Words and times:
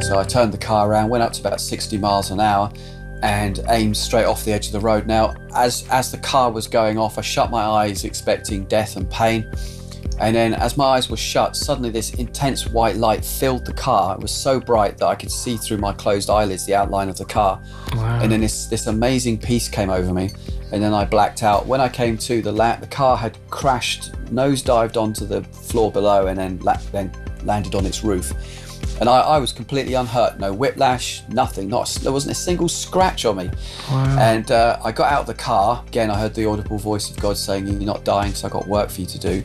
So 0.00 0.18
I 0.18 0.24
turned 0.24 0.52
the 0.52 0.58
car 0.58 0.90
around, 0.90 1.08
went 1.08 1.22
up 1.22 1.32
to 1.32 1.40
about 1.40 1.60
60 1.60 1.98
miles 1.98 2.30
an 2.30 2.40
hour, 2.40 2.70
and 3.22 3.60
aimed 3.68 3.96
straight 3.96 4.24
off 4.24 4.44
the 4.44 4.52
edge 4.52 4.66
of 4.66 4.72
the 4.72 4.80
road. 4.80 5.06
Now, 5.06 5.34
as 5.54 5.86
as 5.90 6.10
the 6.12 6.18
car 6.18 6.50
was 6.50 6.66
going 6.66 6.98
off, 6.98 7.18
I 7.18 7.22
shut 7.22 7.50
my 7.50 7.62
eyes, 7.62 8.04
expecting 8.04 8.64
death 8.66 8.96
and 8.96 9.10
pain. 9.10 9.50
And 10.18 10.34
then, 10.34 10.54
as 10.54 10.76
my 10.76 10.84
eyes 10.84 11.10
were 11.10 11.16
shut, 11.16 11.56
suddenly 11.56 11.90
this 11.90 12.14
intense 12.14 12.66
white 12.66 12.96
light 12.96 13.24
filled 13.24 13.66
the 13.66 13.72
car. 13.72 14.14
It 14.14 14.20
was 14.20 14.30
so 14.30 14.58
bright 14.58 14.96
that 14.98 15.06
I 15.06 15.14
could 15.14 15.30
see 15.30 15.56
through 15.56 15.78
my 15.78 15.92
closed 15.92 16.30
eyelids 16.30 16.64
the 16.64 16.74
outline 16.74 17.08
of 17.08 17.18
the 17.18 17.24
car. 17.24 17.62
Wow. 17.94 18.20
And 18.22 18.32
then 18.32 18.40
this 18.40 18.66
this 18.66 18.86
amazing 18.86 19.38
peace 19.38 19.68
came 19.68 19.90
over 19.90 20.12
me, 20.12 20.30
and 20.72 20.82
then 20.82 20.94
I 20.94 21.04
blacked 21.04 21.42
out. 21.42 21.66
When 21.66 21.80
I 21.80 21.88
came 21.88 22.16
to, 22.18 22.40
the 22.40 22.52
la- 22.52 22.76
the 22.76 22.86
car 22.86 23.16
had 23.16 23.36
crashed, 23.50 24.12
nosedived 24.26 24.96
onto 24.96 25.26
the 25.26 25.42
floor 25.42 25.90
below, 25.90 26.26
and 26.28 26.38
then 26.38 26.58
la- 26.60 26.80
then 26.92 27.12
landed 27.44 27.74
on 27.74 27.84
its 27.86 28.04
roof. 28.04 28.32
And 29.00 29.08
I, 29.08 29.20
I 29.20 29.38
was 29.38 29.52
completely 29.52 29.94
unhurt, 29.94 30.38
no 30.38 30.52
whiplash, 30.52 31.22
nothing. 31.28 31.68
Not 31.68 31.94
a- 31.96 32.00
there 32.00 32.12
wasn't 32.12 32.32
a 32.32 32.40
single 32.40 32.68
scratch 32.68 33.24
on 33.26 33.36
me. 33.36 33.50
Wow. 33.90 34.16
And 34.18 34.50
uh, 34.50 34.78
I 34.82 34.90
got 34.92 35.12
out 35.12 35.20
of 35.20 35.26
the 35.26 35.34
car. 35.34 35.84
Again, 35.88 36.10
I 36.10 36.18
heard 36.18 36.34
the 36.34 36.46
audible 36.46 36.78
voice 36.78 37.10
of 37.10 37.16
God 37.18 37.36
saying, 37.36 37.66
"You're 37.66 37.80
not 37.80 38.04
dying, 38.04 38.34
so 38.34 38.48
I 38.48 38.50
got 38.50 38.66
work 38.66 38.88
for 38.90 39.00
you 39.02 39.06
to 39.06 39.18
do." 39.18 39.42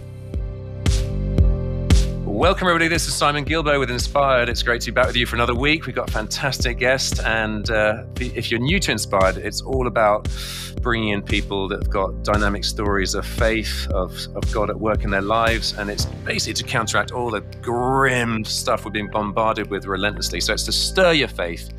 Welcome, 2.42 2.70
everybody. 2.70 2.88
This 2.88 3.08
is 3.08 3.14
Simon 3.14 3.46
Guillebaud 3.46 3.80
with 3.80 3.92
Inspired. 3.92 4.50
It's 4.50 4.64
great 4.64 4.82
to 4.82 4.92
be 4.92 4.96
back 4.96 5.06
with 5.06 5.16
you 5.16 5.28
for 5.28 5.36
another 5.36 5.54
week. 5.54 5.86
We've 5.86 5.96
got 5.96 6.10
a 6.10 6.12
fantastic 6.12 6.80
guest. 6.80 7.20
And 7.20 7.70
uh, 7.70 8.06
if 8.20 8.50
you're 8.50 8.60
new 8.60 8.80
to 8.80 8.92
Inspired, 8.92 9.38
it's 9.38 9.62
all 9.62 9.86
about 9.86 10.28
bringing 10.82 11.10
in 11.10 11.22
people 11.22 11.68
that 11.68 11.84
have 11.84 11.92
got 11.92 12.24
dynamic 12.24 12.64
stories 12.64 13.14
of 13.14 13.28
faith, 13.28 13.88
of, 13.92 14.12
of 14.34 14.52
God 14.52 14.72
at 14.72 14.80
work 14.80 15.04
in 15.04 15.12
their 15.12 15.22
lives. 15.22 15.78
And 15.78 15.92
it's 15.92 16.06
basically 16.06 16.56
to 16.56 16.64
counteract 16.64 17.12
all 17.12 17.30
the 17.30 17.42
grim 17.62 18.44
stuff 18.44 18.86
we're 18.86 18.92
being 18.92 19.12
bombarded 19.12 19.70
with 19.70 19.86
relentlessly. 19.86 20.42
So 20.42 20.54
it's 20.54 20.64
to 20.64 20.72
stir 20.72 21.12
your 21.12 21.28
faith 21.28 21.72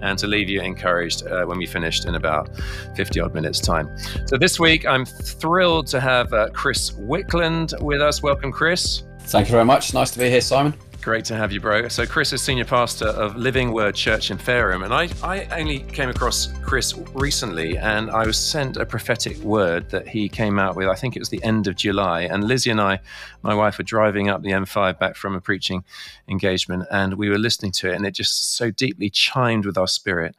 and 0.00 0.16
to 0.20 0.28
leave 0.28 0.48
you 0.48 0.60
encouraged 0.60 1.26
uh, 1.26 1.44
when 1.44 1.58
we 1.58 1.66
finished 1.66 2.04
in 2.04 2.14
about 2.14 2.50
50 2.94 3.18
odd 3.18 3.34
minutes' 3.34 3.58
time. 3.58 3.90
So 4.26 4.38
this 4.38 4.60
week, 4.60 4.86
I'm 4.86 5.06
thrilled 5.06 5.88
to 5.88 5.98
have 5.98 6.32
uh, 6.32 6.50
Chris 6.50 6.92
Wickland 6.92 7.82
with 7.82 8.00
us. 8.00 8.22
Welcome, 8.22 8.52
Chris. 8.52 9.02
Thank 9.26 9.48
you 9.48 9.52
very 9.52 9.64
much. 9.64 9.92
Nice 9.94 10.10
to 10.12 10.18
be 10.18 10.30
here, 10.30 10.40
Simon. 10.40 10.74
Great 11.02 11.24
to 11.26 11.36
have 11.36 11.50
you, 11.50 11.60
bro. 11.60 11.88
So, 11.88 12.06
Chris 12.06 12.32
is 12.32 12.40
senior 12.40 12.64
pastor 12.64 13.08
of 13.08 13.36
Living 13.36 13.72
Word 13.72 13.94
Church 13.94 14.30
in 14.30 14.38
Fareham. 14.38 14.84
And 14.84 14.94
I, 14.94 15.08
I 15.22 15.60
only 15.60 15.80
came 15.80 16.08
across 16.08 16.52
Chris 16.62 16.96
recently, 17.14 17.76
and 17.76 18.10
I 18.10 18.26
was 18.26 18.38
sent 18.38 18.76
a 18.76 18.86
prophetic 18.86 19.36
word 19.38 19.90
that 19.90 20.06
he 20.06 20.28
came 20.28 20.58
out 20.58 20.76
with. 20.76 20.88
I 20.88 20.94
think 20.94 21.16
it 21.16 21.18
was 21.18 21.30
the 21.30 21.42
end 21.42 21.66
of 21.66 21.74
July. 21.74 22.22
And 22.22 22.44
Lizzie 22.44 22.70
and 22.70 22.80
I, 22.80 23.00
my 23.42 23.54
wife, 23.54 23.76
were 23.76 23.84
driving 23.84 24.28
up 24.28 24.42
the 24.42 24.50
M5 24.50 24.98
back 24.98 25.16
from 25.16 25.34
a 25.34 25.40
preaching 25.40 25.84
engagement, 26.28 26.86
and 26.90 27.14
we 27.14 27.28
were 27.28 27.38
listening 27.38 27.72
to 27.72 27.90
it, 27.90 27.96
and 27.96 28.06
it 28.06 28.12
just 28.12 28.54
so 28.56 28.70
deeply 28.70 29.10
chimed 29.10 29.66
with 29.66 29.76
our 29.76 29.88
spirit. 29.88 30.36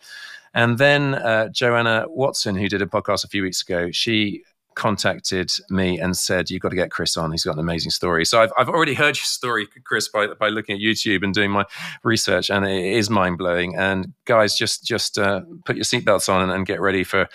And 0.53 0.77
then 0.77 1.15
uh, 1.15 1.49
Joanna 1.49 2.05
Watson, 2.07 2.55
who 2.55 2.69
did 2.69 2.81
a 2.81 2.85
podcast 2.85 3.25
a 3.25 3.27
few 3.27 3.43
weeks 3.43 3.61
ago, 3.61 3.91
she 3.91 4.43
contacted 4.75 5.51
me 5.69 5.99
and 5.99 6.15
said, 6.15 6.49
"You've 6.49 6.61
got 6.61 6.69
to 6.69 6.75
get 6.75 6.91
Chris 6.91 7.17
on. 7.17 7.31
He's 7.31 7.43
got 7.43 7.55
an 7.55 7.59
amazing 7.59 7.91
story." 7.91 8.25
So 8.25 8.41
I've, 8.41 8.51
I've 8.57 8.69
already 8.69 8.93
heard 8.93 9.17
your 9.17 9.25
story, 9.25 9.67
Chris, 9.83 10.07
by 10.07 10.27
by 10.27 10.49
looking 10.49 10.75
at 10.75 10.81
YouTube 10.81 11.23
and 11.23 11.33
doing 11.33 11.51
my 11.51 11.65
research, 12.03 12.49
and 12.49 12.65
it 12.65 12.83
is 12.83 13.09
mind 13.09 13.37
blowing. 13.37 13.75
And 13.75 14.13
guys, 14.25 14.55
just 14.55 14.83
just 14.83 15.17
uh, 15.17 15.41
put 15.65 15.75
your 15.75 15.85
seatbelts 15.85 16.31
on 16.31 16.41
and, 16.43 16.51
and 16.51 16.65
get 16.65 16.81
ready 16.81 17.03
for 17.03 17.27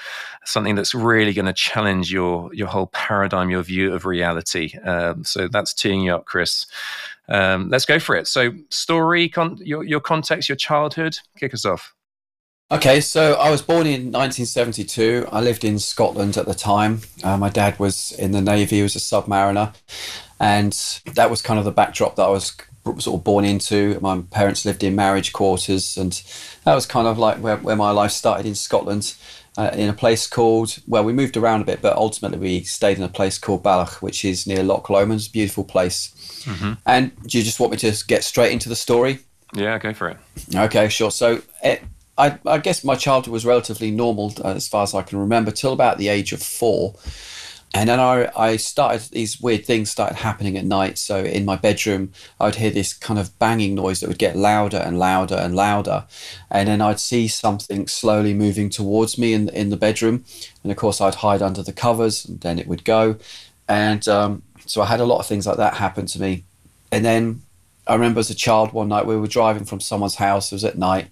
something 0.44 0.74
that's 0.74 0.94
really 0.94 1.32
going 1.32 1.46
to 1.46 1.52
challenge 1.52 2.12
your 2.12 2.52
your 2.54 2.68
whole 2.68 2.88
paradigm, 2.88 3.50
your 3.50 3.62
view 3.62 3.92
of 3.92 4.06
reality. 4.06 4.76
Um, 4.84 5.24
so 5.24 5.48
that's 5.48 5.74
teeing 5.74 6.02
you 6.02 6.14
up, 6.14 6.26
Chris. 6.26 6.66
Um, 7.28 7.68
let's 7.68 7.84
go 7.84 7.98
for 7.98 8.16
it. 8.16 8.26
So, 8.26 8.52
story, 8.70 9.28
con- 9.28 9.58
your 9.60 9.84
your 9.84 10.00
context, 10.00 10.48
your 10.48 10.56
childhood. 10.56 11.18
Kick 11.38 11.54
us 11.54 11.64
off. 11.64 11.94
Okay, 12.72 13.00
so 13.00 13.34
I 13.34 13.50
was 13.50 13.62
born 13.62 13.86
in 13.86 14.12
1972. 14.12 15.26
I 15.32 15.40
lived 15.40 15.64
in 15.64 15.80
Scotland 15.80 16.36
at 16.36 16.46
the 16.46 16.54
time. 16.54 17.00
Uh, 17.24 17.36
my 17.36 17.48
dad 17.48 17.76
was 17.80 18.12
in 18.12 18.30
the 18.30 18.40
Navy, 18.40 18.76
he 18.76 18.82
was 18.82 18.94
a 18.94 19.00
submariner. 19.00 19.74
And 20.38 20.72
that 21.16 21.30
was 21.30 21.42
kind 21.42 21.58
of 21.58 21.64
the 21.64 21.72
backdrop 21.72 22.14
that 22.14 22.22
I 22.22 22.28
was 22.28 22.56
sort 22.84 23.08
of 23.08 23.24
born 23.24 23.44
into. 23.44 23.98
My 24.00 24.22
parents 24.30 24.64
lived 24.64 24.84
in 24.84 24.94
marriage 24.94 25.32
quarters, 25.32 25.96
and 25.96 26.12
that 26.64 26.76
was 26.76 26.86
kind 26.86 27.08
of 27.08 27.18
like 27.18 27.38
where, 27.38 27.56
where 27.56 27.74
my 27.74 27.90
life 27.90 28.12
started 28.12 28.46
in 28.46 28.54
Scotland. 28.54 29.14
Uh, 29.58 29.70
in 29.74 29.88
a 29.88 29.92
place 29.92 30.28
called, 30.28 30.78
well, 30.86 31.02
we 31.02 31.12
moved 31.12 31.36
around 31.36 31.60
a 31.60 31.64
bit, 31.64 31.82
but 31.82 31.96
ultimately 31.96 32.38
we 32.38 32.62
stayed 32.62 32.96
in 32.96 33.02
a 33.02 33.08
place 33.08 33.36
called 33.36 33.64
Balloch, 33.64 34.00
which 34.00 34.24
is 34.24 34.46
near 34.46 34.62
Loch 34.62 34.88
Lomond. 34.88 35.18
It's 35.18 35.26
a 35.26 35.32
beautiful 35.32 35.64
place. 35.64 36.14
Mm-hmm. 36.44 36.74
And 36.86 37.20
do 37.26 37.36
you 37.36 37.42
just 37.42 37.58
want 37.58 37.72
me 37.72 37.78
to 37.78 37.92
get 38.06 38.22
straight 38.22 38.52
into 38.52 38.68
the 38.68 38.76
story? 38.76 39.18
Yeah, 39.52 39.76
go 39.78 39.92
for 39.92 40.08
it. 40.08 40.18
Okay, 40.54 40.88
sure. 40.88 41.10
So 41.10 41.42
it, 41.64 41.82
I, 42.20 42.38
I 42.44 42.58
guess 42.58 42.84
my 42.84 42.96
childhood 42.96 43.32
was 43.32 43.46
relatively 43.46 43.90
normal 43.90 44.34
uh, 44.44 44.48
as 44.48 44.68
far 44.68 44.82
as 44.82 44.94
I 44.94 45.02
can 45.02 45.18
remember 45.18 45.50
till 45.50 45.72
about 45.72 45.96
the 45.96 46.08
age 46.08 46.32
of 46.32 46.42
four. 46.42 46.94
And 47.72 47.88
then 47.88 48.00
I, 48.00 48.28
I 48.36 48.56
started, 48.56 49.02
these 49.12 49.40
weird 49.40 49.64
things 49.64 49.90
started 49.90 50.16
happening 50.16 50.58
at 50.58 50.64
night. 50.64 50.98
So 50.98 51.22
in 51.22 51.44
my 51.44 51.56
bedroom, 51.56 52.12
I 52.40 52.46
would 52.46 52.56
hear 52.56 52.70
this 52.70 52.92
kind 52.92 53.18
of 53.18 53.38
banging 53.38 53.76
noise 53.76 54.00
that 54.00 54.08
would 54.08 54.18
get 54.18 54.36
louder 54.36 54.78
and 54.78 54.98
louder 54.98 55.36
and 55.36 55.54
louder. 55.54 56.04
And 56.50 56.68
then 56.68 56.80
I'd 56.80 57.00
see 57.00 57.28
something 57.28 57.86
slowly 57.86 58.34
moving 58.34 58.70
towards 58.70 59.16
me 59.16 59.32
in, 59.32 59.48
in 59.50 59.70
the 59.70 59.76
bedroom. 59.76 60.24
And 60.62 60.72
of 60.72 60.78
course, 60.78 61.00
I'd 61.00 61.14
hide 61.16 61.42
under 61.42 61.62
the 61.62 61.72
covers 61.72 62.24
and 62.26 62.40
then 62.40 62.58
it 62.58 62.66
would 62.66 62.84
go. 62.84 63.16
And 63.68 64.06
um, 64.08 64.42
so 64.66 64.82
I 64.82 64.86
had 64.86 65.00
a 65.00 65.06
lot 65.06 65.20
of 65.20 65.26
things 65.26 65.46
like 65.46 65.58
that 65.58 65.74
happen 65.74 66.06
to 66.06 66.20
me. 66.20 66.42
And 66.90 67.04
then 67.04 67.42
I 67.86 67.94
remember 67.94 68.18
as 68.18 68.30
a 68.30 68.34
child 68.34 68.72
one 68.72 68.88
night 68.88 69.06
we 69.06 69.16
were 69.16 69.28
driving 69.28 69.64
from 69.64 69.80
someone's 69.80 70.16
house, 70.16 70.50
it 70.50 70.56
was 70.56 70.64
at 70.64 70.76
night. 70.76 71.08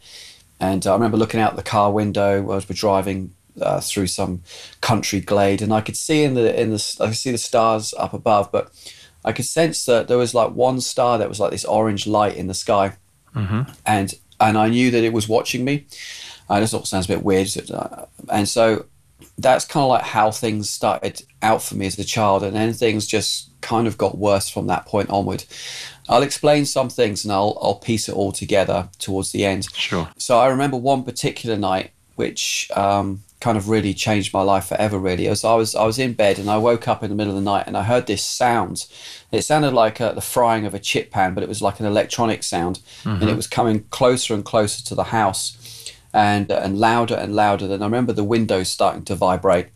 And 0.61 0.87
I 0.87 0.93
remember 0.93 1.17
looking 1.17 1.41
out 1.41 1.57
the 1.57 1.63
car 1.63 1.93
window 1.93 2.51
as 2.53 2.69
we're 2.69 2.75
driving 2.75 3.33
uh, 3.61 3.81
through 3.81 4.07
some 4.09 4.43
country 4.81 5.21
glade, 5.21 5.63
and 5.63 5.73
I 5.73 5.81
could 5.81 5.97
see 5.97 6.25
in 6.25 6.35
the 6.35 6.61
in 6.61 6.71
the 6.71 6.97
I 7.01 7.07
could 7.07 7.17
see 7.17 7.31
the 7.31 7.39
stars 7.39 7.95
up 7.97 8.13
above, 8.13 8.51
but 8.53 8.71
I 9.25 9.33
could 9.33 9.45
sense 9.45 9.85
that 9.87 10.09
there 10.09 10.19
was 10.19 10.35
like 10.35 10.53
one 10.53 10.81
star 10.81 11.19
that 11.19 11.29
was 11.29 11.41
like 11.41 11.51
this 11.51 11.65
orange 11.65 12.07
light 12.07 12.37
in 12.37 12.47
the 12.47 12.55
sky, 12.55 12.97
mm-hmm. 13.35 13.71
and 13.87 14.15
and 14.41 14.59
I 14.59 14.69
knew 14.69 14.91
that 14.91 15.05
it 15.05 15.13
was 15.13 15.29
watching 15.29 15.65
me. 15.65 15.87
Uh, 16.49 16.61
this 16.61 16.73
all 16.73 16.85
sounds 16.85 17.07
a 17.07 17.09
bit 17.09 17.23
weird, 17.23 17.49
uh, 17.71 18.07
and 18.31 18.49
so 18.49 18.87
that's 19.37 19.65
kind 19.65 19.83
of 19.83 19.91
like 19.91 20.05
how 20.05 20.31
things 20.31 20.71
started 20.71 21.23
out 21.43 21.63
for 21.63 21.75
me 21.75 21.87
as 21.87 21.99
a 21.99 22.05
child, 22.05 22.43
and 22.43 22.57
then 22.57 22.73
things 22.73 23.07
just 23.07 23.51
kind 23.61 23.87
of 23.87 23.99
got 23.99 24.19
worse 24.19 24.49
from 24.49 24.67
that 24.69 24.87
point 24.87 25.11
onward. 25.11 25.45
I'll 26.09 26.23
explain 26.23 26.65
some 26.67 26.89
things 26.89 27.25
and 27.25 27.33
I'll 27.33 27.59
I'll 27.63 27.75
piece 27.75 28.09
it 28.09 28.15
all 28.15 28.33
together 28.33 28.89
towards 28.99 29.33
the 29.33 29.45
end. 29.45 29.67
Sure. 29.75 30.09
So 30.19 30.39
I 30.39 30.47
remember 30.49 30.77
one 30.77 31.03
particular 31.05 31.57
night 31.57 31.91
which 32.17 32.69
um, 32.75 33.23
kind 33.41 33.57
of 33.57 33.69
really 33.69 33.95
changed 33.95 34.35
my 34.35 34.43
life 34.43 34.67
forever. 34.67 34.99
Really, 34.99 35.29
as 35.29 35.45
I 35.45 35.55
was 35.55 35.75
I 35.75 35.85
was 35.85 35.99
in 35.99 36.15
bed 36.15 36.39
and 36.39 36.51
I 36.51 36.57
woke 36.59 36.89
up 36.89 37.03
in 37.05 37.11
the 37.11 37.15
middle 37.17 37.37
of 37.37 37.43
the 37.45 37.51
night 37.51 37.67
and 37.67 37.77
I 37.77 37.83
heard 37.85 38.07
this 38.07 38.25
sound. 38.25 38.87
It 39.31 39.43
sounded 39.43 39.73
like 39.73 40.01
uh, 40.01 40.13
the 40.13 40.21
frying 40.21 40.65
of 40.67 40.75
a 40.75 40.79
chip 40.79 41.11
pan, 41.11 41.35
but 41.35 41.43
it 41.45 41.49
was 41.49 41.61
like 41.63 41.79
an 41.81 41.87
electronic 41.87 42.43
sound, 42.43 42.81
Mm-hmm. 43.05 43.21
and 43.23 43.31
it 43.31 43.37
was 43.37 43.47
coming 43.47 43.85
closer 43.91 44.35
and 44.35 44.45
closer 44.45 44.83
to 44.85 44.95
the 44.95 45.05
house, 45.05 45.93
and 46.13 46.51
uh, 46.51 46.61
and 46.65 46.79
louder 46.79 47.15
and 47.15 47.37
louder. 47.37 47.69
Then 47.69 47.83
I 47.83 47.85
remember 47.87 48.13
the 48.13 48.25
windows 48.25 48.69
starting 48.71 49.05
to 49.05 49.15
vibrate 49.15 49.67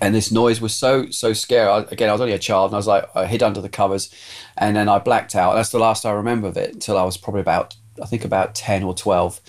and 0.00 0.14
this 0.14 0.30
noise 0.30 0.60
was 0.60 0.74
so 0.74 1.10
so 1.10 1.32
scary. 1.32 1.68
I, 1.68 1.78
again, 1.90 2.08
I 2.08 2.12
was 2.12 2.20
only 2.20 2.34
a 2.34 2.38
child, 2.38 2.70
and 2.70 2.76
I 2.76 2.78
was 2.78 2.86
like, 2.86 3.04
I 3.14 3.26
hid 3.26 3.42
under 3.42 3.60
the 3.60 3.68
covers, 3.68 4.10
and 4.56 4.76
then 4.76 4.88
I 4.88 4.98
blacked 4.98 5.34
out. 5.34 5.54
That's 5.54 5.70
the 5.70 5.78
last 5.78 6.04
I 6.04 6.12
remember 6.12 6.48
of 6.48 6.56
it 6.56 6.72
until 6.74 6.96
I 6.96 7.04
was 7.04 7.16
probably 7.16 7.40
about, 7.40 7.76
I 8.02 8.06
think 8.06 8.24
about 8.24 8.54
ten 8.54 8.82
or 8.82 8.94
twelve. 8.94 9.40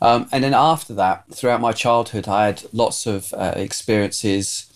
Um, 0.00 0.28
and 0.32 0.42
then 0.44 0.54
after 0.54 0.94
that, 0.94 1.24
throughout 1.32 1.60
my 1.60 1.72
childhood, 1.72 2.28
I 2.28 2.46
had 2.46 2.62
lots 2.72 3.06
of 3.06 3.32
uh, 3.34 3.52
experiences 3.56 4.66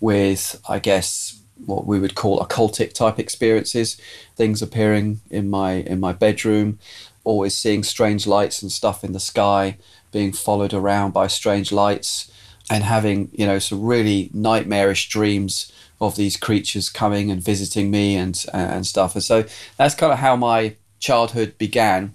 with, 0.00 0.60
I 0.68 0.78
guess, 0.78 1.40
what 1.66 1.86
we 1.86 1.98
would 1.98 2.14
call 2.14 2.38
occultic 2.40 2.92
type 2.92 3.18
experiences. 3.18 4.00
Things 4.36 4.62
appearing 4.62 5.20
in 5.30 5.50
my 5.50 5.72
in 5.72 5.98
my 5.98 6.12
bedroom, 6.12 6.78
always 7.24 7.56
seeing 7.56 7.82
strange 7.82 8.26
lights 8.26 8.62
and 8.62 8.70
stuff 8.70 9.02
in 9.02 9.12
the 9.12 9.20
sky, 9.20 9.78
being 10.12 10.32
followed 10.32 10.72
around 10.72 11.12
by 11.12 11.26
strange 11.26 11.72
lights 11.72 12.30
and 12.70 12.84
having 12.84 13.30
you 13.32 13.46
know 13.46 13.58
some 13.58 13.82
really 13.82 14.30
nightmarish 14.32 15.08
dreams 15.08 15.72
of 16.00 16.16
these 16.16 16.36
creatures 16.36 16.88
coming 16.90 17.30
and 17.30 17.42
visiting 17.42 17.90
me 17.90 18.16
and 18.16 18.44
uh, 18.54 18.56
and 18.56 18.86
stuff. 18.86 19.14
And 19.14 19.24
so 19.24 19.44
that's 19.76 19.94
kind 19.94 20.12
of 20.12 20.18
how 20.18 20.36
my 20.36 20.76
childhood 21.00 21.56
began. 21.58 22.14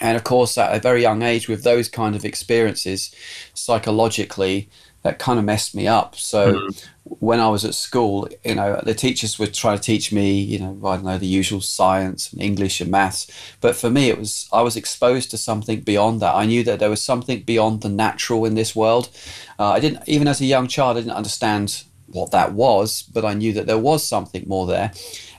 And 0.00 0.16
of 0.16 0.24
course 0.24 0.56
at 0.58 0.74
a 0.74 0.80
very 0.80 1.02
young 1.02 1.22
age 1.22 1.48
with 1.48 1.62
those 1.62 1.88
kind 1.88 2.16
of 2.16 2.24
experiences 2.24 3.14
psychologically 3.54 4.68
that 5.02 5.18
kind 5.18 5.38
of 5.38 5.44
messed 5.44 5.74
me 5.74 5.86
up. 5.88 6.16
So 6.16 6.54
Mhm. 6.54 6.82
when 7.18 7.40
i 7.40 7.48
was 7.48 7.64
at 7.64 7.74
school 7.74 8.28
you 8.44 8.54
know 8.54 8.80
the 8.84 8.94
teachers 8.94 9.36
would 9.38 9.52
try 9.52 9.74
to 9.74 9.82
teach 9.82 10.12
me 10.12 10.40
you 10.40 10.58
know 10.58 10.78
i 10.86 10.94
don't 10.94 11.04
know 11.04 11.18
the 11.18 11.26
usual 11.26 11.60
science 11.60 12.32
and 12.32 12.40
english 12.40 12.80
and 12.80 12.90
maths. 12.90 13.26
But 13.60 13.74
for 13.76 13.90
me 13.90 14.08
it 14.08 14.18
was 14.18 14.48
i 14.52 14.62
was 14.62 14.76
exposed 14.76 15.30
to 15.32 15.36
something 15.36 15.80
beyond 15.80 16.20
that. 16.20 16.34
I 16.34 16.46
knew 16.46 16.62
that 16.64 16.78
there 16.78 16.88
was 16.90 17.02
something 17.02 17.40
beyond 17.40 17.80
the 17.80 17.88
natural 17.88 18.44
in 18.44 18.54
this 18.54 18.76
world. 18.76 19.08
Uh, 19.58 19.70
I 19.76 19.80
didn't 19.80 20.08
even 20.08 20.28
as 20.28 20.40
a 20.40 20.44
young 20.46 20.68
child 20.68 20.96
I 20.96 21.00
didn't 21.00 21.16
understand 21.22 21.82
what 22.06 22.30
that 22.30 22.52
was, 22.52 23.02
but 23.14 23.24
I 23.24 23.34
knew 23.34 23.52
that 23.54 23.66
there 23.66 23.78
was 23.90 24.06
something 24.06 24.44
more 24.46 24.66
there, 24.66 24.92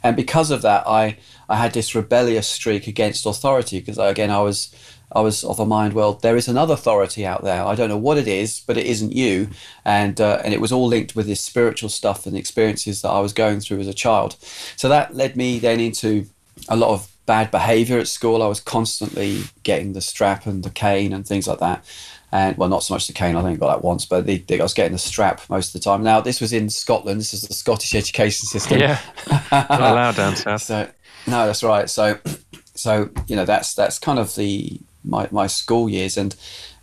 and 0.04 0.16
because 0.16 0.52
of 0.52 0.62
that, 0.64 0.84
I 0.88 1.18
I 1.48 1.56
had 1.56 1.74
this 1.74 1.96
rebellious 1.96 2.48
streak 2.48 2.88
against 2.88 3.26
authority 3.26 3.80
because 3.80 3.98
again 3.98 4.32
I 4.32 4.42
was 4.42 4.70
I 5.16 5.22
was 5.22 5.44
of 5.44 5.60
a 5.60 5.66
mind 5.66 5.94
well 5.94 6.14
there 6.14 6.36
is 6.36 6.48
another 6.48 6.74
authority 6.74 7.26
out 7.26 7.44
there 7.44 7.64
I 7.64 7.76
don't 7.76 7.90
know 7.90 7.98
what 7.98 8.18
it 8.18 8.28
is 8.28 8.60
but 8.60 8.78
it 8.78 8.86
isn't 8.86 9.14
you 9.14 9.50
and 9.86 10.20
uh, 10.20 10.42
and 10.44 10.54
it 10.54 10.62
was 10.62 10.72
all 10.72 10.88
linked 10.88 11.16
with 11.16 11.28
this 11.28 11.42
spiritual 11.42 11.90
stuff 11.90 12.26
and 12.26 12.36
experiences 12.36 13.02
that 13.02 13.10
I 13.10 13.20
was 13.20 13.34
going 13.34 13.60
through 13.60 13.80
as 13.80 13.88
a 13.88 13.94
child 13.94 14.38
so 14.76 14.90
that 14.90 15.16
led 15.16 15.36
me 15.36 15.60
then 15.60 15.80
into 15.80 16.26
a 16.70 16.76
lot 16.76 16.92
of 16.92 17.10
bad 17.26 17.52
behavior 17.52 18.00
at 18.00 18.08
school 18.08 18.44
I 18.44 18.48
was 18.48 18.60
constantly 18.60 19.44
getting 19.64 19.94
the 19.94 20.02
strap 20.02 20.46
and 20.46 20.64
the 20.64 20.70
cane 20.70 21.14
and 21.14 21.26
things 21.26 21.48
like 21.48 21.60
that 21.60 21.86
and 22.34 22.58
well, 22.58 22.68
not 22.68 22.82
so 22.82 22.96
much 22.96 23.06
the 23.06 23.14
cane. 23.14 23.36
I 23.36 23.44
think 23.44 23.60
got 23.60 23.76
that 23.76 23.86
once, 23.86 24.08
but 24.08 24.26
the, 24.26 24.40
the, 24.40 24.60
I 24.60 24.64
was 24.64 24.74
getting 24.74 24.94
the 24.94 24.98
strap 24.98 25.42
most 25.50 25.68
of 25.68 25.74
the 25.74 25.86
time. 25.88 26.02
Now 26.02 26.20
this 26.20 26.42
was 26.42 26.52
in 26.52 26.68
Scotland. 26.68 27.20
This 27.20 27.32
is 27.32 27.44
the 27.44 27.54
Scottish 27.54 27.94
education 27.94 28.48
system. 28.48 28.80
Yeah, 28.80 29.00
not 29.52 29.70
allowed 29.70 30.16
down 30.16 30.36
south. 30.36 30.64
So, 30.64 30.90
no, 31.28 31.46
that's 31.46 31.62
right. 31.62 31.88
So, 31.88 32.18
so 32.74 33.12
you 33.28 33.36
know, 33.36 33.46
that's 33.46 33.76
that's 33.76 34.00
kind 34.00 34.18
of 34.18 34.34
the 34.34 34.82
my, 35.04 35.28
my 35.32 35.48
school 35.48 35.90
years, 35.90 36.18
and 36.18 36.36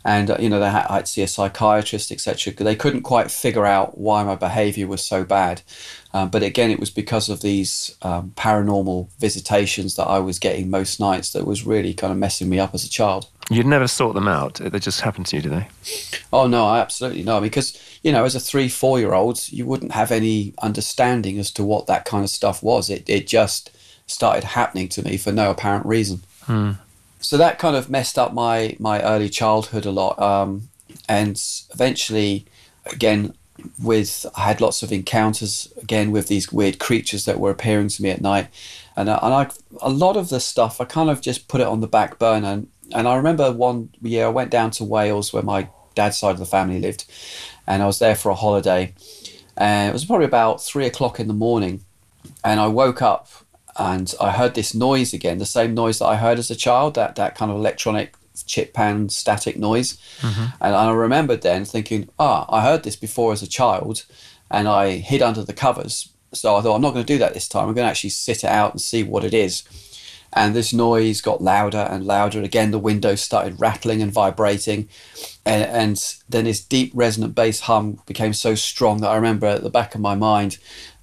and 0.05 0.31
uh, 0.31 0.37
you 0.39 0.49
know, 0.49 0.61
they 0.61 0.71
had, 0.71 0.87
I'd 0.89 1.09
see 1.09 1.23
a 1.23 1.29
psychiatrist, 1.29 2.11
etc. 2.11 2.55
They 2.55 2.77
couldn't 2.77 3.03
quite 3.03 3.31
figure 3.31 3.67
out 3.67 3.99
why 3.99 4.23
my 4.25 4.35
behaviour 4.35 4.87
was 4.87 5.05
so 5.05 5.25
bad. 5.25 5.63
Um, 6.15 6.31
but 6.31 6.43
again, 6.43 6.71
it 6.71 6.81
was 6.81 6.91
because 6.91 7.29
of 7.29 7.43
these 7.43 7.97
um, 8.03 8.33
paranormal 8.35 9.11
visitations 9.19 9.97
that 9.97 10.07
I 10.07 10.19
was 10.19 10.39
getting 10.39 10.71
most 10.71 11.01
nights 11.01 11.33
that 11.33 11.47
was 11.47 11.67
really 11.67 11.93
kind 11.93 12.13
of 12.13 12.19
messing 12.19 12.49
me 12.49 12.59
up 12.59 12.75
as 12.75 12.85
a 12.85 12.91
child. 12.91 13.29
You'd 13.51 13.67
never 13.67 13.89
sort 13.89 14.15
them 14.15 14.29
out. 14.29 14.55
They 14.55 14.79
just 14.79 15.01
happened 15.01 15.27
to 15.27 15.37
you, 15.37 15.43
did 15.43 15.53
they? 15.53 15.69
Oh 16.33 16.47
no, 16.47 16.67
I 16.67 16.81
absolutely 16.81 17.25
no. 17.25 17.41
Because 17.41 17.79
you 18.03 18.13
know, 18.13 18.25
as 18.25 18.35
a 18.35 18.41
three, 18.41 18.69
four-year-old, 18.69 19.49
you 19.49 19.67
wouldn't 19.67 19.93
have 19.93 20.11
any 20.11 20.55
understanding 20.63 21.39
as 21.39 21.51
to 21.53 21.65
what 21.65 21.87
that 21.89 22.05
kind 22.05 22.25
of 22.25 22.31
stuff 22.31 22.63
was. 22.63 22.89
It 22.89 23.11
it 23.11 23.27
just 23.27 23.71
started 24.07 24.45
happening 24.45 24.89
to 24.89 25.03
me 25.03 25.17
for 25.17 25.33
no 25.33 25.51
apparent 25.51 25.85
reason. 25.85 26.23
Hmm. 26.43 26.73
So 27.21 27.37
that 27.37 27.59
kind 27.59 27.77
of 27.77 27.91
messed 27.91 28.19
up 28.19 28.33
my 28.33 28.77
my 28.79 29.03
early 29.03 29.29
childhood 29.29 29.87
a 29.87 29.91
lot. 29.91 30.19
Um, 30.19 30.69
and 31.09 31.41
eventually, 31.73 32.47
again, 32.87 33.35
with 33.83 34.27
I 34.37 34.43
had 34.43 34.61
lots 34.61 34.83
of 34.83 34.93
encounters 34.93 35.73
again 35.83 36.11
with 36.11 36.29
these 36.29 36.53
weird 36.53 36.79
creatures 36.79 37.25
that 37.27 37.39
were 37.39 37.51
appearing 37.51 37.89
to 37.89 38.03
me 38.03 38.11
at 38.11 38.21
night, 38.21 38.49
and 38.97 39.09
uh, 39.09 39.19
and 39.23 39.35
I 39.35 39.51
a 39.81 39.91
lot 39.91 40.17
of 40.17 40.29
the 40.29 40.41
stuff 40.41 40.81
I 40.81 40.85
kind 40.85 41.11
of 41.11 41.21
just 41.21 41.49
put 41.49 41.61
it 41.61 41.67
on 41.67 41.81
the 41.81 41.87
back 41.87 42.19
burner. 42.19 42.49
And, 42.49 42.69
and 42.93 43.07
I 43.07 43.15
remember 43.17 43.53
one 43.53 43.91
year 44.03 44.27
I 44.27 44.31
went 44.31 44.51
down 44.51 44.71
to 44.73 44.85
Wales 44.85 45.33
where 45.33 45.43
my 45.43 45.69
dad's 45.95 46.19
side 46.19 46.33
of 46.33 46.39
the 46.39 46.47
family 46.47 46.81
lived, 46.81 47.05
and 47.67 47.83
I 47.83 47.87
was 47.87 47.99
there 47.99 48.17
for 48.17 48.31
a 48.31 48.35
holiday, 48.35 48.95
and 49.57 49.91
it 49.91 49.93
was 49.93 50.05
probably 50.05 50.27
about 50.27 50.63
three 50.63 50.87
o'clock 50.87 51.21
in 51.21 51.29
the 51.29 51.35
morning, 51.35 51.85
and 52.43 52.61
I 52.61 52.67
woke 52.67 53.03
up 53.03 53.29
and 53.77 54.13
I 54.21 54.31
heard 54.31 54.55
this 54.55 54.75
noise 54.75 55.13
again, 55.13 55.39
the 55.39 55.47
same 55.47 55.75
noise 55.75 55.99
that 55.99 56.07
I 56.07 56.17
heard 56.17 56.39
as 56.39 56.51
a 56.51 56.57
child, 56.57 56.95
that 56.95 57.17
that 57.17 57.35
kind 57.35 57.51
of 57.51 57.57
electronic 57.57 58.15
chip 58.47 58.73
pan 58.73 59.09
static 59.09 59.57
noise. 59.57 59.99
Mm-hmm. 60.21 60.45
And 60.61 60.75
I 60.75 60.91
remembered 60.91 61.43
then 61.43 61.65
thinking, 61.65 62.09
ah, 62.19 62.47
I 62.49 62.63
heard 62.63 62.83
this 62.83 62.97
before 62.97 63.33
as 63.33 63.43
a 63.43 63.49
child, 63.49 64.05
and 64.51 64.69
I 64.69 64.97
hid 64.97 65.23
under 65.23 65.43
the 65.43 65.53
covers. 65.53 66.11
So 66.33 66.57
I 66.57 66.61
thought, 66.61 66.77
I'm 66.77 66.83
not 66.83 66.95
going 66.95 67.05
to 67.05 67.13
do 67.13 67.19
that 67.19 67.35
this 67.35 67.49
time. 67.49 67.69
I'm 67.69 67.75
going 67.75 67.85
to 67.85 67.91
actually 67.91 68.11
sit 68.11 68.45
it 68.45 68.51
out 68.51 68.73
and 68.73 68.81
see 68.81 69.03
what 69.03 69.25
it 69.25 69.35
is. 69.35 69.65
And 70.33 70.55
this 70.55 70.73
noise 70.73 71.21
got 71.21 71.43
louder 71.43 71.89
and 71.91 72.07
louder. 72.07 72.41
Again, 72.41 72.71
the 72.71 72.79
windows 72.79 73.21
started 73.21 73.61
rattling 73.61 74.01
and 74.01 74.13
vibrating. 74.13 74.89
And, 75.45 75.65
and 75.65 76.15
then 76.29 76.45
this 76.45 76.61
deep 76.61 76.93
resonant 76.95 77.35
bass 77.35 77.61
hum 77.61 78.01
became 78.07 78.33
so 78.33 78.55
strong 78.55 79.01
that 79.01 79.09
I 79.09 79.17
remember 79.17 79.47
at 79.47 79.65
the 79.65 79.71
back 79.71 79.97
of 79.97 80.01
my 80.01 80.15
mind, 80.15 80.59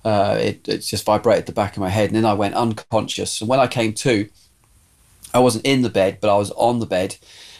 uh, 0.08 0.38
it, 0.40 0.68
it 0.70 0.78
just 0.80 1.06
vibrated 1.06 1.46
the 1.46 1.52
back 1.52 1.76
of 1.76 1.82
my 1.82 1.90
head. 1.90 2.10
And 2.10 2.16
then 2.16 2.26
I 2.26 2.34
went 2.34 2.56
unconscious. 2.56 3.42
And 3.42 3.50
when 3.50 3.60
I 3.60 3.68
came 3.68 3.94
to, 3.94 4.30
I 5.34 5.40
wasn't 5.40 5.66
in 5.66 5.82
the 5.82 5.90
bed, 5.90 6.20
but 6.22 6.34
I 6.34 6.38
was 6.38 6.52
on 6.52 6.80
the 6.80 6.86
bed, 6.86 7.18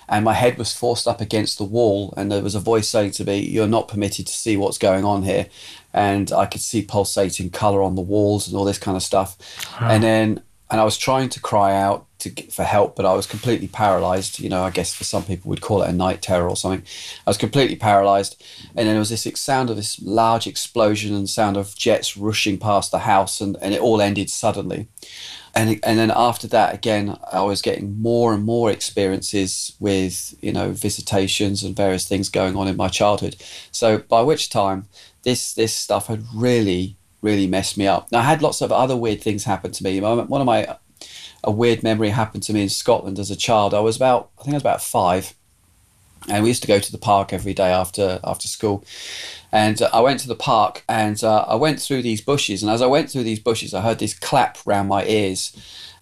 and 0.08 0.24
my 0.24 0.34
head 0.34 0.58
was 0.58 0.74
forced 0.74 1.08
up 1.08 1.20
against 1.20 1.58
the 1.58 1.66
wall, 1.66 2.14
and 2.16 2.32
there 2.32 2.42
was 2.42 2.56
a 2.56 2.62
voice 2.62 2.88
saying 2.88 3.12
to 3.12 3.26
me, 3.26 3.40
"You're 3.40 3.68
not 3.68 3.90
permitted 3.90 4.26
to 4.28 4.34
see 4.34 4.56
what's 4.56 4.78
going 4.78 5.04
on 5.04 5.24
here," 5.24 5.48
and 5.94 6.32
I 6.32 6.46
could 6.46 6.62
see 6.62 6.82
pulsating 6.82 7.50
color 7.50 7.84
on 7.84 7.96
the 7.96 8.02
walls 8.02 8.48
and 8.48 8.56
all 8.56 8.64
this 8.64 8.80
kind 8.80 8.96
of 8.96 9.04
stuff, 9.04 9.38
and 9.82 10.02
then 10.02 10.42
and 10.70 10.82
I 10.82 10.84
was 10.84 10.98
trying 10.98 11.30
to 11.30 11.40
cry 11.40 11.76
out 11.76 12.06
to 12.20 12.32
for 12.50 12.64
help, 12.64 12.96
but 12.96 13.06
I 13.06 13.14
was 13.14 13.28
completely 13.28 13.68
paralyzed. 13.68 14.40
You 14.40 14.50
know, 14.50 14.64
I 14.64 14.70
guess 14.70 14.94
for 14.94 15.04
some 15.04 15.24
people 15.24 15.50
would 15.50 15.62
call 15.62 15.84
it 15.84 15.90
a 15.90 15.94
night 15.94 16.22
terror 16.22 16.50
or 16.50 16.56
something. 16.56 16.86
I 17.26 17.30
was 17.30 17.38
completely 17.38 17.76
paralyzed, 17.76 18.42
and 18.70 18.88
then 18.88 18.96
there 18.96 19.00
was 19.00 19.10
this 19.10 19.28
sound 19.40 19.70
of 19.70 19.76
this 19.76 20.02
large 20.02 20.48
explosion 20.48 21.16
and 21.16 21.30
sound 21.30 21.58
of 21.58 21.76
jets 21.76 22.18
rushing 22.18 22.58
past 22.58 22.92
the 22.92 23.00
house, 23.00 23.40
and, 23.42 23.58
and 23.62 23.74
it 23.74 23.82
all 23.82 24.02
ended 24.02 24.30
suddenly 24.30 24.88
and 25.58 25.80
and 25.84 25.98
then 25.98 26.12
after 26.16 26.48
that 26.48 26.74
again 26.74 27.18
I 27.32 27.42
was 27.42 27.62
getting 27.62 28.00
more 28.00 28.34
and 28.34 28.44
more 28.44 28.70
experiences 28.70 29.76
with 29.80 30.36
you 30.42 30.54
know 30.54 30.72
visitations 30.72 31.64
and 31.64 31.76
various 31.76 32.08
things 32.08 32.30
going 32.30 32.56
on 32.56 32.68
in 32.68 32.78
my 32.78 32.88
childhood 32.88 33.36
so 33.72 33.98
by 33.98 34.22
which 34.22 34.50
time 34.50 34.88
this 35.24 35.54
this 35.54 35.74
stuff 35.74 36.08
had 36.08 36.24
really 36.34 36.97
really 37.22 37.48
messed 37.48 37.78
me 37.78 37.88
up 37.88 38.08
I 38.14 38.24
had 38.24 38.42
lots 38.42 38.62
of 38.62 38.72
other 38.72 38.96
weird 38.96 39.22
things 39.22 39.44
happen 39.44 39.72
to 39.72 39.84
me 39.84 40.00
one 40.00 40.42
of 40.42 40.46
my 40.46 40.78
a 41.44 41.52
weird 41.52 41.84
memory 41.84 42.10
happened 42.10 42.44
to 42.44 42.54
me 42.54 42.64
in 42.64 42.70
Scotland 42.70 43.20
as 43.20 43.32
a 43.32 43.36
child 43.36 43.74
I 43.74 43.80
was 43.80 43.96
about 43.96 44.32
I 44.40 44.44
think 44.44 44.54
I 44.54 44.58
was 44.58 44.64
about 44.64 44.82
5 44.82 45.34
and 46.30 46.44
we 46.44 46.50
used 46.50 46.64
to 46.64 46.68
go 46.68 46.80
to 46.80 46.92
the 46.92 46.98
park 46.98 47.32
every 47.32 47.54
day 47.54 47.70
after 47.70 48.20
after 48.24 48.48
school 48.48 48.84
and 49.52 49.82
uh, 49.82 49.90
I 49.94 50.02
went 50.02 50.20
to 50.22 50.28
the 50.28 50.36
park 50.36 50.84
and 50.90 51.22
uh, 51.24 51.46
I 51.48 51.56
went 51.56 51.82
through 51.82 52.02
these 52.02 52.22
bushes. 52.22 52.62
And 52.62 52.72
as 52.72 52.82
I 52.82 52.88
went 52.88 53.10
through 53.10 53.24
these 53.24 53.40
bushes, 53.40 53.74
I 53.74 53.82
heard 53.82 54.00
this 54.00 54.18
clap 54.18 54.58
round 54.66 54.90
my 54.90 55.06
ears. 55.06 55.56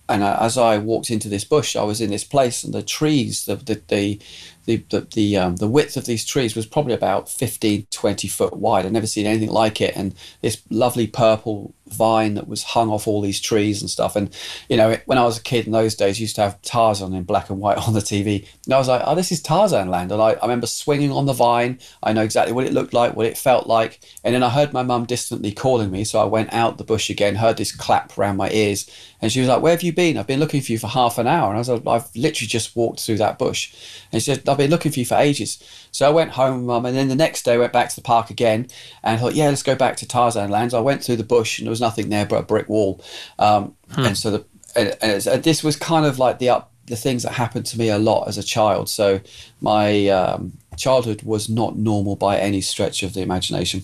And 0.08 0.24
uh, 0.24 0.38
as 0.40 0.58
I 0.58 0.78
walked 0.78 1.10
into 1.10 1.30
this 1.30 1.44
bush, 1.44 1.76
I 1.76 1.84
was 1.84 2.00
in 2.00 2.12
this 2.12 2.24
place, 2.24 2.64
and 2.64 2.74
the 2.74 2.84
trees, 2.84 3.46
the 3.46 3.56
the 3.56 3.82
the 3.88 4.20
the 4.66 4.78
the, 4.90 5.02
the, 5.02 5.38
um, 5.38 5.56
the 5.58 5.68
width 5.68 5.98
of 5.98 6.06
these 6.06 6.26
trees 6.26 6.56
was 6.56 6.66
probably 6.66 6.94
about 6.94 7.30
15, 7.30 7.88
20 7.90 8.28
foot 8.28 8.58
wide. 8.58 8.86
I'd 8.86 8.94
never 8.94 9.08
seen 9.08 9.26
anything 9.26 9.50
like 9.50 9.82
it. 9.82 9.96
And 9.96 10.16
this 10.42 10.62
lovely 10.70 11.08
purple 11.08 11.74
vine 11.88 12.34
that 12.34 12.48
was 12.48 12.64
hung 12.64 12.90
off 12.90 13.08
all 13.08 13.22
these 13.22 13.40
trees 13.40 13.82
and 13.82 13.90
stuff. 13.90 14.16
And, 14.16 14.36
you 14.70 14.78
know, 14.78 14.98
when 15.06 15.18
I 15.18 15.24
was 15.24 15.38
a 15.38 15.42
kid 15.42 15.66
in 15.66 15.72
those 15.72 15.96
days, 15.96 16.20
used 16.20 16.36
to 16.36 16.42
have 16.42 16.62
Tarzan 16.62 17.14
in 17.14 17.24
black 17.24 17.50
and 17.50 17.60
white 17.60 17.78
on 17.88 17.94
the 17.94 18.00
TV. 18.00 18.48
And 18.66 18.74
I 18.74 18.78
was 18.78 18.88
like, 18.88 19.02
oh, 19.06 19.16
this 19.16 19.32
is 19.32 19.42
Tarzan 19.42 19.90
land. 19.90 20.12
And 20.12 20.22
I, 20.22 20.32
I 20.32 20.42
remember 20.42 20.68
swinging 20.68 21.12
on 21.12 21.26
the 21.26 21.34
vine. 21.34 21.80
I 22.02 22.14
know 22.14 22.24
exactly 22.24 22.54
what 22.54 22.66
it 22.66 22.74
looked 22.74 22.94
like, 22.94 23.16
what 23.16 23.26
it 23.26 23.38
felt 23.38 23.68
like. 23.68 24.00
And 24.24 24.34
then 24.34 24.44
I 24.44 24.50
heard 24.50 24.74
my 24.74 24.84
mum 24.84 25.06
distantly 25.06 25.52
calling 25.52 25.92
me. 25.92 26.04
So 26.04 26.20
I 26.20 26.26
went 26.26 26.54
out 26.54 26.78
the 26.78 26.84
bush 26.84 27.10
again, 27.10 27.36
heard 27.36 27.58
this 27.58 27.76
clap 27.76 28.18
around 28.18 28.38
my 28.38 28.50
ears. 28.50 28.90
And 29.22 29.32
she 29.32 29.40
was 29.40 29.50
like, 29.50 29.62
where 29.62 29.72
have 29.72 29.84
you 29.84 29.94
been? 29.94 30.18
I've 30.18 30.28
been 30.28 30.40
looking 30.40 30.62
for 30.62 30.72
you 30.72 30.78
for 30.78 30.88
half 30.88 31.18
an 31.18 31.28
hour. 31.28 31.50
And 31.50 31.56
I 31.56 31.60
was 31.60 31.70
like, 31.70 31.88
I've 31.88 32.16
literally 32.16 32.48
just 32.48 32.76
walked 32.76 33.00
through 33.00 33.18
that 33.18 33.40
bush. 33.40 33.74
And 34.12 34.22
she 34.22 34.34
said, 34.34 34.48
I've 34.48 34.58
been 34.58 34.70
looking 34.70 34.92
for 34.92 35.00
you 35.00 35.06
for 35.06 35.16
ages. 35.16 35.64
So 35.92 36.06
I 36.06 36.12
went 36.12 36.32
home, 36.32 36.66
mum, 36.66 36.86
and 36.86 36.96
then 36.96 37.08
the 37.08 37.16
next 37.16 37.44
day 37.44 37.54
I 37.54 37.58
went 37.58 37.74
back 37.74 37.90
to 37.90 37.96
the 37.96 38.02
park 38.02 38.30
again 38.30 38.68
and 39.02 39.16
I 39.16 39.18
thought, 39.18 39.34
yeah, 39.34 39.48
let's 39.48 39.64
go 39.64 39.76
back 39.76 39.96
to 39.98 40.08
Tarzan 40.08 40.50
Land. 40.50 40.72
So 40.72 40.78
I 40.78 40.82
went 40.82 41.04
through 41.04 41.16
the 41.16 41.24
bush 41.24 41.58
and 41.60 41.70
was 41.76 41.82
nothing 41.82 42.10
there 42.10 42.26
but 42.26 42.38
a 42.38 42.44
brick 42.44 42.70
wall. 42.70 43.04
Um, 43.40 43.76
hmm. 43.92 44.06
And 44.06 44.18
so 44.18 44.32
the 44.32 44.46
and, 44.76 44.98
and, 45.02 45.28
and, 45.28 45.44
this 45.44 45.64
was 45.64 45.76
kind 45.76 46.06
of 46.06 46.20
like 46.20 46.40
the 46.40 46.50
up 46.50 46.72
the 46.88 46.96
things 46.96 47.24
that 47.24 47.32
happened 47.32 47.66
to 47.66 47.80
me 47.80 47.90
a 47.90 47.98
lot 47.98 48.28
as 48.28 48.38
a 48.38 48.44
child. 48.44 48.90
So 48.90 49.20
my 49.60 50.08
um, 50.10 50.54
childhood 50.78 51.24
was 51.24 51.50
not 51.50 51.78
normal 51.78 52.16
by 52.16 52.38
any 52.38 52.62
stretch 52.62 53.02
of 53.04 53.14
the 53.14 53.22
imagination. 53.22 53.84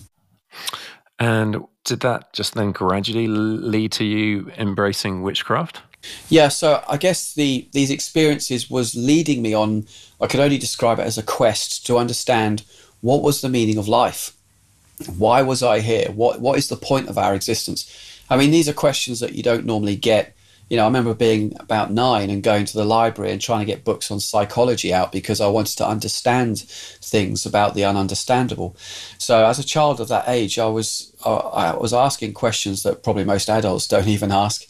And 1.18 1.64
did 1.84 2.00
that 2.00 2.32
just 2.32 2.54
then 2.54 2.72
gradually 2.72 3.26
lead 3.26 3.92
to 3.92 4.04
you 4.04 4.50
embracing 4.56 5.22
witchcraft? 5.22 5.82
Yeah, 6.28 6.48
so 6.48 6.82
I 6.88 6.96
guess 6.96 7.34
the 7.34 7.68
these 7.72 7.90
experiences 7.90 8.70
was 8.70 8.94
leading 8.94 9.40
me 9.42 9.54
on. 9.54 9.86
I 10.20 10.26
could 10.26 10.40
only 10.40 10.58
describe 10.58 10.98
it 10.98 11.06
as 11.06 11.18
a 11.18 11.22
quest 11.22 11.86
to 11.86 11.98
understand 11.98 12.64
what 13.00 13.22
was 13.22 13.40
the 13.40 13.48
meaning 13.48 13.78
of 13.78 13.88
life. 13.88 14.36
Why 15.08 15.42
was 15.42 15.62
I 15.62 15.80
here? 15.80 16.10
What 16.12 16.40
what 16.40 16.58
is 16.58 16.68
the 16.68 16.76
point 16.76 17.08
of 17.08 17.18
our 17.18 17.34
existence? 17.34 17.90
I 18.30 18.36
mean, 18.36 18.50
these 18.50 18.68
are 18.68 18.72
questions 18.74 19.20
that 19.20 19.34
you 19.34 19.42
don't 19.42 19.66
normally 19.66 19.96
get. 19.96 20.36
You 20.70 20.78
know, 20.78 20.84
I 20.84 20.86
remember 20.86 21.12
being 21.12 21.54
about 21.60 21.92
nine 21.92 22.30
and 22.30 22.42
going 22.42 22.64
to 22.64 22.72
the 22.72 22.84
library 22.84 23.30
and 23.30 23.38
trying 23.38 23.60
to 23.60 23.70
get 23.70 23.84
books 23.84 24.10
on 24.10 24.20
psychology 24.20 24.94
out 24.94 25.12
because 25.12 25.38
I 25.38 25.46
wanted 25.48 25.76
to 25.78 25.86
understand 25.86 26.60
things 26.60 27.44
about 27.44 27.74
the 27.74 27.82
ununderstandable. 27.82 28.74
So, 29.18 29.44
as 29.44 29.58
a 29.58 29.64
child 29.64 30.00
of 30.00 30.08
that 30.08 30.28
age, 30.28 30.58
I 30.58 30.66
was 30.66 31.12
I 31.26 31.76
was 31.76 31.92
asking 31.92 32.32
questions 32.32 32.84
that 32.84 33.02
probably 33.02 33.24
most 33.24 33.50
adults 33.50 33.86
don't 33.86 34.08
even 34.16 34.32
ask 34.32 34.64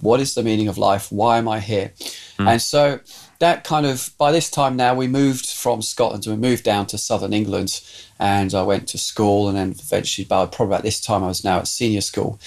what 0.00 0.20
is 0.20 0.34
the 0.34 0.42
meaning 0.42 0.68
of 0.68 0.78
life? 0.78 1.10
Why 1.10 1.38
am 1.38 1.48
I 1.48 1.60
here? 1.60 1.92
Mm. 2.38 2.52
And 2.52 2.62
so 2.62 3.00
that 3.38 3.64
kind 3.64 3.86
of 3.86 4.10
by 4.18 4.32
this 4.32 4.50
time 4.50 4.76
now 4.76 4.94
we 4.94 5.06
moved 5.06 5.46
from 5.46 5.80
Scotland 5.80 6.26
and 6.26 6.40
we 6.40 6.48
moved 6.48 6.64
down 6.64 6.86
to 6.86 6.98
southern 6.98 7.32
England 7.32 7.80
and 8.18 8.52
I 8.52 8.62
went 8.62 8.88
to 8.88 8.98
school 8.98 9.48
and 9.48 9.56
then 9.56 9.70
eventually 9.70 10.24
by 10.24 10.46
probably 10.46 10.74
about 10.74 10.82
this 10.82 11.00
time 11.00 11.22
I 11.22 11.28
was 11.28 11.44
now 11.44 11.58
at 11.58 11.68
senior 11.68 12.00
school. 12.00 12.40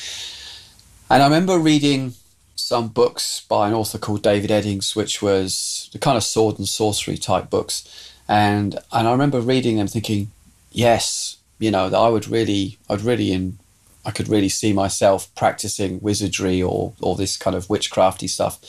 And 1.09 1.21
I 1.21 1.25
remember 1.25 1.57
reading 1.57 2.13
some 2.55 2.89
books 2.89 3.41
by 3.49 3.67
an 3.67 3.73
author 3.73 3.97
called 3.97 4.21
David 4.21 4.49
Eddings, 4.49 4.95
which 4.95 5.21
was 5.21 5.89
the 5.93 5.99
kind 5.99 6.17
of 6.17 6.23
sword 6.23 6.57
and 6.57 6.67
sorcery 6.67 7.17
type 7.17 7.49
books. 7.49 8.13
And 8.27 8.79
and 8.91 9.07
I 9.07 9.11
remember 9.11 9.41
reading 9.41 9.77
them 9.77 9.87
thinking, 9.87 10.31
yes, 10.71 11.37
you 11.59 11.71
know, 11.71 11.89
that 11.89 11.97
I 11.97 12.09
would 12.09 12.27
really 12.27 12.77
I'd 12.89 13.01
really 13.01 13.31
in, 13.31 13.59
I 14.05 14.11
could 14.11 14.27
really 14.27 14.49
see 14.49 14.73
myself 14.73 15.33
practicing 15.35 15.99
wizardry 16.01 16.61
or 16.61 16.93
or 17.01 17.15
this 17.15 17.37
kind 17.37 17.55
of 17.55 17.67
witchcrafty 17.67 18.29
stuff, 18.29 18.59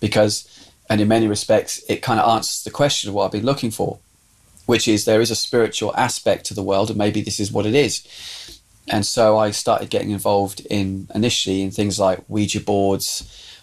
because 0.00 0.48
and 0.92 1.00
in 1.00 1.08
many 1.08 1.26
respects 1.26 1.82
it 1.88 2.02
kind 2.02 2.20
of 2.20 2.28
answers 2.28 2.62
the 2.64 2.70
question 2.70 3.08
of 3.08 3.14
what 3.14 3.24
I've 3.24 3.32
been 3.32 3.46
looking 3.46 3.70
for, 3.70 3.98
which 4.66 4.86
is 4.86 5.06
there 5.06 5.22
is 5.22 5.30
a 5.30 5.34
spiritual 5.34 5.96
aspect 5.96 6.44
to 6.46 6.54
the 6.54 6.62
world, 6.62 6.90
and 6.90 6.98
maybe 6.98 7.22
this 7.22 7.40
is 7.40 7.50
what 7.50 7.64
it 7.64 7.74
is. 7.74 8.06
And 8.88 9.06
so 9.06 9.38
I 9.38 9.52
started 9.52 9.88
getting 9.88 10.10
involved 10.10 10.60
in 10.68 11.08
initially 11.14 11.62
in 11.62 11.70
things 11.70 11.98
like 11.98 12.28
Ouija 12.28 12.60
boards 12.60 13.08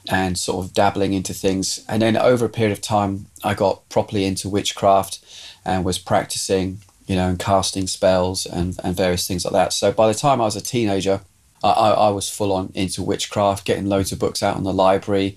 and 0.09 0.39
sort 0.39 0.65
of 0.65 0.73
dabbling 0.73 1.13
into 1.13 1.33
things. 1.35 1.85
And 1.87 2.01
then 2.01 2.17
over 2.17 2.45
a 2.45 2.49
period 2.49 2.71
of 2.71 2.81
time, 2.81 3.27
I 3.43 3.53
got 3.53 3.87
properly 3.89 4.25
into 4.25 4.49
witchcraft 4.49 5.19
and 5.63 5.85
was 5.85 5.99
practicing 5.99 6.79
you 7.05 7.15
know, 7.15 7.27
and 7.27 7.39
casting 7.39 7.87
spells 7.87 8.45
and, 8.45 8.79
and 8.83 8.95
various 8.95 9.27
things 9.27 9.43
like 9.43 9.53
that. 9.53 9.73
So 9.73 9.91
by 9.91 10.07
the 10.07 10.13
time 10.13 10.39
I 10.39 10.45
was 10.45 10.55
a 10.55 10.61
teenager, 10.61 11.21
I, 11.63 11.69
I 11.69 12.09
was 12.09 12.29
full 12.29 12.53
on 12.53 12.71
into 12.75 13.01
witchcraft, 13.01 13.65
getting 13.65 13.87
loads 13.87 14.11
of 14.11 14.19
books 14.19 14.43
out 14.43 14.57
in 14.57 14.63
the 14.63 14.71
library, 14.71 15.35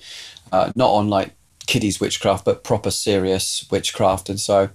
uh, 0.53 0.71
not 0.77 0.91
on 0.91 1.09
like 1.09 1.33
kiddies 1.67 2.01
witchcraft, 2.01 2.45
but 2.45 2.65
proper 2.65 2.91
serious 2.91 3.67
witchcraft. 3.71 4.29
And 4.29 4.41
so 4.41 4.71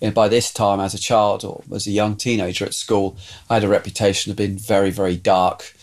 and 0.00 0.14
by 0.14 0.28
this 0.28 0.52
time, 0.52 0.78
as 0.78 0.94
a 0.94 0.98
child 0.98 1.44
or 1.44 1.64
as 1.74 1.86
a 1.86 1.90
young 1.90 2.14
teenager 2.14 2.64
at 2.64 2.74
school, 2.74 3.16
I 3.50 3.54
had 3.54 3.64
a 3.64 3.68
reputation 3.68 4.30
of 4.30 4.36
being 4.36 4.56
very, 4.56 4.90
very 4.90 5.16
dark 5.16 5.74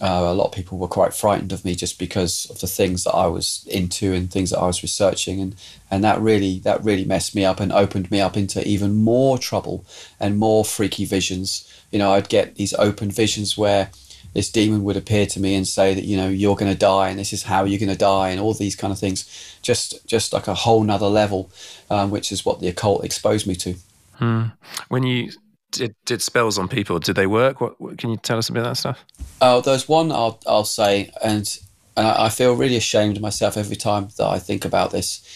uh, 0.00 0.24
a 0.24 0.34
lot 0.34 0.46
of 0.46 0.52
people 0.52 0.78
were 0.78 0.88
quite 0.88 1.12
frightened 1.12 1.52
of 1.52 1.64
me 1.64 1.74
just 1.74 1.98
because 1.98 2.46
of 2.48 2.60
the 2.60 2.66
things 2.66 3.04
that 3.04 3.12
I 3.12 3.26
was 3.26 3.66
into 3.70 4.14
and 4.14 4.30
things 4.30 4.50
that 4.50 4.58
I 4.58 4.66
was 4.66 4.82
researching, 4.82 5.40
and 5.40 5.54
and 5.90 6.02
that 6.02 6.20
really 6.20 6.58
that 6.60 6.82
really 6.82 7.04
messed 7.04 7.34
me 7.34 7.44
up 7.44 7.60
and 7.60 7.70
opened 7.70 8.10
me 8.10 8.18
up 8.20 8.36
into 8.36 8.66
even 8.66 8.94
more 8.94 9.36
trouble 9.36 9.84
and 10.18 10.38
more 10.38 10.64
freaky 10.64 11.04
visions. 11.04 11.70
You 11.90 11.98
know, 11.98 12.12
I'd 12.12 12.30
get 12.30 12.54
these 12.54 12.72
open 12.74 13.10
visions 13.10 13.58
where 13.58 13.90
this 14.34 14.50
demon 14.50 14.84
would 14.84 14.96
appear 14.96 15.26
to 15.26 15.40
me 15.40 15.54
and 15.54 15.66
say 15.66 15.94
that 15.94 16.04
you 16.04 16.16
know 16.16 16.28
you're 16.28 16.56
going 16.56 16.70
to 16.70 16.78
die 16.78 17.08
and 17.08 17.18
this 17.18 17.32
is 17.32 17.42
how 17.44 17.64
you're 17.64 17.78
going 17.78 17.88
to 17.88 17.96
die 17.96 18.30
and 18.30 18.40
all 18.40 18.54
these 18.54 18.76
kind 18.76 18.92
of 18.92 18.98
things, 18.98 19.58
just 19.62 20.06
just 20.06 20.32
like 20.32 20.48
a 20.48 20.54
whole 20.54 20.82
nother 20.82 21.06
level, 21.06 21.50
um, 21.90 22.10
which 22.10 22.32
is 22.32 22.44
what 22.44 22.60
the 22.60 22.68
occult 22.68 23.04
exposed 23.04 23.46
me 23.46 23.54
to. 23.56 23.74
Hmm. 24.14 24.42
When 24.88 25.02
you 25.02 25.32
did, 25.70 25.94
did 26.04 26.22
spells 26.22 26.58
on 26.58 26.68
people. 26.68 26.98
Did 26.98 27.16
they 27.16 27.26
work? 27.26 27.60
What, 27.60 27.80
what, 27.80 27.98
can 27.98 28.10
you 28.10 28.16
tell 28.16 28.38
us 28.38 28.48
a 28.48 28.52
bit 28.52 28.60
of 28.60 28.66
that 28.66 28.76
stuff? 28.76 29.04
Oh, 29.40 29.60
there's 29.60 29.88
one 29.88 30.12
I'll 30.12 30.40
I'll 30.46 30.64
say, 30.64 31.10
and 31.22 31.58
and 31.96 32.06
I, 32.06 32.26
I 32.26 32.28
feel 32.28 32.54
really 32.54 32.76
ashamed 32.76 33.16
of 33.16 33.22
myself 33.22 33.56
every 33.56 33.76
time 33.76 34.08
that 34.16 34.26
I 34.26 34.38
think 34.38 34.64
about 34.64 34.90
this. 34.90 35.26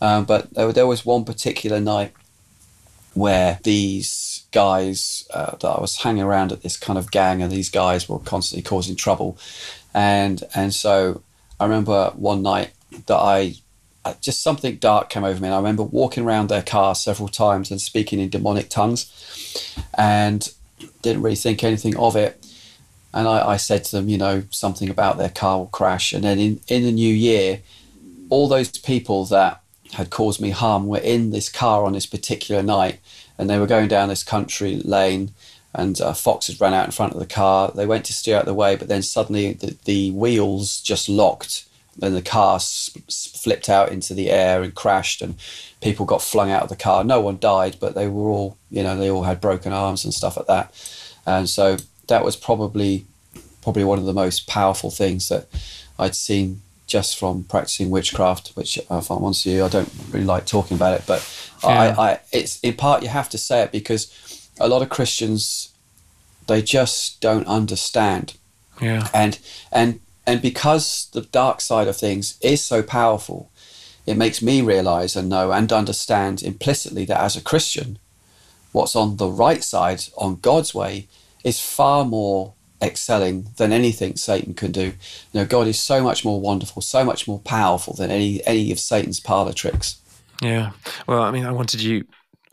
Um, 0.00 0.24
but 0.24 0.52
there, 0.54 0.72
there 0.72 0.86
was 0.86 1.06
one 1.06 1.24
particular 1.24 1.80
night 1.80 2.12
where 3.14 3.58
these 3.62 4.44
guys 4.52 5.26
uh, 5.32 5.56
that 5.56 5.68
I 5.68 5.80
was 5.80 5.98
hanging 5.98 6.22
around 6.22 6.52
at 6.52 6.62
this 6.62 6.76
kind 6.76 6.98
of 6.98 7.10
gang, 7.10 7.42
and 7.42 7.50
these 7.50 7.70
guys 7.70 8.08
were 8.08 8.18
constantly 8.18 8.62
causing 8.62 8.96
trouble, 8.96 9.38
and 9.92 10.42
and 10.54 10.74
so 10.74 11.22
I 11.58 11.64
remember 11.64 12.12
one 12.16 12.42
night 12.42 12.70
that 13.06 13.16
I 13.16 13.54
uh, 14.04 14.14
just 14.20 14.42
something 14.42 14.76
dark 14.76 15.08
came 15.08 15.24
over 15.24 15.40
me. 15.40 15.48
And 15.48 15.54
I 15.54 15.58
remember 15.58 15.82
walking 15.82 16.24
around 16.24 16.48
their 16.48 16.62
car 16.62 16.94
several 16.94 17.28
times 17.28 17.70
and 17.70 17.80
speaking 17.80 18.20
in 18.20 18.28
demonic 18.28 18.68
tongues, 18.68 19.10
and 19.96 20.52
didn't 21.02 21.22
really 21.22 21.36
think 21.36 21.64
anything 21.64 21.96
of 21.96 22.16
it. 22.16 22.44
And 23.12 23.28
I, 23.28 23.50
I 23.50 23.56
said 23.56 23.84
to 23.84 23.96
them, 23.96 24.08
you 24.08 24.18
know, 24.18 24.42
something 24.50 24.90
about 24.90 25.18
their 25.18 25.28
car 25.28 25.58
will 25.58 25.66
crash. 25.66 26.12
And 26.12 26.24
then 26.24 26.38
in, 26.38 26.60
in 26.66 26.82
the 26.82 26.92
new 26.92 27.14
year, 27.14 27.60
all 28.28 28.48
those 28.48 28.70
people 28.70 29.24
that 29.26 29.60
had 29.94 30.10
caused 30.10 30.40
me 30.40 30.50
harm 30.50 30.86
were 30.86 30.98
in 30.98 31.30
this 31.30 31.48
car 31.48 31.84
on 31.84 31.92
this 31.92 32.06
particular 32.06 32.62
night, 32.62 33.00
and 33.36 33.48
they 33.48 33.58
were 33.58 33.66
going 33.66 33.88
down 33.88 34.08
this 34.08 34.24
country 34.24 34.76
lane. 34.76 35.32
And 35.76 36.00
uh, 36.00 36.12
foxes 36.12 36.60
ran 36.60 36.72
out 36.72 36.86
in 36.86 36.92
front 36.92 37.14
of 37.14 37.18
the 37.18 37.26
car. 37.26 37.72
They 37.74 37.84
went 37.84 38.04
to 38.04 38.12
steer 38.12 38.36
out 38.36 38.42
of 38.42 38.46
the 38.46 38.54
way, 38.54 38.76
but 38.76 38.86
then 38.86 39.02
suddenly 39.02 39.54
the, 39.54 39.76
the 39.84 40.12
wheels 40.12 40.80
just 40.80 41.08
locked 41.08 41.66
and 42.00 42.14
the 42.14 42.22
car 42.22 42.60
flipped 42.60 43.68
out 43.68 43.90
into 43.90 44.14
the 44.14 44.30
air 44.30 44.62
and 44.62 44.74
crashed, 44.74 45.22
and 45.22 45.36
people 45.80 46.06
got 46.06 46.22
flung 46.22 46.50
out 46.50 46.62
of 46.62 46.68
the 46.68 46.76
car. 46.76 47.04
No 47.04 47.20
one 47.20 47.38
died, 47.38 47.76
but 47.80 47.94
they 47.94 48.08
were 48.08 48.28
all, 48.28 48.56
you 48.70 48.82
know, 48.82 48.96
they 48.96 49.10
all 49.10 49.24
had 49.24 49.40
broken 49.40 49.72
arms 49.72 50.04
and 50.04 50.14
stuff 50.14 50.36
like 50.36 50.46
that. 50.46 50.72
And 51.26 51.48
so 51.48 51.76
that 52.08 52.24
was 52.24 52.36
probably, 52.36 53.06
probably 53.62 53.84
one 53.84 53.98
of 53.98 54.04
the 54.04 54.12
most 54.12 54.46
powerful 54.46 54.90
things 54.90 55.28
that 55.28 55.46
I'd 55.98 56.16
seen 56.16 56.62
just 56.86 57.18
from 57.18 57.44
practicing 57.44 57.90
witchcraft. 57.90 58.52
Which, 58.54 58.78
uh, 58.90 58.98
if 58.98 59.10
I'm 59.10 59.24
honest 59.24 59.46
with 59.46 59.54
you, 59.54 59.64
I 59.64 59.68
don't 59.68 59.92
really 60.10 60.26
like 60.26 60.46
talking 60.46 60.76
about 60.76 60.98
it, 61.00 61.04
but 61.06 61.26
yeah. 61.62 61.68
I, 61.68 62.10
I, 62.10 62.20
it's 62.32 62.60
in 62.60 62.74
part 62.74 63.02
you 63.02 63.08
have 63.08 63.28
to 63.30 63.38
say 63.38 63.62
it 63.62 63.72
because 63.72 64.12
a 64.60 64.68
lot 64.68 64.82
of 64.82 64.88
Christians, 64.88 65.72
they 66.46 66.62
just 66.62 67.20
don't 67.20 67.46
understand. 67.46 68.34
Yeah. 68.80 69.08
And 69.14 69.38
and 69.72 70.00
and 70.26 70.40
because 70.40 71.08
the 71.12 71.22
dark 71.22 71.60
side 71.60 71.88
of 71.88 71.96
things 71.96 72.38
is 72.40 72.62
so 72.62 72.82
powerful, 72.82 73.50
it 74.06 74.16
makes 74.16 74.42
me 74.42 74.60
realize 74.60 75.16
and 75.16 75.28
know 75.28 75.52
and 75.52 75.72
understand 75.72 76.42
implicitly 76.42 77.04
that 77.06 77.20
as 77.20 77.36
a 77.36 77.42
Christian, 77.42 77.98
what's 78.72 78.96
on 78.96 79.16
the 79.16 79.28
right 79.28 79.62
side, 79.62 80.02
on 80.16 80.36
God's 80.40 80.74
way, 80.74 81.08
is 81.44 81.60
far 81.60 82.04
more 82.04 82.54
excelling 82.84 83.46
than 83.56 83.72
anything 83.72 84.16
Satan 84.16 84.54
can 84.54 84.72
do. 84.72 84.84
You 84.84 84.94
know, 85.34 85.46
God 85.46 85.66
is 85.66 85.80
so 85.80 86.02
much 86.02 86.24
more 86.24 86.40
wonderful, 86.40 86.82
so 86.82 87.04
much 87.04 87.26
more 87.26 87.40
powerful 87.40 87.94
than 87.94 88.10
any 88.10 88.44
any 88.46 88.70
of 88.70 88.78
Satan's 88.78 89.20
parlor 89.20 89.52
tricks. 89.52 90.00
Yeah. 90.42 90.72
Well, 91.06 91.22
I 91.22 91.30
mean, 91.30 91.46
I 91.46 91.52
wanted 91.52 91.82
you 91.82 92.04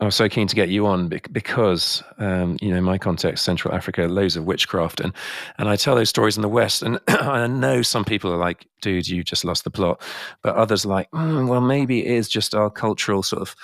I 0.02 0.04
was 0.04 0.16
so 0.16 0.28
keen 0.28 0.48
to 0.48 0.56
get 0.56 0.68
you 0.68 0.84
on 0.88 1.06
because, 1.06 2.02
um, 2.18 2.56
you 2.60 2.74
know, 2.74 2.80
my 2.80 2.98
context, 2.98 3.44
Central 3.44 3.72
Africa, 3.72 4.02
loads 4.08 4.36
of 4.36 4.44
witchcraft, 4.44 4.98
and 4.98 5.12
and 5.58 5.68
I 5.68 5.76
tell 5.76 5.94
those 5.94 6.08
stories 6.08 6.34
in 6.34 6.42
the 6.42 6.48
West, 6.48 6.82
and 6.82 6.98
I 7.08 7.46
know 7.46 7.82
some 7.82 8.04
people 8.04 8.32
are 8.32 8.36
like, 8.36 8.66
"Dude, 8.80 9.06
you 9.06 9.22
just 9.22 9.44
lost 9.44 9.62
the 9.62 9.70
plot," 9.70 10.02
but 10.42 10.56
others 10.56 10.84
like, 10.84 11.08
mm, 11.12 11.46
"Well, 11.46 11.60
maybe 11.60 12.04
it 12.04 12.10
is 12.10 12.28
just 12.28 12.52
our 12.52 12.68
cultural 12.68 13.22
sort 13.22 13.42
of." 13.42 13.54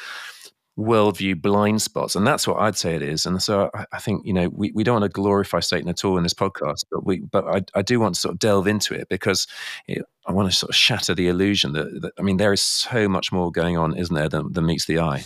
Worldview 0.79 1.41
blind 1.43 1.83
spots 1.83 2.15
and 2.15 2.25
that's 2.25 2.47
what 2.47 2.59
i'd 2.61 2.77
say 2.77 2.95
it 2.95 3.03
is 3.03 3.27
and 3.27 3.43
so 3.43 3.69
i, 3.75 3.85
I 3.93 3.99
think 3.99 4.25
you 4.25 4.33
know 4.33 4.49
we, 4.51 4.71
we 4.73 4.85
don't 4.85 5.01
want 5.01 5.13
to 5.13 5.21
glorify 5.21 5.59
satan 5.59 5.89
at 5.89 6.05
all 6.05 6.17
in 6.17 6.23
this 6.23 6.35
podcast 6.35 6.85
but 6.91 7.05
we 7.05 7.19
but 7.19 7.45
i, 7.49 7.65
I 7.75 7.83
do 7.83 7.99
want 7.99 8.15
to 8.15 8.21
sort 8.21 8.35
of 8.35 8.39
delve 8.39 8.69
into 8.69 8.95
it 8.95 9.09
because 9.09 9.49
it, 9.89 10.05
i 10.27 10.33
want 10.33 10.49
to 10.49 10.57
sort 10.57 10.71
of 10.71 10.77
shatter 10.77 11.15
the 11.15 11.27
illusion 11.27 11.73
that, 11.73 12.03
that, 12.03 12.13
i 12.19 12.23
mean 12.23 12.37
there 12.37 12.53
is 12.53 12.63
so 12.63 13.09
much 13.09 13.33
more 13.33 13.51
going 13.51 13.77
on 13.77 13.97
isn't 13.97 14.15
there 14.15 14.29
than, 14.29 14.53
than 14.53 14.67
meets 14.67 14.87
the 14.87 14.99
eye? 15.01 15.25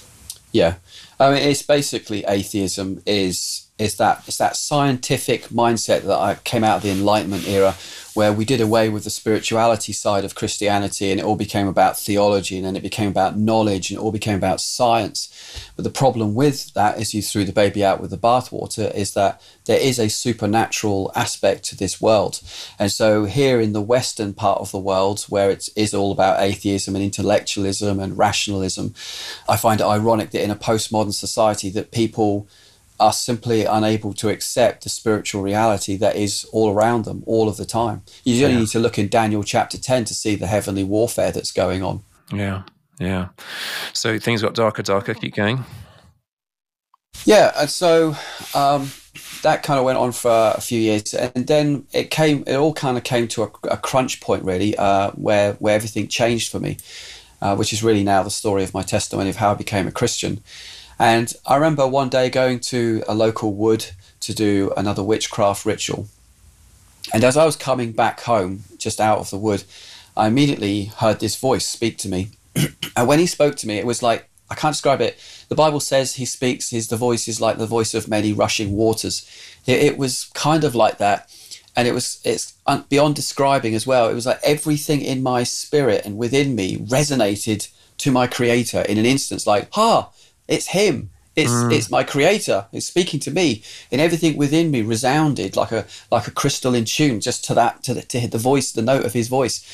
Yeah, 0.52 0.75
I 1.18 1.32
mean, 1.32 1.42
it's 1.42 1.62
basically 1.62 2.25
atheism 2.28 3.02
is 3.06 3.68
is 3.78 3.97
that 3.97 4.23
it's 4.28 4.37
that 4.37 4.54
scientific 4.54 5.44
mindset 5.44 6.02
that 6.02 6.18
I 6.18 6.35
came 6.35 6.62
out 6.62 6.76
of 6.76 6.82
the 6.82 6.90
Enlightenment 6.90 7.49
era, 7.49 7.75
where 8.14 8.33
we 8.33 8.45
did 8.45 8.61
away 8.61 8.88
with 8.88 9.04
the 9.04 9.11
spirituality 9.11 9.92
side 9.92 10.25
of 10.25 10.35
Christianity, 10.35 11.11
and 11.11 11.19
it 11.21 11.25
all 11.25 11.37
became 11.37 11.66
about 11.66 11.99
theology, 11.99 12.57
and 12.57 12.66
then 12.66 12.76
it 12.76 12.83
became 12.83 13.09
about 13.09 13.38
knowledge, 13.38 13.90
and 13.90 13.99
it 13.99 14.02
all 14.02 14.12
became 14.12 14.37
about 14.37 14.61
science. 14.61 15.28
But 15.76 15.85
the 15.85 15.90
problem 15.90 16.35
with 16.35 16.75
that, 16.75 16.97
as 16.97 17.14
you 17.14 17.23
threw 17.23 17.45
the 17.45 17.52
baby 17.52 17.85
out 17.85 18.00
with 18.00 18.11
the 18.11 18.19
bathwater, 18.19 18.95
is 18.95 19.14
that 19.14 19.40
there 19.64 19.81
is 19.81 19.99
a 19.99 20.09
supernatural 20.09 21.11
aspect 21.14 21.64
to 21.64 21.76
this 21.76 22.00
world, 22.00 22.40
and 22.78 22.90
so 22.90 23.25
here 23.25 23.61
in 23.61 23.73
the 23.73 23.81
Western 23.81 24.35
part 24.35 24.61
of 24.61 24.71
the 24.73 24.78
world, 24.78 25.25
where 25.28 25.50
it 25.50 25.69
is 25.76 25.95
all 25.95 26.12
about 26.12 26.40
atheism 26.40 26.95
and 26.95 27.04
intellectualism 27.04 27.99
and 27.99 28.19
rationalism, 28.19 28.95
I 29.49 29.57
find 29.57 29.81
it 29.81 29.87
ironic 29.87 30.31
that 30.31 30.42
in 30.42 30.50
a 30.50 30.57
postmodern 30.57 31.14
society 31.14 31.71
that 31.71 31.92
people 31.92 32.49
are 33.00 33.12
simply 33.12 33.64
unable 33.64 34.12
to 34.14 34.28
accept 34.28 34.84
the 34.84 34.88
spiritual 34.88 35.42
reality 35.42 35.96
that 35.96 36.16
is 36.16 36.44
all 36.52 36.72
around 36.72 37.04
them 37.04 37.22
all 37.26 37.49
of 37.49 37.56
the 37.56 37.64
time. 37.64 38.02
You 38.25 38.44
only 38.44 38.54
yeah. 38.54 38.61
need 38.61 38.68
to 38.68 38.78
look 38.78 38.99
in 38.99 39.08
Daniel 39.08 39.42
chapter 39.42 39.78
10 39.78 40.04
to 40.06 40.14
see 40.14 40.37
the 40.37 40.46
heavenly 40.46 40.84
warfare 40.84 41.32
that's 41.32 41.52
going 41.52 41.82
on. 41.82 42.02
Yeah, 42.32 42.62
yeah. 42.99 43.28
So 43.92 44.18
things 44.18 44.42
got 44.42 44.54
darker, 44.54 44.82
darker. 44.82 45.14
Keep 45.14 45.34
going. 45.34 45.64
Yeah, 47.25 47.52
and 47.56 47.70
so 47.70 48.16
um, 48.54 48.90
that 49.42 49.62
kind 49.62 49.78
of 49.78 49.84
went 49.84 49.99
on 49.99 50.12
for 50.12 50.52
a 50.56 50.61
few 50.61 50.80
years, 50.80 51.14
and 51.14 51.46
then 51.46 51.87
it 51.92 52.11
came. 52.11 52.42
It 52.46 52.56
all 52.56 52.72
kind 52.72 52.96
of 52.96 53.04
came 53.04 53.28
to 53.28 53.44
a, 53.44 53.50
a 53.64 53.76
crunch 53.76 54.20
point, 54.20 54.44
really, 54.44 54.76
uh, 54.76 55.11
where 55.12 55.52
where 55.54 55.75
everything 55.75 56.08
changed 56.08 56.50
for 56.50 56.58
me, 56.58 56.78
uh, 57.40 57.54
which 57.54 57.72
is 57.72 57.82
really 57.82 58.02
now 58.02 58.22
the 58.22 58.30
story 58.30 58.64
of 58.64 58.75
my 58.75 58.82
testimony 58.82 59.30
of 59.30 59.37
how 59.37 59.52
I 59.52 59.54
became 59.54 59.87
a 59.87 59.92
Christian. 59.92 60.42
And 60.99 61.32
I 61.46 61.56
remember 61.56 61.87
one 61.87 62.08
day 62.08 62.30
going 62.30 62.61
to 62.61 63.02
a 63.08 63.14
local 63.14 63.54
wood 63.54 63.87
to 64.20 64.34
do 64.34 64.72
another 64.76 65.02
witchcraft 65.02 65.66
ritual. 65.66 66.06
And 67.12 67.25
as 67.25 67.37
I 67.37 67.44
was 67.44 67.56
coming 67.56 67.92
back 67.92 68.20
home, 68.20 68.64
just 68.78 69.00
out 69.00 69.18
of 69.18 69.30
the 69.30 69.38
wood, 69.38 69.64
I 70.16 70.28
immediately 70.28 70.84
heard 70.84 71.20
this 71.20 71.37
voice 71.37 71.66
speak 71.66 71.99
to 71.99 72.08
me. 72.08 72.30
and 72.96 73.08
when 73.08 73.18
he 73.18 73.26
spoke 73.26 73.56
to 73.56 73.66
me, 73.66 73.78
it 73.78 73.87
was 73.87 74.02
like, 74.02 74.28
I 74.50 74.54
can't 74.54 74.75
describe 74.75 75.00
it. 75.00 75.18
The 75.49 75.54
Bible 75.54 75.80
says 75.80 76.16
he 76.16 76.26
speaks, 76.26 76.70
his 76.70 76.88
the 76.88 76.96
voice 76.96 77.26
is 77.26 77.40
like 77.40 77.56
the 77.56 77.66
voice 77.66 77.94
of 77.94 78.06
many 78.06 78.32
rushing 78.32 78.72
waters. 78.72 79.28
It, 79.66 79.82
it 79.82 79.99
was 79.99 80.30
kind 80.34 80.62
of 80.62 80.75
like 80.75 80.99
that. 80.99 81.34
And 81.75 81.88
it 81.88 81.94
was 81.94 82.20
it's 82.22 82.52
beyond 82.90 83.14
describing 83.14 83.75
as 83.75 83.87
well. 83.87 84.11
It 84.11 84.14
was 84.14 84.26
like 84.26 84.40
everything 84.44 85.00
in 85.00 85.22
my 85.22 85.42
spirit 85.42 86.02
and 86.04 86.18
within 86.18 86.54
me 86.54 86.76
resonated 86.76 87.68
to 87.99 88.11
my 88.11 88.26
creator 88.26 88.82
in 88.82 88.99
an 88.99 89.06
instance 89.06 89.46
like, 89.46 89.68
ha, 89.72 90.11
it's 90.49 90.68
him. 90.68 91.11
It's 91.34 91.50
mm. 91.50 91.72
it's 91.72 91.90
my 91.90 92.04
creator. 92.04 92.66
It's 92.72 92.87
speaking 92.87 93.18
to 93.20 93.30
me, 93.30 93.62
and 93.90 94.00
everything 94.00 94.37
within 94.37 94.70
me 94.70 94.82
resounded 94.82 95.56
like 95.56 95.72
a 95.72 95.87
like 96.11 96.26
a 96.26 96.30
crystal 96.30 96.75
in 96.75 96.84
tune, 96.84 97.20
just 97.20 97.44
to 97.46 97.54
that 97.54 97.82
to 97.84 97.94
the, 97.94 98.02
to 98.02 98.28
the 98.28 98.38
voice, 98.38 98.72
the 98.72 98.82
note 98.82 99.06
of 99.06 99.14
his 99.14 99.28
voice. 99.28 99.64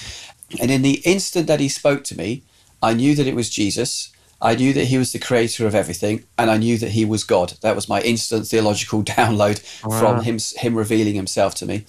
And 0.60 0.70
in 0.70 0.82
the 0.82 1.02
instant 1.04 1.46
that 1.48 1.60
he 1.60 1.68
spoke 1.68 2.04
to 2.04 2.16
me, 2.16 2.42
I 2.82 2.94
knew 2.94 3.14
that 3.16 3.26
it 3.26 3.34
was 3.34 3.50
Jesus. 3.50 4.10
I 4.40 4.54
knew 4.54 4.72
that 4.72 4.84
he 4.84 4.98
was 4.98 5.10
the 5.10 5.18
creator 5.18 5.66
of 5.66 5.74
everything, 5.74 6.24
and 6.38 6.48
I 6.48 6.58
knew 6.58 6.78
that 6.78 6.92
he 6.92 7.04
was 7.04 7.24
God. 7.24 7.54
That 7.62 7.74
was 7.74 7.88
my 7.88 8.00
instant 8.02 8.46
theological 8.46 9.02
download 9.18 9.60
wow. 9.84 9.98
from 9.98 10.22
him 10.22 10.38
him 10.58 10.76
revealing 10.76 11.14
himself 11.14 11.56
to 11.56 11.66
me. 11.66 11.86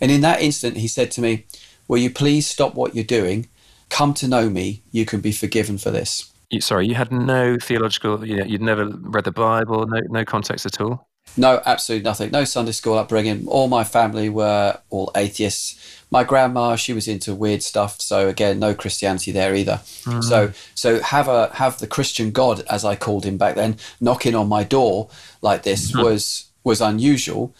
And 0.00 0.10
in 0.10 0.20
that 0.22 0.42
instant, 0.42 0.78
he 0.78 0.88
said 0.88 1.12
to 1.12 1.20
me, 1.20 1.46
"Will 1.86 1.98
you 1.98 2.10
please 2.10 2.48
stop 2.48 2.74
what 2.74 2.96
you're 2.96 3.04
doing? 3.04 3.48
Come 3.88 4.14
to 4.14 4.26
know 4.26 4.50
me. 4.50 4.82
You 4.90 5.04
can 5.04 5.20
be 5.20 5.30
forgiven 5.30 5.78
for 5.78 5.92
this." 5.92 6.31
You, 6.52 6.60
sorry, 6.60 6.86
you 6.86 6.94
had 6.94 7.10
no 7.10 7.56
theological, 7.58 8.26
you 8.26 8.36
know, 8.36 8.44
you'd 8.44 8.62
never 8.62 8.86
read 8.86 9.24
the 9.24 9.32
Bible, 9.32 9.86
no, 9.86 10.00
no 10.08 10.24
context 10.24 10.66
at 10.66 10.80
all? 10.80 11.08
No, 11.36 11.62
absolutely 11.64 12.04
nothing. 12.04 12.30
No 12.30 12.44
Sunday 12.44 12.72
school 12.72 12.98
upbringing. 12.98 13.46
All 13.48 13.68
my 13.68 13.84
family 13.84 14.28
were 14.28 14.78
all 14.90 15.10
atheists. 15.16 16.04
My 16.10 16.24
grandma, 16.24 16.76
she 16.76 16.92
was 16.92 17.08
into 17.08 17.34
weird 17.34 17.62
stuff. 17.62 18.00
So 18.00 18.28
again, 18.28 18.58
no 18.58 18.74
Christianity 18.74 19.32
there 19.32 19.54
either. 19.54 19.80
Mm-hmm. 20.04 20.20
So 20.20 20.52
so 20.74 21.00
have 21.00 21.28
a 21.28 21.48
have 21.54 21.78
the 21.78 21.86
Christian 21.86 22.32
God, 22.32 22.64
as 22.68 22.84
I 22.84 22.96
called 22.96 23.24
him 23.24 23.38
back 23.38 23.54
then, 23.54 23.76
knocking 24.00 24.34
on 24.34 24.48
my 24.48 24.62
door 24.62 25.08
like 25.40 25.62
this 25.62 25.92
mm-hmm. 25.92 26.02
was 26.02 26.50
was 26.64 26.82
unusual, 26.82 27.54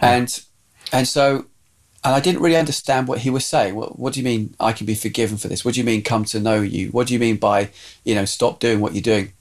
and 0.00 0.42
and 0.92 1.08
so 1.08 1.46
and 2.06 2.14
I 2.14 2.20
didn't 2.20 2.40
really 2.40 2.56
understand 2.56 3.08
what 3.08 3.18
he 3.18 3.30
was 3.30 3.44
saying. 3.44 3.74
What, 3.74 3.98
what 3.98 4.12
do 4.12 4.20
you 4.20 4.24
mean 4.24 4.54
I 4.60 4.70
can 4.72 4.86
be 4.86 4.94
forgiven 4.94 5.38
for 5.38 5.48
this? 5.48 5.64
What 5.64 5.74
do 5.74 5.80
you 5.80 5.84
mean 5.84 6.02
come 6.02 6.24
to 6.26 6.38
know 6.38 6.60
you? 6.62 6.90
What 6.90 7.08
do 7.08 7.14
you 7.14 7.18
mean 7.18 7.36
by, 7.36 7.70
you 8.04 8.14
know, 8.14 8.24
stop 8.24 8.60
doing 8.60 8.78
what 8.78 8.94
you're 8.94 9.02
doing? 9.02 9.32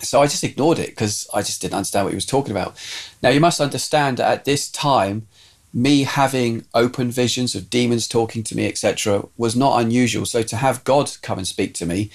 So 0.00 0.20
I 0.20 0.26
just 0.26 0.44
ignored 0.44 0.78
it 0.78 0.90
because 0.90 1.26
I 1.32 1.40
just 1.40 1.62
didn't 1.62 1.76
understand 1.76 2.04
what 2.04 2.10
he 2.10 2.16
was 2.16 2.26
talking 2.26 2.50
about. 2.50 2.76
Now 3.22 3.30
you 3.30 3.40
must 3.40 3.58
understand 3.58 4.18
that 4.18 4.30
at 4.30 4.44
this 4.44 4.70
time, 4.70 5.26
me 5.72 6.02
having 6.02 6.66
open 6.74 7.10
visions 7.10 7.54
of 7.54 7.70
demons 7.70 8.06
talking 8.06 8.42
to 8.42 8.54
me, 8.54 8.68
etc., 8.68 9.26
was 9.38 9.56
not 9.56 9.80
unusual. 9.80 10.26
So 10.26 10.42
to 10.42 10.56
have 10.56 10.84
God 10.84 11.10
come 11.22 11.38
and 11.38 11.48
speak 11.48 11.72
to 11.76 11.86
me, 11.86 12.10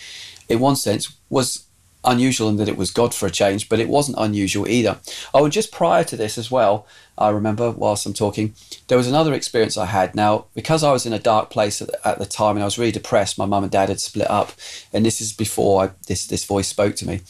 in 0.48 0.60
one 0.60 0.76
sense, 0.76 1.18
was 1.32 1.66
unusual 2.06 2.50
in 2.50 2.58
that 2.58 2.70
it 2.70 2.78
was 2.78 2.92
God 2.92 3.14
for 3.14 3.26
a 3.26 3.32
change, 3.32 3.68
but 3.68 3.80
it 3.80 3.90
wasn't 3.90 4.18
unusual 4.20 4.68
either. 4.68 5.00
Oh, 5.34 5.44
and 5.44 5.54
just 5.54 5.72
prior 5.72 6.04
to 6.06 6.16
this 6.16 6.38
as 6.38 6.50
well, 6.50 6.88
I 7.18 7.30
remember 7.30 7.72
whilst 7.72 8.06
I'm 8.06 8.14
talking, 8.14 8.54
there 8.88 8.98
was 8.98 9.08
another 9.08 9.34
experience 9.34 9.78
I 9.78 9.88
had. 9.88 10.16
Now, 10.16 10.46
because 10.56 10.84
I 10.84 10.94
was 10.94 11.06
in 11.06 11.14
a 11.14 11.20
dark 11.20 11.50
place 11.50 11.82
at 11.82 11.90
the, 11.90 12.08
at 12.08 12.18
the 12.18 12.26
time 12.26 12.56
and 12.56 12.64
I 12.64 12.66
was 12.66 12.80
really 12.80 12.94
depressed, 12.94 13.38
my 13.38 13.46
mum 13.46 13.64
and 13.64 13.72
dad 13.72 13.90
had 13.90 14.00
split 14.00 14.30
up, 14.30 14.54
and 14.94 15.06
this 15.06 15.20
is 15.20 15.34
before 15.34 15.84
I, 15.84 15.90
this 16.08 16.26
this 16.28 16.46
voice 16.46 16.68
spoke 16.68 16.96
to 16.98 17.08
me. 17.08 17.22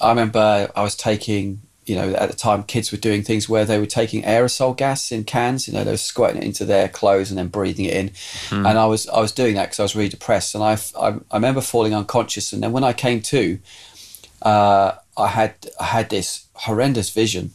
I 0.00 0.10
remember 0.10 0.70
I 0.76 0.82
was 0.82 0.94
taking, 0.94 1.62
you 1.86 1.94
know, 1.94 2.12
at 2.12 2.28
the 2.28 2.36
time 2.36 2.64
kids 2.64 2.92
were 2.92 2.98
doing 2.98 3.22
things 3.22 3.48
where 3.48 3.64
they 3.64 3.78
were 3.78 3.86
taking 3.86 4.22
aerosol 4.24 4.76
gas 4.76 5.10
in 5.10 5.24
cans, 5.24 5.66
you 5.66 5.72
know, 5.72 5.84
they 5.84 5.92
were 5.92 5.96
squirting 5.96 6.42
it 6.42 6.44
into 6.44 6.66
their 6.66 6.88
clothes 6.88 7.30
and 7.30 7.38
then 7.38 7.48
breathing 7.48 7.86
it 7.86 7.94
in, 7.94 8.10
mm. 8.10 8.68
and 8.68 8.78
I 8.78 8.84
was 8.84 9.08
I 9.08 9.20
was 9.20 9.32
doing 9.32 9.54
that 9.54 9.64
because 9.64 9.80
I 9.80 9.84
was 9.84 9.96
really 9.96 10.10
depressed, 10.10 10.54
and 10.54 10.62
I, 10.62 10.76
I 11.00 11.14
I 11.30 11.36
remember 11.36 11.62
falling 11.62 11.94
unconscious, 11.94 12.52
and 12.52 12.62
then 12.62 12.72
when 12.72 12.84
I 12.84 12.92
came 12.92 13.22
to, 13.22 13.58
uh, 14.44 14.96
I 15.16 15.28
had 15.28 15.54
I 15.80 15.84
had 15.84 16.10
this 16.10 16.46
horrendous 16.54 17.10
vision 17.10 17.52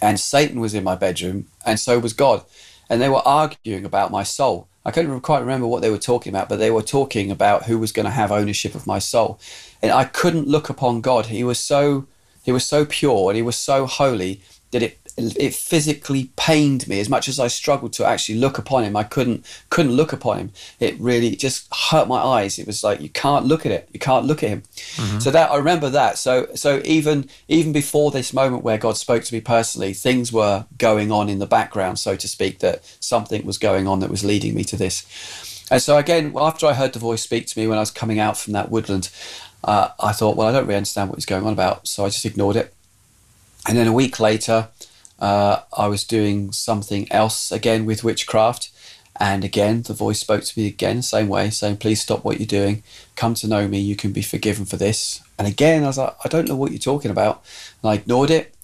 and 0.00 0.20
Satan 0.20 0.60
was 0.60 0.74
in 0.74 0.84
my 0.84 0.94
bedroom, 0.94 1.46
and 1.64 1.78
so 1.78 1.98
was 1.98 2.12
God. 2.12 2.44
And 2.88 3.00
they 3.00 3.08
were 3.08 3.26
arguing 3.26 3.84
about 3.84 4.10
my 4.10 4.22
soul. 4.22 4.68
I 4.84 4.90
couldn't 4.90 5.20
quite 5.20 5.40
remember 5.40 5.66
what 5.66 5.82
they 5.82 5.90
were 5.90 5.98
talking 5.98 6.32
about, 6.32 6.48
but 6.48 6.58
they 6.58 6.70
were 6.70 6.82
talking 6.82 7.30
about 7.30 7.64
who 7.64 7.78
was 7.78 7.92
going 7.92 8.06
to 8.06 8.12
have 8.12 8.32
ownership 8.32 8.74
of 8.74 8.86
my 8.86 8.98
soul. 8.98 9.38
And 9.82 9.92
I 9.92 10.04
couldn't 10.04 10.48
look 10.48 10.70
upon 10.70 11.02
God. 11.02 11.26
He 11.26 11.44
was 11.44 11.58
so 11.58 12.06
he 12.42 12.52
was 12.52 12.64
so 12.64 12.86
pure 12.86 13.28
and 13.28 13.36
he 13.36 13.42
was 13.42 13.56
so 13.56 13.84
holy 13.84 14.40
that 14.70 14.82
it 14.82 14.98
it 15.18 15.54
physically 15.54 16.30
pained 16.36 16.86
me 16.88 17.00
as 17.00 17.08
much 17.08 17.28
as 17.28 17.38
I 17.38 17.48
struggled 17.48 17.92
to 17.94 18.06
actually 18.06 18.36
look 18.36 18.58
upon 18.58 18.84
him. 18.84 18.96
I 18.96 19.04
couldn't 19.04 19.44
couldn't 19.70 19.92
look 19.92 20.12
upon 20.12 20.38
him. 20.38 20.52
It 20.80 20.98
really 20.98 21.34
just 21.36 21.72
hurt 21.74 22.08
my 22.08 22.18
eyes. 22.18 22.58
It 22.58 22.66
was 22.66 22.84
like 22.84 23.00
you 23.00 23.08
can't 23.08 23.46
look 23.46 23.66
at 23.66 23.72
it. 23.72 23.88
You 23.92 24.00
can't 24.00 24.26
look 24.26 24.42
at 24.42 24.50
him. 24.50 24.62
Mm-hmm. 24.96 25.18
So 25.18 25.30
that 25.30 25.50
I 25.50 25.56
remember 25.56 25.90
that. 25.90 26.18
So 26.18 26.48
so 26.54 26.80
even 26.84 27.28
even 27.48 27.72
before 27.72 28.10
this 28.10 28.32
moment 28.32 28.64
where 28.64 28.78
God 28.78 28.96
spoke 28.96 29.24
to 29.24 29.34
me 29.34 29.40
personally, 29.40 29.92
things 29.92 30.32
were 30.32 30.66
going 30.78 31.10
on 31.12 31.28
in 31.28 31.38
the 31.38 31.46
background, 31.46 31.98
so 31.98 32.16
to 32.16 32.28
speak, 32.28 32.60
that 32.60 32.84
something 33.00 33.44
was 33.44 33.58
going 33.58 33.86
on 33.86 34.00
that 34.00 34.10
was 34.10 34.24
leading 34.24 34.54
me 34.54 34.64
to 34.64 34.76
this. 34.76 35.04
And 35.70 35.82
so 35.82 35.98
again, 35.98 36.32
after 36.36 36.66
I 36.66 36.72
heard 36.74 36.92
the 36.92 36.98
voice 36.98 37.22
speak 37.22 37.46
to 37.48 37.58
me 37.58 37.66
when 37.66 37.78
I 37.78 37.82
was 37.82 37.90
coming 37.90 38.18
out 38.18 38.38
from 38.38 38.54
that 38.54 38.70
woodland, 38.70 39.10
uh, 39.64 39.90
I 40.00 40.12
thought, 40.12 40.36
well, 40.36 40.48
I 40.48 40.52
don't 40.52 40.66
really 40.66 40.76
understand 40.76 41.10
what 41.10 41.16
he's 41.16 41.26
going 41.26 41.44
on 41.44 41.52
about, 41.52 41.86
so 41.86 42.04
I 42.04 42.08
just 42.08 42.24
ignored 42.24 42.56
it. 42.56 42.72
And 43.66 43.76
then 43.76 43.86
a 43.86 43.92
week 43.92 44.18
later, 44.18 44.68
uh, 45.18 45.62
I 45.76 45.88
was 45.88 46.04
doing 46.04 46.52
something 46.52 47.10
else 47.10 47.50
again 47.50 47.84
with 47.84 48.04
witchcraft. 48.04 48.70
And 49.20 49.44
again, 49.44 49.82
the 49.82 49.94
voice 49.94 50.20
spoke 50.20 50.44
to 50.44 50.58
me 50.58 50.68
again, 50.68 51.02
same 51.02 51.28
way, 51.28 51.50
saying, 51.50 51.78
Please 51.78 52.00
stop 52.00 52.24
what 52.24 52.38
you're 52.38 52.46
doing. 52.46 52.84
Come 53.16 53.34
to 53.34 53.48
know 53.48 53.66
me. 53.66 53.80
You 53.80 53.96
can 53.96 54.12
be 54.12 54.22
forgiven 54.22 54.64
for 54.64 54.76
this. 54.76 55.20
And 55.38 55.48
again, 55.48 55.82
I 55.82 55.88
was 55.88 55.98
like, 55.98 56.14
I 56.24 56.28
don't 56.28 56.48
know 56.48 56.56
what 56.56 56.70
you're 56.70 56.78
talking 56.78 57.10
about. 57.10 57.42
And 57.82 57.90
I 57.90 57.94
ignored 57.94 58.30
it. 58.30 58.54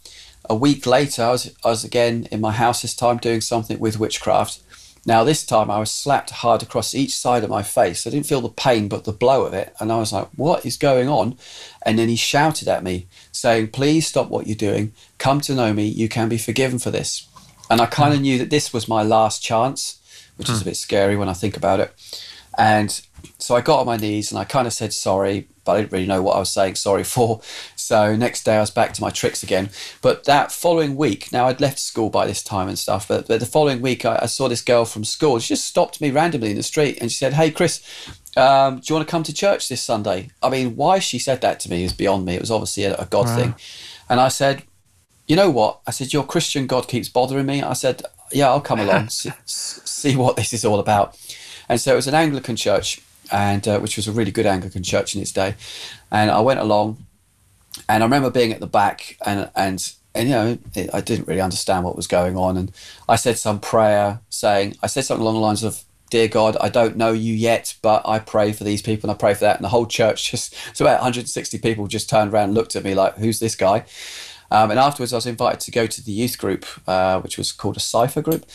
A 0.48 0.54
week 0.54 0.86
later, 0.86 1.22
I 1.22 1.30
was, 1.30 1.54
I 1.64 1.68
was 1.68 1.84
again 1.84 2.28
in 2.30 2.40
my 2.40 2.52
house 2.52 2.82
this 2.82 2.94
time 2.94 3.16
doing 3.16 3.40
something 3.40 3.78
with 3.78 3.98
witchcraft. 3.98 4.60
Now, 5.06 5.22
this 5.22 5.44
time 5.44 5.70
I 5.70 5.78
was 5.78 5.90
slapped 5.90 6.30
hard 6.30 6.62
across 6.62 6.94
each 6.94 7.14
side 7.14 7.44
of 7.44 7.50
my 7.50 7.62
face. 7.62 8.06
I 8.06 8.10
didn't 8.10 8.26
feel 8.26 8.40
the 8.40 8.48
pain, 8.48 8.88
but 8.88 9.04
the 9.04 9.12
blow 9.12 9.44
of 9.44 9.52
it. 9.52 9.74
And 9.78 9.92
I 9.92 9.98
was 9.98 10.12
like, 10.12 10.28
what 10.36 10.64
is 10.64 10.78
going 10.78 11.08
on? 11.08 11.36
And 11.84 11.98
then 11.98 12.08
he 12.08 12.16
shouted 12.16 12.68
at 12.68 12.82
me, 12.82 13.06
saying, 13.30 13.68
please 13.68 14.06
stop 14.06 14.30
what 14.30 14.46
you're 14.46 14.56
doing. 14.56 14.92
Come 15.24 15.40
to 15.40 15.54
know 15.54 15.72
me. 15.72 15.87
You 15.87 16.10
can 16.10 16.28
be 16.28 16.37
forgiven 16.37 16.78
for 16.78 16.90
this. 16.90 17.26
And 17.70 17.80
I 17.80 17.87
kind 17.87 18.12
of 18.12 18.20
knew 18.20 18.37
that 18.37 18.50
this 18.50 18.74
was 18.74 18.87
my 18.87 19.02
last 19.02 19.42
chance, 19.42 19.98
which 20.37 20.50
is 20.50 20.60
a 20.60 20.66
bit 20.66 20.76
scary 20.76 21.16
when 21.16 21.30
I 21.30 21.32
think 21.32 21.56
about 21.56 21.80
it. 21.80 21.94
And 22.58 23.00
so 23.38 23.56
I 23.56 23.62
got 23.62 23.80
on 23.80 23.87
my 23.87 23.96
knees 23.96 24.30
and 24.30 24.38
I 24.38 24.44
kind 24.44 24.66
of 24.66 24.74
said 24.74 24.92
sorry, 24.92 25.48
but 25.64 25.72
I 25.72 25.80
didn't 25.80 25.92
really 25.92 26.06
know 26.06 26.20
what 26.20 26.37
I 26.37 26.40
was 26.40 26.50
saying 26.50 26.74
sorry 26.74 27.04
for. 27.14 27.40
So 27.74 28.14
next 28.14 28.44
day 28.44 28.56
I 28.56 28.60
was 28.60 28.70
back 28.70 28.92
to 28.92 29.00
my 29.00 29.08
tricks 29.08 29.42
again. 29.42 29.70
But 30.02 30.24
that 30.24 30.52
following 30.52 30.94
week, 30.94 31.32
now 31.32 31.48
I'd 31.48 31.58
left 31.58 31.78
school 31.78 32.10
by 32.10 32.26
this 32.26 32.42
time 32.42 32.68
and 32.68 32.78
stuff, 32.78 33.08
but, 33.08 33.26
but 33.26 33.40
the 33.40 33.46
following 33.46 33.80
week 33.80 34.04
I, 34.04 34.18
I 34.20 34.26
saw 34.26 34.48
this 34.48 34.60
girl 34.60 34.84
from 34.84 35.04
school. 35.04 35.38
She 35.38 35.54
just 35.54 35.64
stopped 35.64 36.02
me 36.02 36.10
randomly 36.10 36.50
in 36.50 36.58
the 36.58 36.62
street 36.62 36.98
and 37.00 37.10
she 37.10 37.16
said, 37.16 37.32
Hey, 37.32 37.50
Chris, 37.50 37.82
um, 38.37 38.80
do 38.80 38.82
you 38.92 38.96
want 38.96 39.08
to 39.08 39.10
come 39.10 39.22
to 39.22 39.32
church 39.32 39.70
this 39.70 39.82
Sunday? 39.82 40.32
I 40.42 40.50
mean, 40.50 40.76
why 40.76 40.98
she 40.98 41.18
said 41.18 41.40
that 41.40 41.60
to 41.60 41.70
me 41.70 41.82
is 41.82 41.94
beyond 41.94 42.26
me. 42.26 42.34
It 42.34 42.42
was 42.42 42.50
obviously 42.50 42.84
a, 42.84 42.94
a 42.96 43.06
God 43.06 43.24
wow. 43.24 43.37
thing. 43.37 43.54
And 44.10 44.20
I 44.20 44.28
said, 44.28 44.64
You 45.26 45.37
know 45.37 45.50
what? 45.50 45.80
I 45.87 45.90
said, 45.90 46.12
Your 46.12 46.24
Christian 46.24 46.66
God 46.66 46.88
keeps 46.88 47.08
bothering 47.08 47.46
me. 47.46 47.62
I 47.62 47.72
said, 47.72 48.02
Yeah, 48.30 48.48
I'll 48.48 48.60
come 48.60 48.80
along, 48.80 49.08
see, 49.10 49.32
see 49.46 50.16
what 50.16 50.37
this 50.37 50.52
is 50.52 50.64
all 50.64 50.80
about. 50.80 51.16
And 51.68 51.80
so 51.80 51.92
it 51.92 51.96
was 51.96 52.06
an 52.06 52.14
Anglican 52.14 52.56
church, 52.56 53.00
and 53.32 53.66
uh, 53.66 53.80
which 53.80 53.96
was 53.96 54.06
a 54.06 54.12
really 54.12 54.30
good 54.30 54.46
Anglican 54.46 54.82
church 54.82 55.14
in 55.14 55.22
its 55.22 55.32
day. 55.32 55.54
And 56.10 56.30
I 56.30 56.40
went 56.40 56.60
along, 56.60 57.06
and 57.88 58.02
I 58.02 58.06
remember 58.06 58.30
being 58.30 58.52
at 58.52 58.60
the 58.60 58.66
back, 58.66 59.16
and 59.24 59.50
and 59.56 59.92
and 60.14 60.28
you 60.28 60.34
know 60.34 60.58
it, 60.74 60.90
I 60.92 61.00
didn't 61.00 61.26
really 61.26 61.40
understand 61.40 61.84
what 61.84 61.96
was 61.96 62.06
going 62.06 62.37
on, 62.37 62.56
and 62.56 62.72
I 63.08 63.16
said 63.16 63.38
some 63.38 63.60
prayer, 63.60 64.20
saying 64.28 64.76
I 64.82 64.88
said 64.88 65.04
something 65.04 65.22
along 65.22 65.34
the 65.34 65.40
lines 65.40 65.64
of. 65.64 65.82
Dear 66.10 66.28
God, 66.28 66.56
I 66.60 66.68
don't 66.68 66.96
know 66.96 67.10
you 67.10 67.34
yet, 67.34 67.74
but 67.82 68.06
I 68.06 68.20
pray 68.20 68.52
for 68.52 68.62
these 68.62 68.82
people 68.82 69.10
and 69.10 69.16
I 69.16 69.18
pray 69.18 69.34
for 69.34 69.40
that. 69.40 69.56
And 69.56 69.64
the 69.64 69.70
whole 69.70 69.87
church 69.87 70.30
just, 70.30 70.54
so 70.76 70.84
about 70.84 71.00
160 71.00 71.58
people 71.58 71.88
just 71.88 72.08
turned 72.08 72.32
around 72.32 72.44
and 72.44 72.54
looked 72.54 72.76
at 72.76 72.84
me 72.84 72.94
like, 72.94 73.16
who's 73.16 73.40
this 73.40 73.56
guy? 73.56 73.84
Um, 74.54 74.70
and 74.70 74.78
afterwards, 74.78 75.12
I 75.12 75.16
was 75.16 75.26
invited 75.26 75.60
to 75.60 75.70
go 75.72 75.86
to 75.86 76.04
the 76.04 76.12
youth 76.12 76.38
group, 76.38 76.64
uh, 76.86 77.20
which 77.20 77.36
was 77.36 77.50
called 77.50 77.76
a 77.76 77.80
CYFA 77.80 78.22
group. 78.22 78.46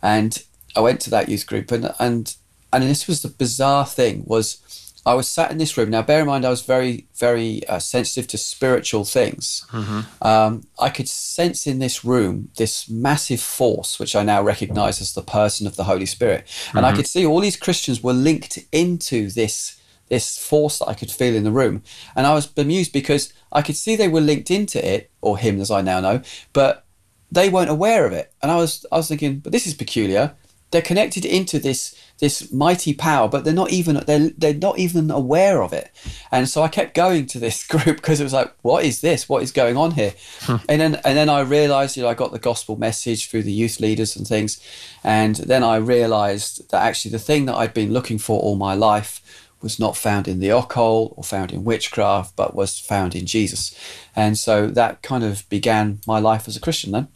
And 0.00 0.40
I 0.76 0.80
went 0.80 1.00
to 1.02 1.10
that 1.10 1.28
youth 1.28 1.46
group, 1.46 1.72
and, 1.72 1.92
and 1.98 2.34
and 2.72 2.82
this 2.84 3.08
was 3.08 3.22
the 3.22 3.28
bizarre 3.28 3.86
thing 3.86 4.22
was 4.26 4.58
I 5.04 5.14
was 5.14 5.26
sat 5.26 5.50
in 5.50 5.56
this 5.56 5.76
room. 5.78 5.88
Now, 5.88 6.02
bear 6.02 6.20
in 6.20 6.26
mind, 6.26 6.44
I 6.44 6.50
was 6.50 6.62
very, 6.62 7.06
very 7.16 7.66
uh, 7.66 7.78
sensitive 7.78 8.28
to 8.28 8.38
spiritual 8.38 9.04
things. 9.04 9.64
Mm-hmm. 9.70 10.00
Um, 10.20 10.64
I 10.78 10.90
could 10.90 11.08
sense 11.08 11.66
in 11.66 11.78
this 11.78 12.04
room 12.04 12.50
this 12.56 12.90
massive 12.90 13.40
force, 13.40 13.98
which 13.98 14.14
I 14.14 14.22
now 14.22 14.42
recognize 14.42 15.00
as 15.00 15.14
the 15.14 15.22
person 15.22 15.66
of 15.66 15.76
the 15.76 15.84
Holy 15.84 16.04
Spirit. 16.04 16.40
And 16.74 16.84
mm-hmm. 16.84 16.84
I 16.84 16.92
could 16.92 17.06
see 17.06 17.24
all 17.24 17.40
these 17.40 17.56
Christians 17.56 18.02
were 18.02 18.12
linked 18.12 18.58
into 18.70 19.30
this 19.30 19.77
this 20.08 20.38
force 20.38 20.78
that 20.78 20.88
I 20.88 20.94
could 20.94 21.10
feel 21.10 21.34
in 21.34 21.44
the 21.44 21.50
room. 21.50 21.82
And 22.16 22.26
I 22.26 22.34
was 22.34 22.46
bemused 22.46 22.92
because 22.92 23.32
I 23.52 23.62
could 23.62 23.76
see 23.76 23.96
they 23.96 24.08
were 24.08 24.20
linked 24.20 24.50
into 24.50 24.84
it, 24.86 25.10
or 25.20 25.38
him, 25.38 25.60
as 25.60 25.70
I 25.70 25.82
now 25.82 26.00
know, 26.00 26.22
but 26.52 26.84
they 27.30 27.48
weren't 27.48 27.70
aware 27.70 28.06
of 28.06 28.12
it. 28.12 28.32
And 28.42 28.50
I 28.50 28.56
was, 28.56 28.86
I 28.90 28.96
was 28.96 29.08
thinking, 29.08 29.38
but 29.40 29.52
this 29.52 29.66
is 29.66 29.74
peculiar. 29.74 30.34
They're 30.70 30.82
connected 30.82 31.24
into 31.24 31.58
this 31.58 31.96
this 32.18 32.52
mighty 32.52 32.92
power, 32.92 33.28
but 33.28 33.44
they're 33.44 33.54
not 33.54 33.70
even 33.70 34.02
they're 34.06 34.30
they're 34.36 34.54
not 34.54 34.78
even 34.78 35.10
aware 35.10 35.62
of 35.62 35.72
it. 35.72 35.90
And 36.32 36.48
so 36.48 36.62
I 36.62 36.68
kept 36.68 36.94
going 36.94 37.26
to 37.26 37.38
this 37.38 37.66
group 37.66 37.96
because 37.96 38.20
it 38.20 38.24
was 38.24 38.32
like, 38.32 38.52
what 38.62 38.84
is 38.84 39.00
this? 39.00 39.28
What 39.28 39.42
is 39.42 39.52
going 39.52 39.76
on 39.76 39.92
here? 39.92 40.14
Hmm. 40.40 40.56
and 40.68 40.80
then 40.80 40.94
and 40.96 41.16
then 41.16 41.28
I 41.28 41.40
realized, 41.40 41.96
you 41.96 42.02
know, 42.02 42.08
I 42.08 42.14
got 42.14 42.32
the 42.32 42.38
gospel 42.38 42.76
message 42.76 43.28
through 43.28 43.44
the 43.44 43.52
youth 43.52 43.80
leaders 43.80 44.16
and 44.16 44.26
things, 44.26 44.60
and 45.04 45.36
then 45.36 45.62
I 45.62 45.76
realized 45.76 46.70
that 46.70 46.82
actually 46.82 47.12
the 47.12 47.18
thing 47.18 47.46
that 47.46 47.54
I'd 47.54 47.74
been 47.74 47.92
looking 47.92 48.18
for 48.18 48.40
all 48.40 48.56
my 48.56 48.74
life 48.74 49.22
was 49.60 49.78
not 49.78 49.96
found 49.96 50.28
in 50.28 50.40
the 50.40 50.50
occult 50.50 51.14
or 51.16 51.24
found 51.24 51.52
in 51.52 51.64
witchcraft, 51.64 52.36
but 52.36 52.54
was 52.54 52.78
found 52.78 53.14
in 53.14 53.26
Jesus. 53.26 53.74
And 54.14 54.38
so 54.38 54.68
that 54.68 55.02
kind 55.02 55.24
of 55.24 55.48
began 55.48 56.00
my 56.06 56.18
life 56.18 56.48
as 56.48 56.56
a 56.56 56.60
Christian 56.60 56.92
then. 56.92 57.08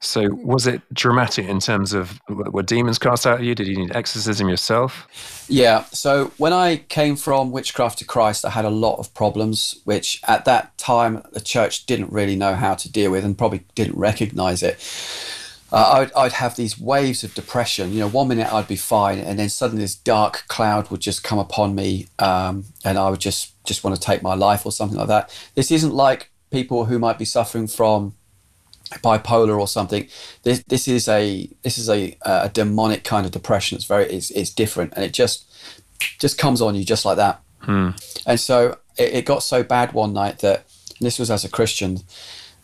So, 0.00 0.28
was 0.30 0.66
it 0.66 0.82
dramatic 0.92 1.46
in 1.46 1.58
terms 1.58 1.92
of 1.92 2.20
were 2.28 2.62
demons 2.62 2.98
cast 2.98 3.26
out 3.26 3.40
of 3.40 3.44
you? 3.44 3.54
Did 3.54 3.66
you 3.66 3.76
need 3.76 3.96
exorcism 3.96 4.48
yourself? 4.48 5.46
Yeah. 5.48 5.84
So, 5.86 6.32
when 6.36 6.52
I 6.52 6.76
came 6.76 7.16
from 7.16 7.50
witchcraft 7.50 7.98
to 7.98 8.04
Christ, 8.04 8.44
I 8.44 8.50
had 8.50 8.64
a 8.64 8.70
lot 8.70 8.98
of 8.98 9.12
problems, 9.14 9.80
which 9.84 10.20
at 10.28 10.44
that 10.44 10.76
time 10.78 11.22
the 11.32 11.40
church 11.40 11.86
didn't 11.86 12.12
really 12.12 12.36
know 12.36 12.54
how 12.54 12.74
to 12.74 12.92
deal 12.92 13.10
with 13.10 13.24
and 13.24 13.36
probably 13.36 13.64
didn't 13.74 13.98
recognize 13.98 14.62
it. 14.62 14.78
Uh, 15.72 16.06
I'd, 16.06 16.12
I'd 16.12 16.32
have 16.32 16.54
these 16.54 16.78
waves 16.78 17.24
of 17.24 17.34
depression. 17.34 17.92
You 17.92 18.00
know, 18.00 18.08
one 18.08 18.28
minute 18.28 18.52
I'd 18.52 18.68
be 18.68 18.76
fine, 18.76 19.18
and 19.18 19.38
then 19.38 19.48
suddenly 19.48 19.82
this 19.82 19.96
dark 19.96 20.44
cloud 20.48 20.90
would 20.90 21.00
just 21.00 21.24
come 21.24 21.38
upon 21.38 21.74
me, 21.74 22.06
um, 22.18 22.64
and 22.84 22.98
I 22.98 23.10
would 23.10 23.20
just 23.20 23.52
just 23.64 23.82
want 23.82 23.96
to 23.96 24.00
take 24.00 24.22
my 24.22 24.34
life 24.34 24.64
or 24.64 24.72
something 24.72 24.96
like 24.96 25.08
that. 25.08 25.36
This 25.54 25.70
isn't 25.70 25.92
like 25.92 26.30
people 26.50 26.84
who 26.84 26.98
might 26.98 27.18
be 27.18 27.24
suffering 27.24 27.66
from 27.66 28.14
bipolar 29.02 29.58
or 29.58 29.66
something. 29.66 30.08
This 30.42 30.62
this 30.68 30.88
is 30.88 31.08
a 31.08 31.48
this 31.62 31.78
is 31.78 31.88
a, 31.88 32.16
a 32.22 32.48
demonic 32.48 33.04
kind 33.04 33.26
of 33.26 33.32
depression. 33.32 33.76
It's 33.76 33.84
very 33.84 34.06
it's, 34.06 34.30
it's 34.30 34.50
different, 34.50 34.92
and 34.94 35.04
it 35.04 35.12
just 35.12 35.52
just 36.18 36.38
comes 36.38 36.62
on 36.62 36.74
you 36.74 36.84
just 36.84 37.04
like 37.04 37.16
that. 37.16 37.40
Hmm. 37.60 37.90
And 38.26 38.38
so 38.38 38.78
it, 38.96 39.14
it, 39.14 39.24
got 39.24 39.42
so 39.42 39.62
bad 39.62 39.92
one 39.92 40.12
night 40.12 40.38
that 40.40 40.66
this 41.00 41.18
was 41.18 41.30
as 41.30 41.44
a 41.44 41.48
Christian. 41.48 42.00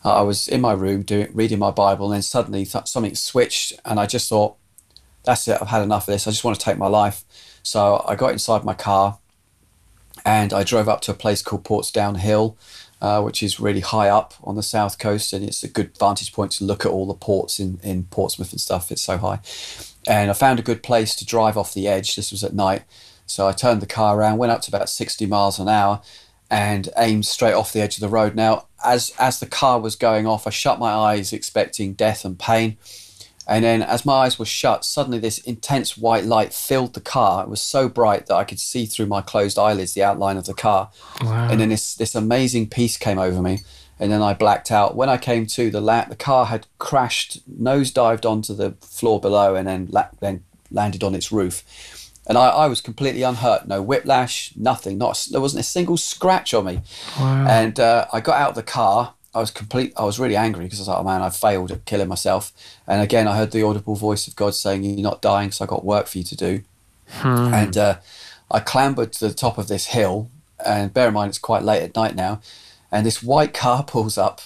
I 0.03 0.21
was 0.21 0.47
in 0.47 0.61
my 0.61 0.73
room 0.73 1.03
doing 1.03 1.29
reading 1.33 1.59
my 1.59 1.71
Bible, 1.71 2.07
and 2.07 2.15
then 2.15 2.21
suddenly 2.21 2.65
th- 2.65 2.87
something 2.87 3.15
switched, 3.15 3.73
and 3.85 3.99
I 3.99 4.05
just 4.05 4.29
thought, 4.29 4.55
"That's 5.23 5.47
it. 5.47 5.57
I've 5.61 5.69
had 5.69 5.83
enough 5.83 6.07
of 6.07 6.13
this. 6.13 6.27
I 6.27 6.31
just 6.31 6.43
want 6.43 6.59
to 6.59 6.63
take 6.63 6.77
my 6.77 6.87
life." 6.87 7.23
So 7.63 8.03
I 8.07 8.15
got 8.15 8.31
inside 8.31 8.63
my 8.65 8.73
car, 8.73 9.19
and 10.25 10.53
I 10.53 10.63
drove 10.63 10.89
up 10.89 11.01
to 11.01 11.11
a 11.11 11.15
place 11.15 11.41
called 11.41 11.63
Portsdown 11.63 12.17
Hill, 12.17 12.57
uh, 13.01 13.21
which 13.21 13.43
is 13.43 13.59
really 13.59 13.81
high 13.81 14.09
up 14.09 14.33
on 14.43 14.55
the 14.55 14.63
south 14.63 14.97
coast, 14.97 15.33
and 15.33 15.43
it's 15.43 15.63
a 15.63 15.67
good 15.67 15.97
vantage 15.97 16.33
point 16.33 16.51
to 16.53 16.63
look 16.63 16.85
at 16.85 16.91
all 16.91 17.05
the 17.05 17.13
ports 17.13 17.59
in, 17.59 17.79
in 17.83 18.03
Portsmouth 18.05 18.51
and 18.51 18.61
stuff. 18.61 18.91
It's 18.91 19.01
so 19.01 19.17
high. 19.17 19.39
And 20.07 20.29
I 20.29 20.33
found 20.33 20.59
a 20.59 20.63
good 20.63 20.83
place 20.83 21.15
to 21.15 21.25
drive 21.25 21.57
off 21.57 21.73
the 21.73 21.87
edge. 21.87 22.15
This 22.15 22.31
was 22.31 22.43
at 22.43 22.53
night. 22.53 22.83
So 23.25 23.47
I 23.47 23.51
turned 23.51 23.81
the 23.81 23.87
car 23.87 24.17
around, 24.17 24.37
went 24.37 24.51
up 24.51 24.61
to 24.63 24.71
about 24.71 24.89
60 24.89 25.25
miles 25.25 25.59
an 25.59 25.69
hour, 25.69 26.01
and 26.49 26.89
aimed 26.97 27.25
straight 27.25 27.53
off 27.53 27.73
the 27.73 27.81
edge 27.81 27.95
of 27.95 28.01
the 28.01 28.09
road. 28.09 28.35
Now, 28.35 28.67
as, 28.83 29.11
as 29.19 29.39
the 29.39 29.45
car 29.45 29.79
was 29.79 29.95
going 29.95 30.27
off, 30.27 30.47
I 30.47 30.49
shut 30.49 30.79
my 30.79 30.91
eyes, 30.91 31.33
expecting 31.33 31.93
death 31.93 32.25
and 32.25 32.37
pain. 32.37 32.77
And 33.45 33.65
then, 33.65 33.81
as 33.81 34.05
my 34.05 34.13
eyes 34.13 34.39
were 34.39 34.45
shut, 34.45 34.85
suddenly 34.85 35.19
this 35.19 35.39
intense 35.39 35.97
white 35.97 36.23
light 36.23 36.53
filled 36.53 36.93
the 36.93 37.01
car. 37.01 37.43
It 37.43 37.49
was 37.49 37.61
so 37.61 37.89
bright 37.89 38.27
that 38.27 38.35
I 38.35 38.45
could 38.45 38.59
see 38.59 38.85
through 38.85 39.07
my 39.07 39.21
closed 39.21 39.59
eyelids 39.59 39.93
the 39.93 40.03
outline 40.03 40.37
of 40.37 40.45
the 40.45 40.53
car. 40.53 40.91
Wow. 41.21 41.49
And 41.49 41.59
then 41.59 41.69
this 41.69 41.95
this 41.95 42.15
amazing 42.15 42.69
peace 42.69 42.95
came 42.95 43.19
over 43.19 43.41
me, 43.41 43.59
and 43.99 44.11
then 44.11 44.21
I 44.21 44.33
blacked 44.33 44.71
out. 44.71 44.95
When 44.95 45.09
I 45.09 45.17
came 45.17 45.45
to, 45.47 45.69
the 45.69 45.81
la- 45.81 46.05
the 46.05 46.15
car 46.15 46.45
had 46.45 46.67
crashed, 46.79 47.41
nose 47.45 47.91
dived 47.91 48.25
onto 48.25 48.53
the 48.53 48.71
floor 48.79 49.19
below, 49.19 49.55
and 49.55 49.67
then 49.67 49.87
la- 49.91 50.09
then 50.21 50.45
landed 50.71 51.03
on 51.03 51.13
its 51.13 51.29
roof. 51.29 51.63
And 52.25 52.37
I, 52.37 52.47
I 52.47 52.67
was 52.67 52.79
completely 52.79 53.21
unhurt, 53.21 53.67
no 53.67 53.81
whiplash, 53.81 54.53
nothing. 54.55 54.97
Not 54.97 55.27
there 55.29 55.41
wasn't 55.41 55.61
a 55.61 55.63
single 55.63 55.97
scratch 55.97 56.53
on 56.53 56.65
me. 56.65 56.81
Wow. 57.19 57.47
And 57.49 57.79
uh, 57.79 58.07
I 58.13 58.21
got 58.21 58.39
out 58.39 58.49
of 58.49 58.55
the 58.55 58.63
car 58.63 59.13
I 59.35 59.39
was 59.39 59.51
complete. 59.51 59.93
I 59.97 60.03
was 60.03 60.19
really 60.19 60.35
angry 60.35 60.65
because 60.65 60.79
I 60.79 60.81
was 60.81 60.87
like, 60.89 60.99
oh 60.99 61.03
man, 61.03 61.21
I 61.21 61.29
failed 61.29 61.71
at 61.71 61.85
killing 61.85 62.07
myself. 62.07 62.51
And 62.87 63.01
again, 63.01 63.27
I 63.27 63.35
heard 63.35 63.51
the 63.51 63.63
audible 63.63 63.95
voice 63.95 64.27
of 64.27 64.35
God 64.35 64.53
saying, 64.53 64.83
"You're 64.83 65.01
not 65.01 65.21
dying, 65.21 65.51
so 65.51 65.65
I 65.65 65.67
got 65.67 65.83
work 65.83 66.07
for 66.07 66.19
you 66.19 66.23
to 66.23 66.35
do." 66.35 66.61
Hmm. 67.07 67.53
And 67.53 67.77
uh, 67.77 67.97
I 68.51 68.59
clambered 68.59 69.11
to 69.13 69.27
the 69.27 69.33
top 69.33 69.57
of 69.57 69.67
this 69.67 69.87
hill, 69.87 70.29
and 70.63 70.93
bear 70.93 71.07
in 71.07 71.15
mind 71.15 71.29
it's 71.29 71.39
quite 71.39 71.63
late 71.63 71.81
at 71.81 71.95
night 71.95 72.15
now, 72.15 72.41
and 72.91 73.05
this 73.05 73.23
white 73.23 73.53
car 73.53 73.83
pulls 73.83 74.19
up, 74.19 74.41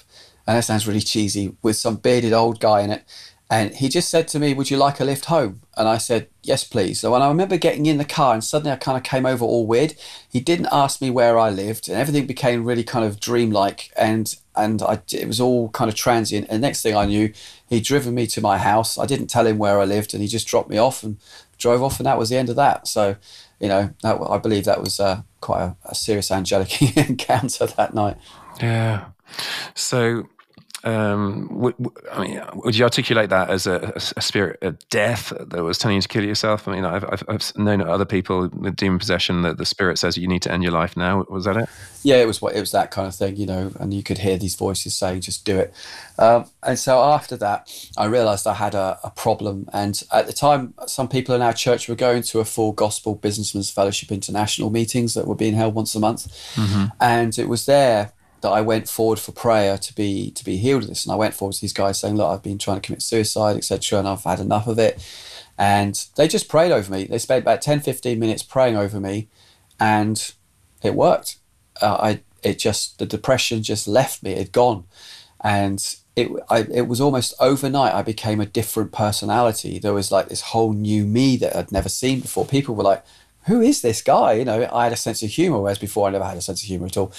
and 0.45 0.57
that 0.57 0.63
sounds 0.63 0.87
really 0.87 1.01
cheesy, 1.01 1.55
with 1.61 1.75
some 1.75 1.97
bearded 1.97 2.31
old 2.31 2.61
guy 2.61 2.81
in 2.81 2.89
it, 2.89 3.03
and 3.49 3.73
he 3.75 3.87
just 3.87 4.09
said 4.09 4.27
to 4.29 4.39
me, 4.39 4.53
Would 4.53 4.69
you 4.69 4.75
like 4.75 4.99
a 4.99 5.05
lift 5.05 5.25
home? 5.25 5.61
And 5.77 5.87
I 5.87 5.97
said, 5.97 6.27
Yes, 6.43 6.65
please. 6.65 6.99
So 6.99 7.11
when 7.11 7.21
I 7.21 7.29
remember 7.29 7.55
getting 7.55 7.85
in 7.85 7.97
the 7.97 8.05
car 8.05 8.33
and 8.33 8.43
suddenly 8.43 8.73
I 8.73 8.75
kind 8.75 8.97
of 8.97 9.03
came 9.03 9.25
over 9.25 9.45
all 9.45 9.65
weird, 9.65 9.95
he 10.29 10.41
didn't 10.41 10.67
ask 10.71 11.01
me 11.01 11.09
where 11.09 11.39
I 11.39 11.49
lived 11.49 11.87
and 11.87 11.97
everything 11.97 12.25
became 12.25 12.65
really 12.65 12.83
kind 12.83 13.05
of 13.05 13.19
dreamlike 13.19 13.91
and 13.95 14.35
and 14.55 14.81
I, 14.81 15.01
it 15.13 15.27
was 15.27 15.39
all 15.39 15.69
kind 15.69 15.87
of 15.87 15.95
transient. 15.95 16.47
And 16.49 16.61
next 16.61 16.81
thing 16.81 16.95
I 16.95 17.05
knew, 17.05 17.31
he'd 17.69 17.83
driven 17.83 18.15
me 18.15 18.27
to 18.27 18.41
my 18.41 18.57
house. 18.57 18.97
I 18.97 19.05
didn't 19.05 19.27
tell 19.27 19.47
him 19.47 19.59
where 19.59 19.79
I 19.79 19.85
lived 19.85 20.13
and 20.13 20.21
he 20.21 20.27
just 20.27 20.47
dropped 20.47 20.69
me 20.69 20.77
off 20.77 21.03
and 21.03 21.17
drove 21.57 21.81
off 21.81 21.99
and 21.99 22.05
that 22.07 22.17
was 22.17 22.29
the 22.29 22.37
end 22.37 22.49
of 22.49 22.55
that. 22.57 22.87
So, 22.87 23.15
you 23.59 23.69
know, 23.69 23.93
that, 24.01 24.19
I 24.29 24.37
believe 24.39 24.65
that 24.65 24.81
was 24.81 24.99
uh, 24.99 25.21
quite 25.39 25.61
a, 25.61 25.75
a 25.85 25.95
serious 25.95 26.31
angelic 26.31 26.81
encounter 26.97 27.65
that 27.65 27.93
night. 27.93 28.17
Yeah. 28.59 29.05
So 29.75 30.27
um, 30.87 31.47
w- 31.49 31.75
w- 31.77 31.93
I 32.13 32.21
mean, 32.21 32.41
would 32.63 32.77
you 32.77 32.85
articulate 32.85 33.29
that 33.29 33.49
as 33.49 33.67
a, 33.67 33.91
a, 33.95 34.21
spirit 34.21 34.57
of 34.61 34.77
death 34.87 35.33
that 35.37 35.61
was 35.61 35.77
telling 35.77 35.95
you 35.95 36.01
to 36.01 36.07
kill 36.07 36.23
yourself? 36.23 36.65
I 36.65 36.75
mean, 36.75 36.85
I've, 36.85 37.03
I've, 37.03 37.23
I've 37.27 37.57
known 37.57 37.81
other 37.81 38.05
people 38.05 38.47
with 38.47 38.77
demon 38.77 38.97
possession 38.97 39.41
that 39.41 39.57
the 39.57 39.65
spirit 39.65 39.99
says 39.99 40.17
you 40.17 40.29
need 40.29 40.43
to 40.43 40.51
end 40.51 40.63
your 40.63 40.71
life 40.71 40.95
now. 40.95 41.25
Was 41.29 41.43
that 41.43 41.57
it? 41.57 41.67
Yeah, 42.03 42.17
it 42.17 42.25
was 42.27 42.41
what 42.41 42.55
it 42.55 42.61
was 42.61 42.71
that 42.71 42.91
kind 42.91 43.05
of 43.05 43.13
thing, 43.13 43.35
you 43.35 43.45
know. 43.45 43.73
And 43.81 43.93
you 43.93 44.01
could 44.01 44.19
hear 44.19 44.37
these 44.37 44.55
voices 44.55 44.95
saying, 44.95 45.21
"Just 45.21 45.43
do 45.43 45.57
it." 45.57 45.73
Um, 46.17 46.45
and 46.63 46.79
so 46.79 47.03
after 47.03 47.35
that, 47.35 47.69
I 47.97 48.05
realised 48.05 48.47
I 48.47 48.53
had 48.53 48.73
a, 48.73 48.97
a, 49.03 49.11
problem. 49.11 49.67
And 49.73 50.01
at 50.13 50.25
the 50.25 50.33
time, 50.33 50.73
some 50.85 51.09
people 51.09 51.35
in 51.35 51.41
our 51.41 51.53
church 51.53 51.89
were 51.89 51.95
going 51.95 52.23
to 52.23 52.39
a 52.39 52.45
full 52.45 52.71
Gospel 52.71 53.15
Businessmen's 53.15 53.69
Fellowship 53.69 54.09
International 54.11 54.69
meetings 54.69 55.15
that 55.15 55.27
were 55.27 55.35
being 55.35 55.55
held 55.55 55.75
once 55.75 55.95
a 55.95 55.99
month, 55.99 56.27
mm-hmm. 56.55 56.85
and 57.01 57.37
it 57.37 57.49
was 57.49 57.65
there 57.65 58.13
that 58.41 58.49
I 58.49 58.61
went 58.61 58.87
forward 58.87 59.19
for 59.19 59.31
prayer 59.31 59.77
to 59.77 59.95
be 59.95 60.31
to 60.31 60.45
be 60.45 60.57
healed 60.57 60.83
of 60.83 60.89
this. 60.89 61.05
And 61.05 61.11
I 61.11 61.15
went 61.15 61.33
forward 61.33 61.53
to 61.53 61.61
these 61.61 61.73
guys 61.73 61.99
saying, 61.99 62.15
"Look, 62.15 62.29
I've 62.29 62.43
been 62.43 62.57
trying 62.57 62.77
to 62.77 62.85
commit 62.85 63.01
suicide, 63.01 63.57
etc., 63.57 63.99
and 63.99 64.07
I've 64.07 64.23
had 64.23 64.39
enough 64.39 64.67
of 64.67 64.79
it." 64.79 64.99
And 65.57 65.95
they 66.15 66.27
just 66.27 66.47
prayed 66.47 66.71
over 66.71 66.91
me. 66.91 67.05
They 67.05 67.17
spent 67.17 67.43
about 67.43 67.63
10, 67.63 67.79
15 67.79 68.19
minutes 68.19 68.43
praying 68.43 68.77
over 68.77 68.99
me, 68.99 69.27
and 69.79 70.31
it 70.83 70.93
worked. 70.93 71.37
Uh, 71.81 71.97
I 71.99 72.21
it 72.43 72.59
just 72.59 72.99
the 72.99 73.05
depression 73.05 73.63
just 73.63 73.87
left 73.87 74.23
me. 74.23 74.31
It 74.31 74.37
had 74.37 74.51
gone, 74.51 74.85
and 75.41 75.83
it 76.15 76.29
I, 76.49 76.59
it 76.71 76.87
was 76.87 77.01
almost 77.01 77.33
overnight. 77.39 77.93
I 77.93 78.01
became 78.03 78.39
a 78.39 78.45
different 78.45 78.91
personality. 78.91 79.79
There 79.79 79.93
was 79.93 80.11
like 80.11 80.29
this 80.29 80.41
whole 80.41 80.73
new 80.73 81.05
me 81.05 81.37
that 81.37 81.55
I'd 81.55 81.71
never 81.71 81.89
seen 81.89 82.19
before. 82.19 82.45
People 82.45 82.75
were 82.75 82.83
like, 82.83 83.03
"Who 83.45 83.61
is 83.61 83.81
this 83.81 84.01
guy?" 84.01 84.33
You 84.33 84.45
know, 84.45 84.69
I 84.71 84.85
had 84.85 84.93
a 84.93 84.97
sense 84.97 85.23
of 85.23 85.29
humor, 85.29 85.59
whereas 85.59 85.79
before 85.79 86.07
I 86.07 86.11
never 86.11 86.25
had 86.25 86.37
a 86.37 86.41
sense 86.41 86.61
of 86.61 86.67
humor 86.67 86.87
at 86.87 86.97
all. 86.97 87.13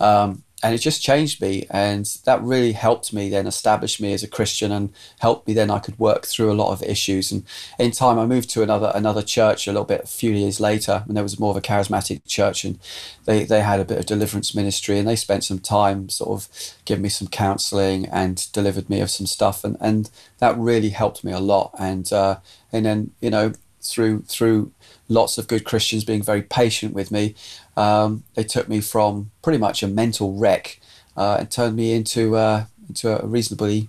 Um, 0.00 0.42
and 0.64 0.74
it 0.74 0.78
just 0.78 1.02
changed 1.02 1.42
me 1.42 1.66
and 1.68 2.06
that 2.24 2.42
really 2.42 2.72
helped 2.72 3.12
me 3.12 3.28
then 3.28 3.46
establish 3.46 4.00
me 4.00 4.14
as 4.14 4.22
a 4.22 4.28
christian 4.28 4.72
and 4.72 4.90
helped 5.20 5.46
me 5.46 5.52
then 5.52 5.70
i 5.70 5.78
could 5.78 5.98
work 5.98 6.24
through 6.24 6.50
a 6.50 6.54
lot 6.54 6.72
of 6.72 6.82
issues. 6.82 7.30
And 7.30 7.44
in 7.78 7.90
time 7.90 8.18
i 8.18 8.26
moved 8.26 8.48
to 8.50 8.62
another 8.62 8.90
another 8.94 9.22
church 9.22 9.68
a 9.68 9.72
little 9.72 9.84
bit 9.84 10.04
a 10.04 10.06
few 10.06 10.32
years 10.32 10.58
later 10.60 11.04
and 11.06 11.16
there 11.16 11.22
was 11.22 11.38
more 11.38 11.50
of 11.50 11.56
a 11.56 11.60
charismatic 11.60 12.24
church 12.26 12.64
and 12.64 12.78
they 13.26 13.44
they 13.44 13.60
had 13.60 13.78
a 13.78 13.84
bit 13.84 13.98
of 13.98 14.06
deliverance 14.06 14.54
ministry 14.54 14.98
and 14.98 15.06
they 15.06 15.16
spent 15.16 15.44
some 15.44 15.58
time 15.58 16.08
sort 16.08 16.30
of 16.30 16.48
giving 16.86 17.02
me 17.02 17.08
some 17.08 17.28
counseling 17.28 18.06
and 18.06 18.50
delivered 18.52 18.88
me 18.88 19.00
of 19.00 19.10
some 19.10 19.26
stuff 19.26 19.64
and 19.64 19.76
and 19.80 20.10
that 20.38 20.56
really 20.58 20.90
helped 20.90 21.24
me 21.24 21.32
a 21.32 21.40
lot. 21.40 21.70
And 21.78 22.12
uh, 22.12 22.36
and 22.72 22.84
then 22.86 23.10
you 23.20 23.30
know 23.30 23.52
through 23.80 24.22
through 24.22 24.72
lots 25.14 25.38
of 25.38 25.48
good 25.48 25.64
Christians 25.64 26.04
being 26.04 26.22
very 26.22 26.42
patient 26.42 26.92
with 26.92 27.10
me, 27.10 27.34
um, 27.76 28.24
they 28.34 28.44
took 28.44 28.68
me 28.68 28.80
from 28.80 29.30
pretty 29.42 29.58
much 29.58 29.82
a 29.82 29.88
mental 29.88 30.34
wreck 30.34 30.80
uh, 31.16 31.36
and 31.40 31.50
turned 31.50 31.76
me 31.76 31.94
into 31.94 32.36
uh, 32.36 32.66
into 32.88 33.22
a 33.22 33.26
reasonably 33.26 33.88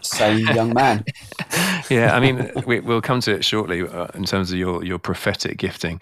sane 0.00 0.46
young 0.46 0.72
man. 0.74 1.04
yeah, 1.90 2.14
I 2.14 2.20
mean, 2.20 2.50
we, 2.66 2.80
will 2.80 3.00
come 3.00 3.20
to 3.20 3.32
it 3.32 3.44
shortly 3.44 3.82
uh, 3.82 4.08
in 4.14 4.24
terms 4.24 4.50
of 4.50 4.58
your 4.58 4.84
your 4.84 4.98
prophetic 4.98 5.58
gifting, 5.58 6.00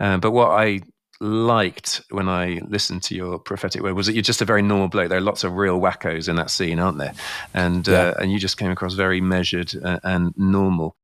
uh, 0.00 0.18
but 0.18 0.32
what 0.32 0.50
I 0.50 0.80
liked 1.20 2.00
when 2.10 2.28
I 2.28 2.60
listened 2.68 3.02
to 3.04 3.14
your 3.14 3.38
prophetic 3.38 3.82
word 3.82 3.94
was 3.94 4.06
that 4.06 4.12
you're 4.12 4.22
just 4.22 4.42
a 4.42 4.44
very 4.44 4.62
normal 4.62 4.88
bloke. 4.88 5.08
There 5.08 5.18
are 5.18 5.22
lots 5.22 5.44
of 5.44 5.54
real 5.54 5.80
wackos 5.80 6.28
in 6.28 6.36
that 6.36 6.50
scene, 6.50 6.78
aren't 6.78 6.98
there? 6.98 7.14
And 7.54 7.88
uh, 7.88 8.14
and 8.20 8.32
you 8.32 8.38
just 8.38 8.56
came 8.56 8.70
across 8.70 8.94
very 8.94 9.20
measured 9.20 9.72
uh, 9.82 10.00
and 10.04 10.32
normal. 10.36 10.96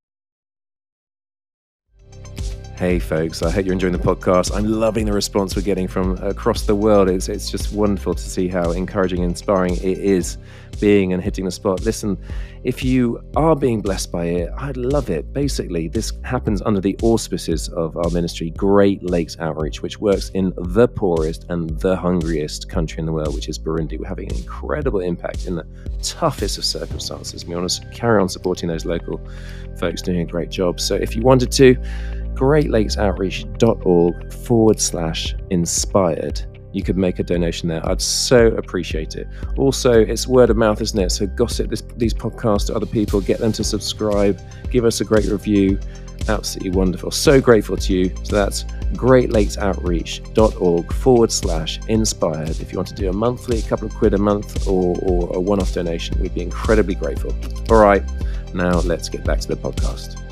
Hey, 2.76 2.98
folks, 2.98 3.40
I 3.40 3.52
hope 3.52 3.66
you're 3.66 3.72
enjoying 3.72 3.92
the 3.92 4.00
podcast. 4.00 4.52
I'm 4.52 4.66
loving 4.66 5.06
the 5.06 5.12
response 5.12 5.54
we're 5.54 5.62
getting 5.62 5.86
from 5.86 6.18
across 6.24 6.62
the 6.62 6.74
world. 6.74 7.08
It's, 7.08 7.28
it's 7.28 7.48
just 7.48 7.72
wonderful 7.72 8.16
to 8.16 8.22
see 8.22 8.48
how 8.48 8.72
encouraging 8.72 9.20
and 9.20 9.30
inspiring 9.30 9.76
it 9.76 9.98
is 9.98 10.38
being 10.80 11.12
and 11.12 11.22
hitting 11.22 11.44
the 11.44 11.52
spot. 11.52 11.82
Listen, 11.82 12.18
if 12.64 12.82
you 12.82 13.22
are 13.36 13.54
being 13.54 13.80
blessed 13.80 14.10
by 14.10 14.24
it, 14.24 14.50
I'd 14.58 14.76
love 14.76 15.08
it. 15.08 15.32
Basically, 15.32 15.86
this 15.86 16.12
happens 16.24 16.62
under 16.62 16.80
the 16.80 16.96
auspices 17.00 17.68
of 17.68 17.96
our 17.96 18.10
ministry, 18.10 18.50
Great 18.50 19.04
Lakes 19.04 19.38
Outreach, 19.38 19.80
which 19.80 20.00
works 20.00 20.30
in 20.30 20.52
the 20.56 20.88
poorest 20.88 21.46
and 21.50 21.78
the 21.78 21.94
hungriest 21.94 22.68
country 22.68 22.98
in 22.98 23.06
the 23.06 23.12
world, 23.12 23.36
which 23.36 23.48
is 23.48 23.56
Burundi. 23.56 24.00
We're 24.00 24.08
having 24.08 24.32
an 24.32 24.36
incredible 24.36 24.98
impact 24.98 25.46
in 25.46 25.54
the 25.54 25.66
toughest 26.02 26.58
of 26.58 26.64
circumstances. 26.64 27.46
We 27.46 27.54
want 27.54 27.70
to 27.70 27.86
carry 27.90 28.20
on 28.20 28.28
supporting 28.28 28.68
those 28.68 28.84
local 28.84 29.20
folks 29.78 30.02
doing 30.02 30.22
a 30.22 30.24
great 30.24 30.50
job. 30.50 30.80
So 30.80 30.96
if 30.96 31.14
you 31.14 31.22
wanted 31.22 31.52
to, 31.52 31.76
greatlakesoutreach.org 32.34 34.32
forward 34.32 34.80
slash 34.80 35.34
inspired 35.50 36.42
you 36.74 36.82
could 36.82 36.96
make 36.96 37.20
a 37.20 37.22
donation 37.22 37.68
there. 37.68 37.88
I'd 37.88 38.02
so 38.02 38.48
appreciate 38.48 39.14
it. 39.14 39.28
Also, 39.56 39.92
it's 39.92 40.26
word 40.26 40.50
of 40.50 40.56
mouth, 40.56 40.80
isn't 40.80 40.98
it? 40.98 41.10
So 41.10 41.26
gossip 41.28 41.70
this, 41.70 41.82
these 41.96 42.12
podcasts 42.12 42.66
to 42.66 42.74
other 42.74 42.84
people, 42.84 43.20
get 43.20 43.38
them 43.38 43.52
to 43.52 43.62
subscribe, 43.62 44.40
give 44.70 44.84
us 44.84 45.00
a 45.00 45.04
great 45.04 45.26
review. 45.26 45.78
Absolutely 46.28 46.76
wonderful. 46.76 47.12
So 47.12 47.40
grateful 47.40 47.76
to 47.76 47.92
you. 47.92 48.12
So 48.24 48.34
that's 48.34 48.64
greatlakesoutreach.org 48.94 50.92
forward 50.92 51.30
slash 51.30 51.78
inspired. 51.88 52.60
If 52.60 52.72
you 52.72 52.78
want 52.78 52.88
to 52.88 52.94
do 52.94 53.08
a 53.08 53.12
monthly, 53.12 53.60
a 53.60 53.62
couple 53.62 53.86
of 53.86 53.94
quid 53.94 54.14
a 54.14 54.18
month, 54.18 54.66
or, 54.66 54.98
or 55.02 55.36
a 55.36 55.40
one 55.40 55.60
off 55.60 55.72
donation, 55.74 56.20
we'd 56.20 56.34
be 56.34 56.42
incredibly 56.42 56.96
grateful. 56.96 57.32
All 57.70 57.80
right, 57.80 58.02
now 58.52 58.80
let's 58.80 59.08
get 59.08 59.22
back 59.22 59.38
to 59.40 59.48
the 59.48 59.56
podcast. 59.56 60.23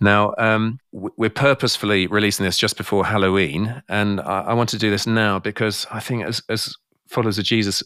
Now, 0.00 0.34
um, 0.36 0.78
we're 0.92 1.30
purposefully 1.30 2.06
releasing 2.06 2.44
this 2.44 2.58
just 2.58 2.76
before 2.76 3.06
Halloween, 3.06 3.82
and 3.88 4.20
I, 4.20 4.40
I, 4.48 4.52
want 4.52 4.68
to 4.70 4.78
do 4.78 4.90
this 4.90 5.06
now 5.06 5.38
because 5.38 5.86
I 5.90 6.00
think, 6.00 6.24
as, 6.24 6.42
as 6.50 6.76
followers 7.06 7.38
of 7.38 7.44
Jesus, 7.44 7.82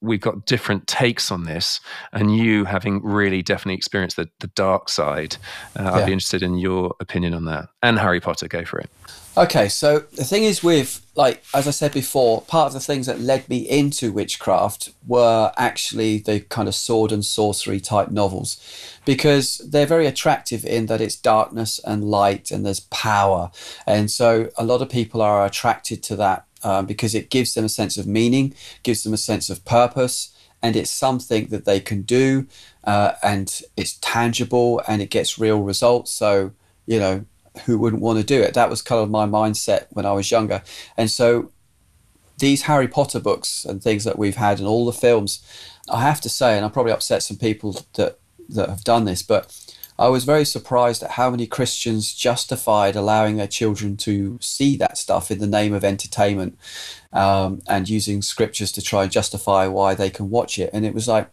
we've 0.00 0.20
got 0.20 0.46
different 0.46 0.86
takes 0.86 1.30
on 1.30 1.44
this, 1.44 1.80
and 2.12 2.36
you 2.36 2.64
having 2.64 3.02
really 3.02 3.42
definitely 3.42 3.74
experienced 3.74 4.16
the, 4.16 4.28
the 4.40 4.48
dark 4.48 4.88
side, 4.88 5.36
uh, 5.78 5.82
yeah. 5.82 5.92
I'd 5.92 6.06
be 6.06 6.12
interested 6.12 6.42
in 6.42 6.58
your 6.58 6.94
opinion 7.00 7.34
on 7.34 7.44
that. 7.46 7.68
And 7.82 7.98
Harry 7.98 8.20
Potter, 8.20 8.48
go 8.48 8.64
for 8.64 8.78
it. 8.78 8.90
Okay, 9.36 9.68
so 9.68 10.00
the 10.00 10.24
thing 10.24 10.42
is, 10.42 10.62
with 10.62 11.06
like 11.14 11.44
as 11.54 11.68
I 11.68 11.70
said 11.70 11.92
before, 11.92 12.42
part 12.42 12.66
of 12.66 12.72
the 12.72 12.80
things 12.80 13.06
that 13.06 13.20
led 13.20 13.48
me 13.48 13.58
into 13.58 14.10
witchcraft 14.10 14.90
were 15.06 15.52
actually 15.56 16.18
the 16.18 16.40
kind 16.40 16.66
of 16.66 16.74
sword 16.74 17.12
and 17.12 17.24
sorcery 17.24 17.78
type 17.78 18.10
novels, 18.10 18.58
because 19.04 19.58
they're 19.58 19.86
very 19.86 20.06
attractive 20.06 20.64
in 20.64 20.86
that 20.86 21.00
it's 21.00 21.14
darkness 21.14 21.78
and 21.84 22.04
light 22.04 22.50
and 22.50 22.66
there's 22.66 22.80
power, 22.80 23.50
and 23.86 24.10
so 24.10 24.50
a 24.56 24.64
lot 24.64 24.82
of 24.82 24.88
people 24.88 25.22
are 25.22 25.46
attracted 25.46 26.02
to 26.04 26.16
that 26.16 26.46
um, 26.62 26.86
because 26.86 27.14
it 27.14 27.30
gives 27.30 27.54
them 27.54 27.64
a 27.64 27.68
sense 27.68 27.96
of 27.96 28.06
meaning, 28.06 28.54
gives 28.82 29.02
them 29.02 29.12
a 29.12 29.18
sense 29.18 29.50
of 29.50 29.64
purpose, 29.64 30.34
and 30.62 30.76
it's 30.76 30.90
something 30.90 31.46
that 31.46 31.64
they 31.64 31.80
can 31.80 32.02
do, 32.02 32.46
uh, 32.84 33.12
and 33.22 33.62
it's 33.76 33.98
tangible 34.00 34.82
and 34.86 35.00
it 35.00 35.10
gets 35.10 35.38
real 35.38 35.62
results. 35.62 36.12
So 36.12 36.52
you 36.86 36.98
know, 36.98 37.24
who 37.66 37.78
wouldn't 37.78 38.02
want 38.02 38.18
to 38.18 38.24
do 38.24 38.40
it? 38.40 38.54
That 38.54 38.70
was 38.70 38.82
kind 38.82 39.02
of 39.02 39.10
my 39.10 39.26
mindset 39.26 39.86
when 39.90 40.06
I 40.06 40.12
was 40.12 40.30
younger, 40.30 40.62
and 40.96 41.10
so 41.10 41.50
these 42.40 42.62
Harry 42.62 42.88
Potter 42.88 43.20
books 43.20 43.64
and 43.64 43.82
things 43.82 44.04
that 44.04 44.18
we've 44.18 44.36
had 44.36 44.58
and 44.58 44.66
all 44.66 44.86
the 44.86 44.92
films, 44.92 45.44
I 45.90 46.00
have 46.00 46.20
to 46.22 46.28
say, 46.28 46.56
and 46.56 46.64
I 46.64 46.70
probably 46.70 46.92
upset 46.92 47.22
some 47.22 47.36
people 47.36 47.84
that 47.94 48.18
that 48.48 48.68
have 48.68 48.84
done 48.84 49.04
this, 49.04 49.22
but 49.22 49.56
I 50.00 50.08
was 50.08 50.24
very 50.24 50.46
surprised 50.46 51.02
at 51.02 51.12
how 51.12 51.28
many 51.28 51.46
Christians 51.46 52.14
justified 52.14 52.96
allowing 52.96 53.36
their 53.36 53.46
children 53.46 53.98
to 53.98 54.38
see 54.40 54.74
that 54.78 54.96
stuff 54.96 55.30
in 55.30 55.40
the 55.40 55.46
name 55.46 55.74
of 55.74 55.84
entertainment 55.84 56.58
um, 57.12 57.60
and 57.68 57.86
using 57.86 58.22
scriptures 58.22 58.72
to 58.72 58.82
try 58.82 59.02
and 59.02 59.12
justify 59.12 59.66
why 59.66 59.94
they 59.94 60.08
can 60.08 60.30
watch 60.30 60.58
it. 60.58 60.70
And 60.72 60.86
it 60.86 60.94
was 60.94 61.06
like, 61.06 61.28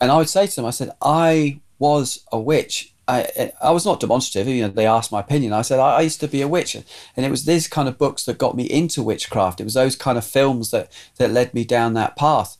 and 0.00 0.10
I 0.10 0.16
would 0.16 0.30
say 0.30 0.46
to 0.46 0.56
them, 0.56 0.64
I 0.64 0.70
said, 0.70 0.92
I 1.02 1.60
was 1.78 2.24
a 2.32 2.40
witch. 2.40 2.94
I, 3.06 3.52
I 3.60 3.70
was 3.70 3.84
not 3.84 4.00
demonstrative. 4.00 4.50
You 4.50 4.62
know, 4.62 4.68
they 4.68 4.86
asked 4.86 5.12
my 5.12 5.20
opinion. 5.20 5.52
I 5.52 5.60
said 5.60 5.78
I, 5.78 5.96
I 5.96 6.00
used 6.00 6.20
to 6.20 6.28
be 6.28 6.40
a 6.40 6.48
witch, 6.48 6.74
and 6.74 6.86
it 7.16 7.30
was 7.30 7.44
these 7.44 7.68
kind 7.68 7.86
of 7.86 7.98
books 7.98 8.24
that 8.24 8.38
got 8.38 8.56
me 8.56 8.64
into 8.64 9.02
witchcraft. 9.02 9.60
It 9.60 9.64
was 9.64 9.74
those 9.74 9.94
kind 9.94 10.16
of 10.16 10.24
films 10.24 10.70
that 10.70 10.90
that 11.18 11.30
led 11.30 11.52
me 11.52 11.64
down 11.64 11.92
that 11.92 12.16
path. 12.16 12.56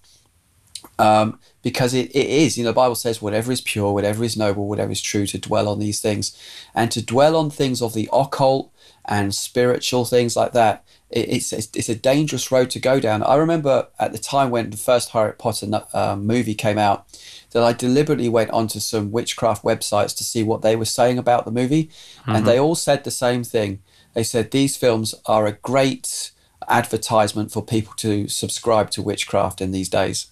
Um, 0.99 1.39
because 1.63 1.95
it, 1.95 2.15
it 2.15 2.27
is, 2.27 2.57
you 2.57 2.65
know, 2.65 2.71
the 2.71 2.75
Bible 2.75 2.95
says, 2.95 3.23
whatever 3.23 3.51
is 3.51 3.63
pure, 3.63 3.93
whatever 3.93 4.23
is 4.23 4.37
noble, 4.37 4.69
whatever 4.69 4.93
is 4.93 5.01
true, 5.01 5.27
to 5.27 5.39
dwell 5.39 5.69
on 5.69 5.79
these 5.79 6.01
things. 6.01 6.39
And 6.75 6.91
to 6.93 7.03
dwell 7.03 7.37
on 7.37 7.51
things 7.51 7.81
of 7.81 7.95
the 7.95 8.09
occult 8.13 8.71
and 9.07 9.35
spiritual 9.35 10.05
things 10.05 10.37
like 10.37 10.53
that, 10.53 10.85
it, 11.11 11.29
it's, 11.31 11.53
it's 11.53 11.89
a 11.89 11.95
dangerous 11.95 12.53
road 12.53 12.71
to 12.71 12.79
go 12.79 13.01
down. 13.01 13.23
I 13.23 13.37
remember 13.37 13.89
at 13.99 14.13
the 14.13 14.19
time 14.19 14.51
when 14.51 14.71
the 14.71 14.77
first 14.77 15.11
Harry 15.11 15.33
Potter 15.33 15.67
uh, 15.95 16.17
movie 16.17 16.55
came 16.55 16.79
out, 16.79 17.07
that 17.53 17.63
I 17.63 17.73
deliberately 17.73 18.29
went 18.29 18.51
onto 18.51 18.79
some 18.79 19.11
witchcraft 19.11 19.65
websites 19.65 20.15
to 20.17 20.25
see 20.25 20.43
what 20.43 20.63
they 20.63 20.77
were 20.77 20.85
saying 20.85 21.19
about 21.19 21.45
the 21.45 21.51
movie. 21.51 21.85
Mm-hmm. 21.85 22.31
And 22.31 22.47
they 22.47 22.59
all 22.59 22.75
said 22.75 23.05
the 23.05 23.11
same 23.11 23.43
thing. 23.43 23.81
They 24.13 24.25
said 24.25 24.51
these 24.51 24.77
films 24.77 25.15
are 25.27 25.47
a 25.47 25.53
great 25.53 26.33
advertisement 26.69 27.53
for 27.53 27.65
people 27.65 27.95
to 27.97 28.29
subscribe 28.29 28.91
to 28.91 29.03
witchcraft 29.03 29.61
in 29.61 29.71
these 29.71 29.89
days 29.89 30.29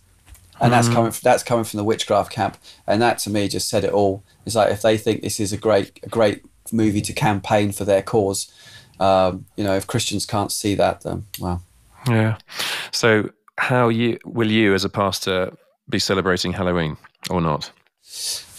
and 0.61 0.73
that's 0.73 0.89
mm. 0.89 0.95
coming 0.95 1.11
from, 1.11 1.21
that's 1.23 1.43
coming 1.43 1.65
from 1.65 1.79
the 1.79 1.85
witchcraft 1.85 2.33
camp, 2.33 2.57
and 2.87 3.01
that 3.03 3.19
to 3.19 3.31
me 3.31 3.49
just 3.49 3.69
said 3.69 3.85
it 3.85 3.93
all. 3.93 4.25
It's 4.47 4.55
like 4.55 4.71
if 4.73 4.83
they 4.83 4.97
think 4.97 5.23
this 5.23 5.41
is 5.41 5.53
a 5.53 5.57
great 5.57 5.99
a 6.03 6.09
great 6.09 6.43
movie 6.73 7.01
to 7.03 7.13
campaign 7.13 7.73
for 7.73 7.85
their 7.85 8.03
cause, 8.03 8.53
um, 9.01 9.47
you 9.57 9.65
know, 9.65 9.75
if 9.75 9.87
Christians 9.87 10.27
can't 10.27 10.53
see 10.53 10.75
that, 10.75 11.03
then 11.03 11.25
well, 11.41 11.63
yeah. 12.09 12.39
So 12.91 13.31
how 13.59 13.89
you 13.89 14.19
will 14.25 14.51
you 14.51 14.75
as 14.75 14.85
a 14.85 14.89
pastor 14.89 15.57
be 15.89 15.99
celebrating 15.99 16.53
Halloween 16.53 16.97
or 17.31 17.41
not? 17.41 17.71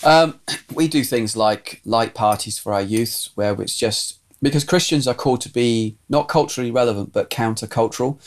Um, 0.04 0.40
we 0.74 0.88
do 0.88 1.04
things 1.04 1.36
like 1.36 1.82
light 1.86 2.14
parties 2.14 2.58
for 2.58 2.74
our 2.74 2.82
youths, 2.82 3.32
where 3.36 3.60
it's 3.62 3.78
just 3.78 4.20
because 4.42 4.64
Christians 4.64 5.08
are 5.08 5.14
called 5.14 5.42
to 5.42 5.50
be 5.50 5.98
not 6.10 6.28
culturally 6.28 6.72
relevant 6.72 7.14
but 7.14 7.30
countercultural. 7.30 8.22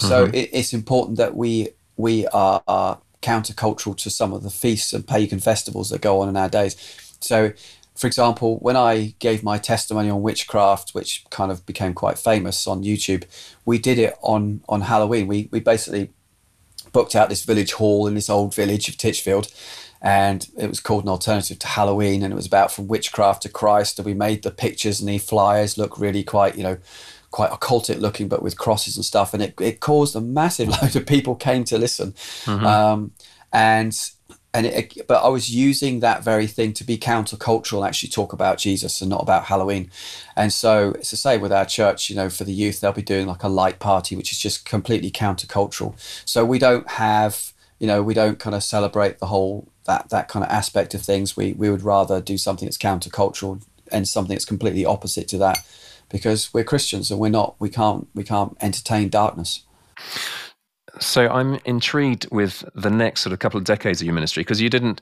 So 0.00 0.26
mm-hmm. 0.26 0.34
it, 0.34 0.50
it's 0.52 0.72
important 0.72 1.18
that 1.18 1.36
we 1.36 1.68
we 2.00 2.26
are, 2.28 2.62
are 2.66 3.00
countercultural 3.22 3.96
to 3.98 4.10
some 4.10 4.32
of 4.32 4.42
the 4.42 4.50
feasts 4.50 4.92
and 4.92 5.06
pagan 5.06 5.40
festivals 5.40 5.90
that 5.90 6.00
go 6.00 6.20
on 6.20 6.28
in 6.28 6.36
our 6.36 6.48
days. 6.48 6.76
So, 7.20 7.52
for 7.94 8.06
example, 8.06 8.58
when 8.60 8.76
I 8.76 9.14
gave 9.18 9.42
my 9.42 9.58
testimony 9.58 10.08
on 10.08 10.22
witchcraft, 10.22 10.90
which 10.94 11.24
kind 11.30 11.52
of 11.52 11.66
became 11.66 11.92
quite 11.92 12.18
famous 12.18 12.66
on 12.66 12.82
YouTube, 12.82 13.24
we 13.64 13.78
did 13.78 13.98
it 13.98 14.14
on 14.22 14.62
on 14.68 14.82
Halloween. 14.82 15.26
We 15.26 15.48
we 15.50 15.60
basically 15.60 16.10
booked 16.92 17.14
out 17.14 17.28
this 17.28 17.44
village 17.44 17.72
hall 17.74 18.06
in 18.06 18.14
this 18.14 18.30
old 18.30 18.54
village 18.54 18.88
of 18.88 18.96
Titchfield, 18.96 19.52
and 20.00 20.48
it 20.56 20.68
was 20.68 20.80
called 20.80 21.04
an 21.04 21.10
alternative 21.10 21.58
to 21.58 21.66
Halloween, 21.66 22.22
and 22.22 22.32
it 22.32 22.36
was 22.36 22.46
about 22.46 22.72
from 22.72 22.88
witchcraft 22.88 23.42
to 23.42 23.50
Christ. 23.50 23.98
And 23.98 24.06
we 24.06 24.14
made 24.14 24.42
the 24.42 24.50
pictures 24.50 25.00
and 25.00 25.08
the 25.08 25.18
flyers 25.18 25.76
look 25.76 25.98
really 25.98 26.24
quite, 26.24 26.56
you 26.56 26.62
know, 26.62 26.78
quite 27.30 27.50
occultic 27.50 28.00
looking, 28.00 28.28
but 28.28 28.42
with 28.42 28.58
crosses 28.58 28.96
and 28.96 29.04
stuff. 29.04 29.32
And 29.34 29.42
it, 29.42 29.60
it 29.60 29.80
caused 29.80 30.16
a 30.16 30.20
massive 30.20 30.68
load 30.82 30.96
of 30.96 31.06
people 31.06 31.34
came 31.34 31.64
to 31.64 31.78
listen. 31.78 32.12
Mm-hmm. 32.44 32.66
Um, 32.66 33.12
and 33.52 33.96
and 34.52 34.66
it, 34.66 35.06
but 35.06 35.22
I 35.22 35.28
was 35.28 35.54
using 35.54 36.00
that 36.00 36.24
very 36.24 36.48
thing 36.48 36.72
to 36.74 36.84
be 36.84 36.98
countercultural 36.98 37.78
and 37.78 37.86
actually 37.86 38.08
talk 38.08 38.32
about 38.32 38.58
Jesus 38.58 39.00
and 39.00 39.08
not 39.08 39.22
about 39.22 39.44
Halloween. 39.44 39.90
And 40.34 40.52
so 40.52 40.90
it's 40.98 41.12
the 41.12 41.16
same 41.16 41.40
with 41.40 41.52
our 41.52 41.64
church, 41.64 42.10
you 42.10 42.16
know, 42.16 42.28
for 42.28 42.42
the 42.42 42.52
youth, 42.52 42.80
they'll 42.80 42.92
be 42.92 43.02
doing 43.02 43.28
like 43.28 43.44
a 43.44 43.48
light 43.48 43.78
party, 43.78 44.16
which 44.16 44.32
is 44.32 44.38
just 44.38 44.64
completely 44.64 45.10
countercultural. 45.10 45.94
So 46.28 46.44
we 46.44 46.58
don't 46.58 46.88
have, 46.90 47.52
you 47.78 47.86
know, 47.86 48.02
we 48.02 48.12
don't 48.12 48.40
kind 48.40 48.56
of 48.56 48.64
celebrate 48.64 49.20
the 49.20 49.26
whole 49.26 49.68
that 49.84 50.10
that 50.10 50.28
kind 50.28 50.44
of 50.44 50.50
aspect 50.50 50.94
of 50.94 51.02
things. 51.02 51.36
We 51.36 51.52
we 51.52 51.70
would 51.70 51.82
rather 51.82 52.20
do 52.20 52.36
something 52.36 52.66
that's 52.66 52.78
countercultural 52.78 53.62
and 53.92 54.08
something 54.08 54.34
that's 54.34 54.44
completely 54.44 54.84
opposite 54.84 55.28
to 55.28 55.38
that 55.38 55.64
because 56.10 56.52
we're 56.52 56.64
Christians 56.64 57.10
and 57.10 57.20
we're 57.20 57.30
not 57.30 57.56
we 57.58 57.68
can't 57.68 58.08
we 58.14 58.24
can't 58.24 58.56
entertain 58.60 59.08
darkness. 59.08 59.64
So 60.98 61.28
I'm 61.28 61.58
intrigued 61.64 62.26
with 62.30 62.64
the 62.74 62.90
next 62.90 63.22
sort 63.22 63.32
of 63.32 63.38
couple 63.38 63.58
of 63.58 63.64
decades 63.64 64.00
of 64.00 64.06
your 64.06 64.14
ministry 64.14 64.42
because 64.42 64.60
you 64.60 64.68
didn't 64.68 65.00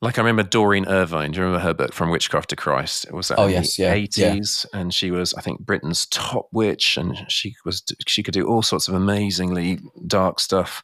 like 0.00 0.18
I 0.18 0.22
remember 0.22 0.42
Doreen 0.42 0.86
Irvine. 0.86 1.30
Do 1.30 1.38
you 1.38 1.46
remember 1.46 1.64
her 1.64 1.74
book 1.74 1.92
From 1.92 2.10
Witchcraft 2.10 2.50
to 2.50 2.56
Christ? 2.56 3.04
It 3.04 3.14
was 3.14 3.30
oh, 3.30 3.44
in 3.44 3.52
yes, 3.52 3.76
the 3.76 3.84
yeah, 3.84 3.94
80s 3.94 4.66
yeah. 4.72 4.80
and 4.80 4.92
she 4.92 5.10
was 5.10 5.32
I 5.34 5.40
think 5.40 5.60
Britain's 5.60 6.06
top 6.06 6.48
witch 6.52 6.96
and 6.96 7.24
she 7.28 7.54
was 7.64 7.82
she 8.06 8.22
could 8.22 8.34
do 8.34 8.46
all 8.46 8.62
sorts 8.62 8.88
of 8.88 8.94
amazingly 8.94 9.78
dark 10.06 10.40
stuff. 10.40 10.82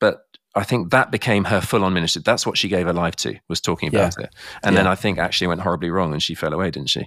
But 0.00 0.24
I 0.54 0.64
think 0.64 0.90
that 0.90 1.12
became 1.12 1.44
her 1.44 1.60
full 1.60 1.84
on 1.84 1.94
ministry. 1.94 2.22
That's 2.24 2.44
what 2.44 2.58
she 2.58 2.68
gave 2.68 2.86
her 2.86 2.92
life 2.92 3.14
to, 3.16 3.38
was 3.48 3.60
talking 3.60 3.88
about 3.88 4.14
yeah. 4.18 4.26
it. 4.26 4.34
And 4.64 4.76
then 4.76 4.86
I 4.86 4.96
think 4.96 5.18
actually 5.18 5.46
went 5.46 5.60
horribly 5.60 5.90
wrong 5.90 6.12
and 6.12 6.20
she 6.20 6.34
fell 6.34 6.52
away, 6.52 6.72
didn't 6.72 6.88
she? 6.88 7.06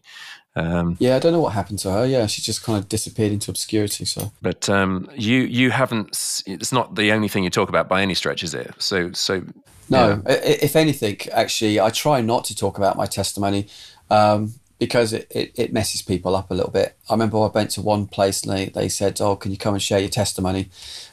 Um, 0.56 0.98
yeah, 1.00 1.16
I 1.16 1.20
don't 1.20 1.34
know 1.34 1.42
what 1.42 1.54
happened 1.54 1.80
to 1.80 1.92
her. 1.92 2.06
Yeah, 2.06 2.28
she 2.28 2.42
just 2.42 2.64
kind 2.64 2.78
of 2.78 2.88
disappeared 2.88 3.32
into 3.32 3.50
obscurity. 3.50 4.06
So, 4.06 4.32
but 4.42 4.70
um, 4.70 5.10
you 5.16 5.40
you 5.40 5.72
haven't. 5.72 6.44
It's 6.46 6.72
not 6.72 6.96
the 6.96 7.12
only 7.12 7.28
thing 7.28 7.44
you 7.44 7.50
talk 7.50 7.70
about 7.70 7.88
by 7.90 8.02
any 8.02 8.14
stretch, 8.14 8.44
is 8.44 8.54
it? 8.54 8.74
So 8.78 9.12
so. 9.14 9.44
No, 9.90 10.22
yeah. 10.26 10.34
if 10.44 10.78
anything, 10.78 11.18
actually, 11.34 11.80
I 11.80 11.90
try 11.90 12.22
not 12.22 12.46
to 12.46 12.56
talk 12.56 12.78
about 12.78 12.96
my 12.96 13.06
testimony 13.06 13.68
um, 14.10 14.54
because 14.84 15.14
it, 15.14 15.32
it, 15.32 15.54
it, 15.56 15.72
messes 15.72 16.02
people 16.02 16.36
up 16.36 16.52
a 16.52 16.54
little 16.54 16.70
bit. 16.70 16.98
I 17.10 17.14
remember 17.14 17.38
I 17.38 17.48
went 17.48 17.72
to 17.72 17.82
one 17.82 18.06
place 18.06 18.44
and 18.44 18.52
they, 18.52 18.66
they 18.66 18.90
said, 18.90 19.22
Oh, 19.22 19.38
can 19.38 19.50
you 19.50 19.58
come 19.58 19.74
and 19.76 19.82
share 19.82 20.00
your 20.00 20.10
testimony? 20.10 20.68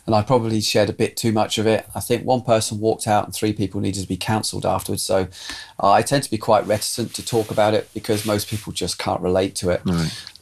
And 0.07 0.15
I 0.17 0.23
probably 0.23 0.61
shared 0.61 0.91
a 0.91 0.93
bit 0.93 1.17
too 1.17 1.31
much 1.31 1.57
of 1.57 1.69
it. 1.69 1.89
I 1.95 2.01
think 2.01 2.25
one 2.25 2.43
person 2.43 2.81
walked 2.81 3.07
out 3.07 3.27
and 3.27 3.33
three 3.33 3.53
people 3.53 3.81
needed 3.81 4.03
to 4.03 4.09
be 4.09 4.17
counselled 4.17 4.67
afterwards. 4.67 5.05
So 5.05 5.29
uh, 5.81 5.93
I 5.93 6.03
tend 6.03 6.25
to 6.25 6.31
be 6.33 6.37
quite 6.37 6.67
reticent 6.67 7.15
to 7.15 7.25
talk 7.25 7.53
about 7.53 7.75
it 7.75 7.89
because 7.95 8.27
most 8.27 8.49
people 8.49 8.73
just 8.73 8.99
can't 8.99 9.21
relate 9.21 9.55
to 9.57 9.71
it. 9.71 9.83
Um, 9.87 9.95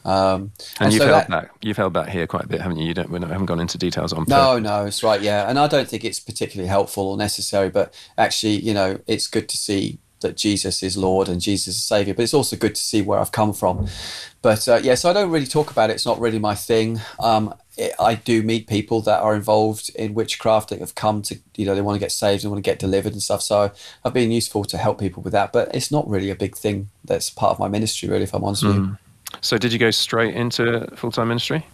and, 0.05 0.51
and, 0.79 0.93
you've 0.93 1.03
so 1.03 1.07
held 1.07 1.19
that, 1.19 1.29
back. 1.29 1.51
You've 1.61 1.77
held 1.77 1.93
back 1.93 2.09
here 2.09 2.25
quite 2.25 2.45
a 2.45 2.47
bit, 2.47 2.61
haven't 2.61 2.77
you? 2.77 2.87
You 2.87 2.95
don't. 2.95 3.11
We 3.11 3.19
haven't 3.19 3.45
gone 3.45 3.59
into 3.59 3.77
details 3.77 4.11
on. 4.11 4.25
No, 4.27 4.57
no, 4.57 4.85
it's 4.85 5.03
right. 5.03 5.21
Yeah, 5.21 5.47
and 5.47 5.59
I 5.59 5.67
don't 5.67 5.87
think 5.87 6.03
it's 6.03 6.19
particularly 6.19 6.67
helpful 6.67 7.09
or 7.09 7.17
necessary. 7.17 7.69
But 7.69 7.93
actually, 8.17 8.55
you 8.55 8.73
know, 8.73 8.99
it's 9.05 9.27
good 9.27 9.47
to 9.49 9.57
see 9.57 9.99
that 10.21 10.37
Jesus 10.37 10.83
is 10.83 10.97
Lord 10.97 11.29
and 11.29 11.41
Jesus 11.41 11.75
is 11.75 11.83
Savior. 11.83 12.13
But 12.13 12.23
it's 12.23 12.33
also 12.33 12.55
good 12.55 12.75
to 12.75 12.81
see 12.81 13.01
where 13.01 13.19
I've 13.19 13.31
come 13.31 13.53
from. 13.53 13.87
But 14.41 14.67
uh, 14.67 14.79
yeah, 14.81 14.95
so 14.95 15.09
I 15.09 15.13
don't 15.13 15.31
really 15.31 15.45
talk 15.45 15.71
about 15.71 15.89
it. 15.89 15.93
It's 15.93 16.05
not 16.05 16.19
really 16.19 16.39
my 16.39 16.55
thing. 16.55 16.99
Um, 17.19 17.53
it, 17.77 17.93
I 17.99 18.15
do 18.15 18.43
meet 18.43 18.67
people 18.67 19.01
that 19.01 19.21
are 19.21 19.35
involved 19.35 19.89
in 19.95 20.13
witchcraft 20.13 20.69
that 20.69 20.79
have 20.79 20.95
come 20.95 21.21
to, 21.23 21.37
you 21.55 21.65
know, 21.65 21.75
they 21.75 21.81
want 21.81 21.95
to 21.95 21.99
get 21.99 22.11
saved, 22.11 22.43
they 22.43 22.47
want 22.47 22.63
to 22.63 22.69
get 22.69 22.79
delivered 22.79 23.13
and 23.13 23.21
stuff. 23.21 23.41
So 23.41 23.71
I've 24.03 24.13
been 24.13 24.31
useful 24.31 24.65
to 24.65 24.77
help 24.77 24.99
people 24.99 25.23
with 25.23 25.33
that. 25.33 25.51
But 25.51 25.73
it's 25.75 25.91
not 25.91 26.07
really 26.09 26.29
a 26.29 26.35
big 26.35 26.55
thing 26.55 26.89
that's 27.05 27.29
part 27.29 27.51
of 27.51 27.59
my 27.59 27.67
ministry, 27.67 28.09
really, 28.09 28.23
if 28.23 28.33
I'm 28.33 28.43
honest 28.43 28.63
mm. 28.63 28.67
with 28.67 28.75
you. 28.75 28.81
Mm. 28.81 28.97
So 29.41 29.57
did 29.57 29.71
you 29.71 29.79
go 29.79 29.91
straight 29.91 30.35
into 30.35 30.87
full 30.95 31.11
time 31.11 31.27
ministry? 31.27 31.65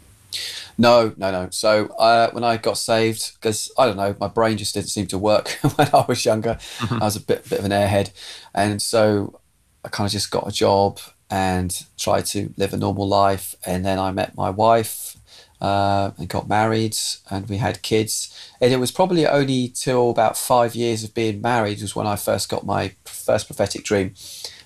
No, 0.78 1.14
no, 1.18 1.32
no. 1.32 1.50
So 1.52 1.88
uh, 1.98 2.32
when 2.32 2.44
I 2.44 2.58
got 2.58 2.78
saved, 2.78 3.36
because 3.36 3.72
I 3.78 3.86
don't 3.86 3.98
know, 3.98 4.16
my 4.20 4.28
brain 4.28 4.58
just 4.58 4.74
didn't 4.74 4.90
seem 4.90 5.08
to 5.08 5.18
work 5.18 5.50
when 5.76 5.88
I 5.94 6.06
was 6.08 6.26
younger. 6.26 6.56
Mm-hmm. 6.80 7.02
I 7.02 7.06
was 7.06 7.16
a 7.16 7.22
bit, 7.22 7.48
bit 7.50 7.60
of 7.60 7.66
an 7.66 7.72
airhead, 7.72 8.12
and 8.54 8.82
so 8.82 9.40
I 9.84 9.90
kind 9.90 10.08
of 10.08 10.12
just 10.12 10.32
got 10.32 10.48
a 10.48 10.52
job 10.52 11.00
and 11.30 11.86
tried 11.98 12.26
to 12.28 12.54
live 12.58 12.74
a 12.74 12.78
normal 12.78 13.08
life. 13.08 13.56
And 13.66 13.86
then 13.86 14.00
I 14.00 14.12
met 14.12 14.36
my 14.36 14.50
wife 14.50 15.18
uh, 15.62 16.12
and 16.18 16.28
got 16.28 16.48
married, 16.48 16.96
and 17.30 17.48
we 17.50 17.58
had 17.58 17.82
kids. 17.82 18.34
And 18.62 18.74
it 18.74 18.78
was 18.78 18.92
probably 18.92 19.26
only 19.26 19.70
till 19.70 20.10
about 20.10 20.38
five 20.38 20.76
years 20.76 21.04
of 21.04 21.14
being 21.14 21.42
married 21.42 21.82
was 21.82 21.96
when 21.96 22.08
I 22.08 22.16
first 22.16 22.50
got 22.50 22.66
my 22.66 22.94
first 23.06 23.48
prophetic 23.48 23.84
dream. 23.84 24.14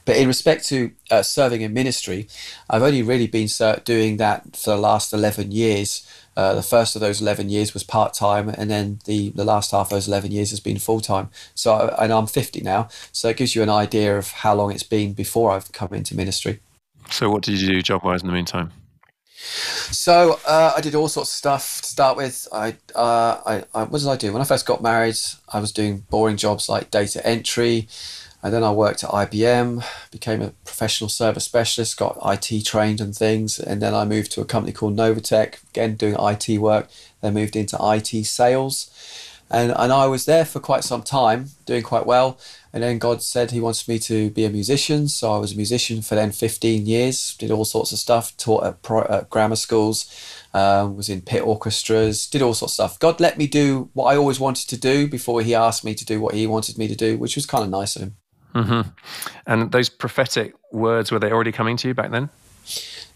But 0.10 0.18
in 0.18 0.28
respect 0.28 0.68
to 0.70 0.90
uh, 1.12 1.22
serving 1.22 1.62
in 1.62 1.72
ministry, 1.72 2.28
I've 2.68 2.82
only 2.82 3.04
really 3.04 3.28
been 3.28 3.48
doing 3.84 4.18
that 4.18 4.56
for 4.56 4.72
the 4.72 4.78
last 4.78 5.14
11 5.14 5.52
years. 5.52 6.04
Uh, 6.36 6.56
the 6.56 6.64
first 6.64 6.96
of 6.96 7.00
those 7.00 7.22
11 7.22 7.50
years 7.50 7.76
was 7.76 7.84
part 7.84 8.16
time, 8.16 8.50
and 8.50 8.72
then 8.72 9.02
the, 9.06 9.30
the 9.30 9.46
last 9.46 9.70
half 9.70 9.86
of 9.86 9.90
those 9.92 10.08
11 10.08 10.32
years 10.32 10.50
has 10.50 10.60
been 10.60 10.80
full 10.80 11.00
time. 11.00 11.30
So, 11.54 11.96
and 12.00 12.12
I'm 12.12 12.26
50 12.26 12.62
now, 12.62 12.90
so 13.12 13.30
it 13.30 13.38
gives 13.38 13.56
you 13.56 13.62
an 13.62 13.70
idea 13.70 14.18
of 14.18 14.32
how 14.32 14.56
long 14.56 14.72
it's 14.72 14.82
been 14.82 15.14
before 15.14 15.52
I've 15.52 15.72
come 15.74 15.94
into 15.94 16.16
ministry. 16.16 16.60
So, 17.12 17.30
what 17.30 17.44
did 17.44 17.62
you 17.62 17.68
do 17.68 17.82
job 17.84 18.04
wise 18.04 18.22
in 18.24 18.28
the 18.30 18.34
meantime? 18.34 18.72
So 19.42 20.40
uh, 20.46 20.74
I 20.76 20.82
did 20.82 20.96
all 20.96 21.08
sorts 21.08 21.30
of 21.30 21.36
stuff 21.36 21.82
to 21.82 21.88
start 21.88 22.18
with. 22.18 22.48
I, 22.52 22.76
uh, 22.94 23.42
I, 23.46 23.64
I, 23.74 23.84
what 23.84 24.00
did 24.00 24.10
I 24.10 24.18
do 24.18 24.34
when 24.34 24.42
I 24.42 24.46
first 24.46 24.66
got 24.66 24.82
married? 24.82 25.16
I 25.48 25.60
was 25.60 25.72
doing 25.72 26.00
boring 26.10 26.36
jobs 26.36 26.68
like 26.68 26.92
data 26.92 27.26
entry, 27.26 27.88
and 28.42 28.54
then 28.54 28.64
I 28.64 28.72
worked 28.72 29.04
at 29.04 29.10
IBM, 29.10 29.84
became 30.12 30.42
a 30.42 30.52
professional 30.64 31.10
service 31.10 31.44
specialist, 31.44 31.98
got 31.98 32.18
IT 32.24 32.66
trained 32.66 33.02
and 33.02 33.14
things. 33.14 33.60
And 33.60 33.82
then 33.82 33.94
I 33.94 34.06
moved 34.06 34.32
to 34.34 34.42
a 34.42 34.46
company 34.46 34.72
called 34.72 34.96
Novatech, 34.96 35.62
again 35.72 35.96
doing 35.96 36.16
IT 36.18 36.58
work. 36.58 36.90
Then 37.20 37.34
moved 37.34 37.58
into 37.58 37.78
IT 37.82 38.26
sales. 38.26 38.90
And, 39.52 39.74
and 39.76 39.92
I 39.92 40.06
was 40.06 40.26
there 40.26 40.46
for 40.46 40.60
quite 40.60 40.84
some 40.84 41.02
time, 41.02 41.48
doing 41.66 41.82
quite 41.82 42.06
well. 42.06 42.40
And 42.72 42.84
then 42.84 42.98
God 43.00 43.24
said 43.24 43.52
He 43.52 43.60
wants 43.60 43.88
me 43.88 44.00
to 44.00 44.30
be 44.30 44.46
a 44.46 44.50
musician. 44.50 45.10
So 45.10 45.34
I 45.34 45.38
was 45.38 45.54
a 45.54 45.58
musician 45.58 46.02
for 46.02 46.16
then 46.16 46.32
15 46.32 46.86
years, 46.86 47.36
did 47.36 47.52
all 47.52 47.66
sorts 47.66 47.92
of 47.92 48.00
stuff, 48.00 48.38
taught 48.38 48.64
at, 48.64 48.82
pro, 48.84 49.02
at 49.02 49.30
grammar 49.30 49.56
schools, 49.58 50.06
um, 50.54 50.96
was 50.96 51.10
in 51.10 51.22
pit 51.22 51.42
orchestras, 51.42 52.28
did 52.28 52.42
all 52.42 52.54
sorts 52.54 52.74
of 52.74 52.92
stuff. 52.92 53.00
God 53.00 53.20
let 53.20 53.38
me 53.38 53.48
do 53.48 53.90
what 53.94 54.06
I 54.06 54.16
always 54.16 54.40
wanted 54.40 54.70
to 54.70 54.78
do 54.78 55.08
before 55.08 55.42
He 55.42 55.56
asked 55.56 55.84
me 55.84 55.96
to 55.96 56.06
do 56.06 56.22
what 56.22 56.36
He 56.36 56.48
wanted 56.48 56.78
me 56.78 56.88
to 56.88 56.96
do, 56.96 57.18
which 57.18 57.36
was 57.36 57.46
kind 57.46 57.64
of 57.64 57.70
nice 57.70 57.96
of 57.96 58.04
Him. 58.04 58.16
Mm-hmm. 58.56 58.90
And 59.48 59.72
those 59.72 59.90
prophetic 59.90 60.54
words, 60.72 61.12
were 61.12 61.20
they 61.20 61.32
already 61.32 61.52
coming 61.52 61.78
to 61.78 61.88
you 61.88 61.94
back 61.94 62.12
then? 62.12 62.30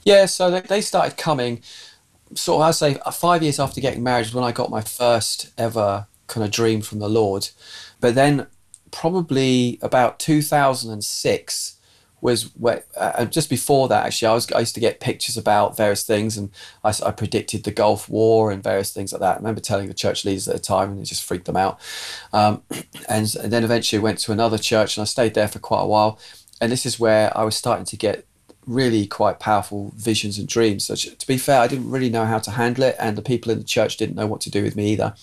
Yeah, 0.04 0.26
so 0.26 0.52
they, 0.52 0.62
they 0.62 0.82
started 0.82 1.17
coming 1.17 1.62
sort 2.36 2.62
of, 2.62 2.67
I'd 2.67 2.76
say, 2.76 3.00
uh, 3.06 3.12
five 3.12 3.43
years 3.43 3.60
after 3.60 3.82
getting 3.82 4.04
married 4.04 4.26
was 4.26 4.34
when 4.34 4.43
I 4.43 4.52
got 4.52 4.69
my 4.69 4.82
first 4.82 5.52
ever 5.58 6.08
kind 6.28 6.43
of 6.43 6.52
dream 6.52 6.82
from 6.82 7.00
the 7.00 7.10
Lord. 7.10 7.50
But 8.00 8.15
then, 8.15 8.48
probably 8.91 9.80
about 9.82 10.19
2006, 10.19 11.76
was 12.23 12.43
where, 12.55 12.86
uh, 12.95 13.25
just 13.25 13.49
before 13.49 13.89
that 13.89 14.05
actually 14.05 14.29
I 14.29 14.33
was 14.33 14.49
I 14.53 14.59
used 14.62 14.75
to 14.75 14.79
get 14.79 15.01
pictures 15.01 15.36
about 15.36 15.75
various 15.75 16.03
things 16.03 16.38
and 16.38 16.51
I, 16.83 16.93
I, 17.05 17.12
predicted 17.12 17.65
the 17.65 17.71
Gulf 17.71 18.07
War 18.07 18.49
and 18.49 18.63
various 18.63 18.93
things 18.93 19.12
like 19.12 19.19
that. 19.19 19.33
I 19.33 19.38
remember 19.38 19.59
telling 19.59 19.89
the 19.89 19.93
church 19.93 20.23
leaders 20.23 20.47
at 20.47 20.55
the 20.55 20.62
time 20.62 20.91
and 20.91 21.01
it 21.01 21.03
just 21.03 21.23
freaked 21.23 21.45
them 21.45 21.57
out. 21.57 21.79
Um, 22.31 22.63
and, 23.09 23.36
and 23.36 23.51
then 23.51 23.65
eventually 23.65 23.99
went 23.99 24.19
to 24.19 24.31
another 24.31 24.57
church 24.57 24.95
and 24.95 25.01
I 25.01 25.05
stayed 25.05 25.33
there 25.33 25.49
for 25.49 25.59
quite 25.59 25.81
a 25.81 25.86
while. 25.86 26.17
And 26.62 26.71
this 26.71 26.86
is 26.86 26.97
where 26.97 27.38
I 27.38 27.43
was 27.43 27.57
starting 27.57 27.86
to 27.86 27.97
get 27.97 28.25
really 28.65 29.05
quite 29.05 29.39
powerful 29.39 29.91
visions 29.97 30.39
and 30.39 30.47
dreams. 30.47 30.86
So 30.86 30.95
to 30.95 31.27
be 31.27 31.38
fair, 31.38 31.59
I 31.59 31.67
didn't 31.67 31.91
really 31.91 32.09
know 32.09 32.25
how 32.25 32.39
to 32.39 32.51
handle 32.51 32.86
it, 32.86 32.95
and 32.99 33.17
the 33.17 33.21
people 33.21 33.51
in 33.51 33.57
the 33.57 33.65
church 33.65 33.97
didn't 33.97 34.15
know 34.15 34.27
what 34.27 34.39
to 34.41 34.49
do 34.49 34.63
with 34.63 34.77
me 34.77 34.93
either. 34.93 35.13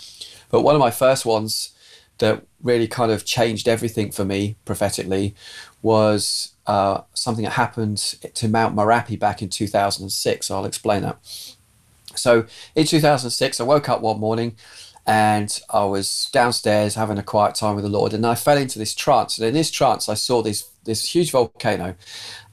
But 0.50 0.60
one 0.60 0.74
of 0.74 0.80
my 0.80 0.90
first 0.90 1.24
ones 1.24 1.70
that 2.18 2.44
really 2.62 2.86
kind 2.86 3.10
of 3.10 3.24
changed 3.24 3.68
everything 3.68 4.10
for 4.10 4.26
me 4.26 4.56
prophetically 4.66 5.34
was 5.80 6.49
uh, 6.66 7.02
something 7.14 7.44
that 7.44 7.52
happened 7.52 7.98
to 7.98 8.48
Mount 8.48 8.76
Merapi 8.76 9.18
back 9.18 9.42
in 9.42 9.48
2006. 9.48 10.50
I'll 10.50 10.64
explain 10.64 11.02
that. 11.02 11.18
So 12.14 12.46
in 12.74 12.86
2006, 12.86 13.60
I 13.60 13.64
woke 13.64 13.88
up 13.88 14.00
one 14.00 14.20
morning 14.20 14.56
and 15.06 15.60
I 15.70 15.84
was 15.84 16.28
downstairs 16.32 16.94
having 16.94 17.18
a 17.18 17.22
quiet 17.22 17.54
time 17.54 17.74
with 17.74 17.84
the 17.84 17.90
Lord, 17.90 18.12
and 18.12 18.24
I 18.26 18.34
fell 18.34 18.58
into 18.58 18.78
this 18.78 18.94
trance. 18.94 19.38
And 19.38 19.46
in 19.46 19.54
this 19.54 19.70
trance, 19.70 20.08
I 20.08 20.14
saw 20.14 20.42
this 20.42 20.68
this 20.84 21.14
huge 21.14 21.30
volcano, 21.30 21.94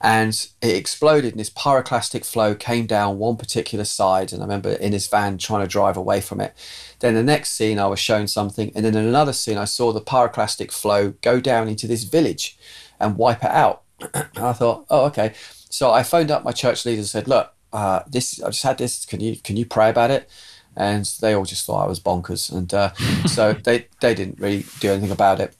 and 0.00 0.48
it 0.60 0.76
exploded, 0.76 1.32
and 1.32 1.40
this 1.40 1.50
pyroclastic 1.50 2.26
flow 2.26 2.54
came 2.54 2.86
down 2.86 3.18
one 3.18 3.36
particular 3.36 3.84
side. 3.84 4.32
And 4.32 4.42
I 4.42 4.44
remember 4.44 4.72
in 4.72 4.92
his 4.92 5.06
van 5.06 5.38
trying 5.38 5.62
to 5.62 5.68
drive 5.68 5.96
away 5.96 6.20
from 6.20 6.40
it. 6.40 6.54
Then 7.00 7.14
the 7.14 7.22
next 7.22 7.50
scene, 7.50 7.78
I 7.78 7.86
was 7.86 8.00
shown 8.00 8.26
something, 8.26 8.72
and 8.74 8.84
then 8.84 8.96
in 8.96 9.06
another 9.06 9.32
scene, 9.32 9.58
I 9.58 9.64
saw 9.64 9.92
the 9.92 10.00
pyroclastic 10.00 10.72
flow 10.72 11.14
go 11.22 11.40
down 11.40 11.68
into 11.68 11.86
this 11.86 12.04
village 12.04 12.58
and 12.98 13.16
wipe 13.16 13.44
it 13.44 13.50
out. 13.50 13.82
I 14.36 14.52
thought, 14.52 14.86
oh, 14.90 15.06
okay. 15.06 15.34
So 15.70 15.90
I 15.90 16.02
phoned 16.02 16.30
up 16.30 16.44
my 16.44 16.52
church 16.52 16.84
leaders 16.84 17.00
and 17.00 17.08
said, 17.08 17.28
look, 17.28 17.52
uh, 17.72 18.02
this 18.08 18.42
I 18.42 18.48
just 18.48 18.62
had 18.62 18.78
this. 18.78 19.04
Can 19.04 19.20
you 19.20 19.36
can 19.36 19.56
you 19.56 19.66
pray 19.66 19.90
about 19.90 20.10
it? 20.10 20.28
And 20.76 21.04
they 21.20 21.34
all 21.34 21.44
just 21.44 21.66
thought 21.66 21.84
I 21.84 21.88
was 21.88 22.00
bonkers, 22.00 22.50
and 22.52 22.72
uh, 22.72 22.94
so 23.26 23.52
they 23.52 23.88
they 24.00 24.14
didn't 24.14 24.38
really 24.38 24.64
do 24.80 24.90
anything 24.90 25.10
about 25.10 25.40
it. 25.40 25.54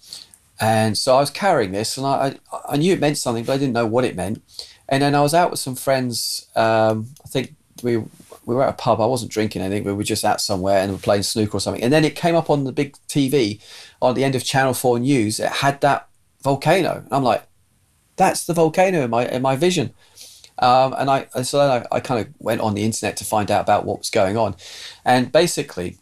And 0.61 0.97
so 0.99 1.17
I 1.17 1.21
was 1.21 1.31
carrying 1.31 1.73
this, 1.73 1.97
and 1.97 2.07
I, 2.07 2.37
I, 2.53 2.61
I 2.71 2.77
knew 2.77 2.93
it 2.93 3.01
meant 3.01 3.19
something, 3.19 3.45
but 3.45 3.53
I 3.53 3.59
didn't 3.59 3.75
know 3.75 3.87
what 3.87 4.05
it 4.05 4.17
meant. 4.17 4.43
And 4.89 5.03
then 5.03 5.15
I 5.15 5.21
was 5.21 5.35
out 5.35 5.51
with 5.51 5.61
some 5.61 5.77
friends. 5.77 6.49
Um, 6.57 7.09
I 7.25 7.29
think 7.29 7.55
we 7.83 7.99
we 7.99 8.55
were 8.55 8.63
at 8.63 8.71
a 8.71 8.77
pub. 8.77 9.01
I 9.01 9.07
wasn't 9.07 9.31
drinking 9.31 9.61
anything. 9.61 9.85
We 9.85 9.93
were 9.93 10.03
just 10.03 10.25
out 10.25 10.41
somewhere 10.41 10.79
and 10.79 10.91
we 10.91 10.97
were 10.97 11.03
playing 11.03 11.23
snooker 11.23 11.59
or 11.59 11.61
something. 11.61 11.83
And 11.83 11.93
then 11.93 12.05
it 12.05 12.17
came 12.17 12.35
up 12.35 12.49
on 12.49 12.65
the 12.65 12.73
big 12.73 12.95
TV 13.07 13.61
on 14.01 14.15
the 14.15 14.25
end 14.25 14.35
of 14.35 14.43
Channel 14.43 14.73
Four 14.73 14.99
News. 14.99 15.39
It 15.39 15.51
had 15.51 15.83
that 15.83 16.09
volcano. 16.43 17.03
And 17.05 17.13
I'm 17.13 17.23
like, 17.23 17.45
that's 18.19 18.45
the 18.45 18.53
volcano 18.53 19.05
in 19.05 19.11
my 19.11 19.27
in 19.27 19.43
my 19.43 19.57
vision. 19.57 19.95
Um, 20.59 20.95
and 20.99 21.09
I 21.09 21.27
so 21.43 21.59
then 21.59 21.71
I, 21.93 21.97
I 21.97 22.01
kind 22.01 22.27
of 22.27 22.35
went 22.39 22.61
on 22.61 22.75
the 22.75 22.83
internet 22.83 23.17
to 23.19 23.25
find 23.25 23.51
out 23.51 23.63
about 23.63 23.87
what 23.87 23.99
was 23.99 24.11
going 24.11 24.37
on, 24.37 24.57
and 25.05 25.33
basically, 25.33 25.97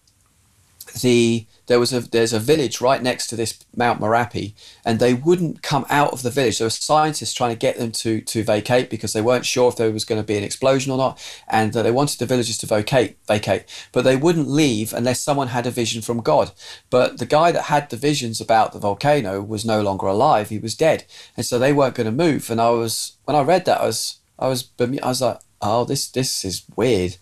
the 1.02 1.46
there 1.66 1.81
was 1.81 1.92
a 1.92 2.00
there's 2.00 2.33
a 2.33 2.38
village 2.38 2.81
right 2.81 3.02
next 3.02 3.26
to 3.29 3.37
this 3.37 3.59
Mount 3.74 4.00
Merapi, 4.00 4.55
and 4.85 4.98
they 4.98 5.14
wouldn't 5.14 5.62
come 5.62 5.85
out 5.90 6.12
of 6.12 6.22
the 6.22 6.31
village. 6.31 6.59
There 6.59 6.66
were 6.66 6.70
scientists 6.70 7.35
trying 7.35 7.50
to 7.50 7.59
get 7.59 7.79
them 7.79 7.92
to 7.92 8.20
to 8.20 8.44
vacate 8.44 8.90
because 8.90 9.12
they 9.12 9.20
weren't 9.20 9.46
sure 9.46 9.68
if 9.68 9.76
there 9.76 9.90
was 9.90 10.05
going 10.05 10.20
to 10.20 10.26
be 10.26 10.37
an 10.37 10.44
explosion 10.44 10.92
or 10.92 10.98
not, 10.98 11.22
and 11.48 11.72
they 11.72 11.90
wanted 11.90 12.18
the 12.18 12.26
villagers 12.26 12.59
to 12.59 12.66
vacate 12.66 13.18
vacate, 13.26 13.64
but 13.92 14.02
they 14.02 14.16
wouldn't 14.16 14.48
leave 14.48 14.92
unless 14.92 15.20
someone 15.20 15.48
had 15.48 15.66
a 15.66 15.70
vision 15.70 16.02
from 16.02 16.20
God. 16.20 16.52
But 16.90 17.18
the 17.18 17.26
guy 17.26 17.52
that 17.52 17.64
had 17.64 17.90
the 17.90 17.96
visions 17.96 18.40
about 18.40 18.72
the 18.72 18.79
volcano 18.79 19.42
was 19.42 19.64
no 19.64 19.83
longer 19.83 20.07
alive; 20.07 20.48
he 20.50 20.59
was 20.59 20.74
dead, 20.74 21.05
and 21.37 21.44
so 21.44 21.59
they 21.59 21.72
weren't 21.72 21.94
going 21.94 22.07
to 22.07 22.24
move. 22.24 22.50
And 22.50 22.61
I 22.61 22.70
was 22.70 23.16
when 23.24 23.37
I 23.37 23.42
read 23.42 23.64
that, 23.64 23.81
I 23.81 23.87
was 23.87 24.20
I 24.38 24.48
was 24.48 24.70
I 24.81 25.09
was 25.09 25.22
like, 25.22 25.40
oh, 25.61 25.85
this 25.85 26.09
this 26.09 26.44
is 26.44 26.64
weird. 26.76 27.16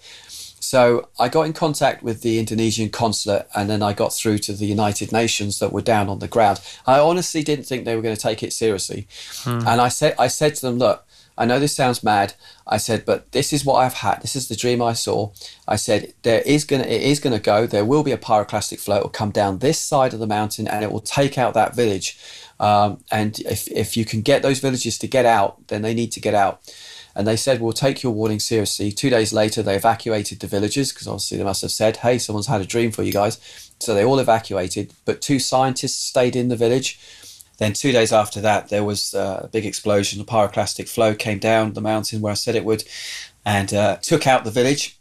So 0.64 1.08
I 1.18 1.28
got 1.28 1.42
in 1.42 1.52
contact 1.52 2.02
with 2.02 2.22
the 2.22 2.38
Indonesian 2.38 2.88
consulate 2.88 3.46
and 3.54 3.68
then 3.68 3.82
I 3.82 3.92
got 3.92 4.14
through 4.14 4.38
to 4.38 4.54
the 4.54 4.64
United 4.64 5.12
Nations 5.12 5.58
that 5.58 5.72
were 5.72 5.82
down 5.82 6.08
on 6.08 6.20
the 6.20 6.28
ground. 6.28 6.60
I 6.86 6.98
honestly 6.98 7.42
didn't 7.42 7.66
think 7.66 7.84
they 7.84 7.94
were 7.94 8.02
going 8.02 8.16
to 8.16 8.20
take 8.20 8.42
it 8.42 8.52
seriously. 8.52 9.06
Hmm. 9.42 9.60
And 9.66 9.80
I 9.80 9.88
said 9.88 10.14
I 10.18 10.28
said 10.28 10.54
to 10.56 10.62
them, 10.62 10.78
look, 10.78 11.06
I 11.36 11.44
know 11.44 11.58
this 11.58 11.76
sounds 11.76 12.02
mad. 12.02 12.32
I 12.66 12.78
said, 12.78 13.04
but 13.04 13.32
this 13.32 13.52
is 13.52 13.64
what 13.64 13.74
I've 13.74 13.94
had. 13.94 14.22
This 14.22 14.36
is 14.36 14.48
the 14.48 14.56
dream 14.56 14.80
I 14.80 14.94
saw. 14.94 15.32
I 15.68 15.76
said, 15.76 16.14
there 16.22 16.40
is 16.46 16.64
gonna 16.64 16.84
it 16.84 17.02
is 17.02 17.20
gonna 17.20 17.38
go. 17.38 17.66
There 17.66 17.84
will 17.84 18.02
be 18.02 18.12
a 18.12 18.18
pyroclastic 18.18 18.80
flow. 18.80 18.96
It 18.96 19.02
will 19.02 19.10
come 19.10 19.32
down 19.32 19.58
this 19.58 19.78
side 19.78 20.14
of 20.14 20.20
the 20.20 20.26
mountain 20.26 20.66
and 20.66 20.82
it 20.82 20.90
will 20.90 21.00
take 21.00 21.36
out 21.36 21.52
that 21.54 21.76
village. 21.76 22.18
Um, 22.58 23.04
and 23.10 23.38
if 23.40 23.68
if 23.68 23.96
you 23.96 24.04
can 24.04 24.22
get 24.22 24.42
those 24.42 24.60
villages 24.60 24.96
to 24.98 25.06
get 25.06 25.26
out, 25.26 25.68
then 25.68 25.82
they 25.82 25.92
need 25.92 26.12
to 26.12 26.20
get 26.20 26.34
out. 26.34 26.62
And 27.14 27.26
they 27.26 27.36
said, 27.36 27.60
We'll 27.60 27.72
take 27.72 28.02
your 28.02 28.12
warning 28.12 28.40
seriously. 28.40 28.90
Two 28.90 29.10
days 29.10 29.32
later, 29.32 29.62
they 29.62 29.76
evacuated 29.76 30.40
the 30.40 30.46
villagers 30.46 30.92
because 30.92 31.06
obviously 31.06 31.38
they 31.38 31.44
must 31.44 31.62
have 31.62 31.70
said, 31.70 31.98
Hey, 31.98 32.18
someone's 32.18 32.46
had 32.46 32.60
a 32.60 32.66
dream 32.66 32.90
for 32.90 33.02
you 33.02 33.12
guys. 33.12 33.38
So 33.80 33.94
they 33.94 34.04
all 34.04 34.18
evacuated, 34.18 34.92
but 35.04 35.20
two 35.20 35.38
scientists 35.38 35.98
stayed 35.98 36.36
in 36.36 36.48
the 36.48 36.56
village. 36.56 36.98
Then, 37.58 37.72
two 37.72 37.92
days 37.92 38.12
after 38.12 38.40
that, 38.40 38.68
there 38.68 38.82
was 38.82 39.14
uh, 39.14 39.42
a 39.44 39.48
big 39.48 39.64
explosion. 39.64 40.20
A 40.20 40.24
pyroclastic 40.24 40.88
flow 40.88 41.14
came 41.14 41.38
down 41.38 41.74
the 41.74 41.80
mountain 41.80 42.20
where 42.20 42.32
I 42.32 42.34
said 42.34 42.56
it 42.56 42.64
would 42.64 42.82
and 43.44 43.72
uh, 43.72 43.96
took 43.96 44.26
out 44.26 44.44
the 44.44 44.50
village 44.50 44.98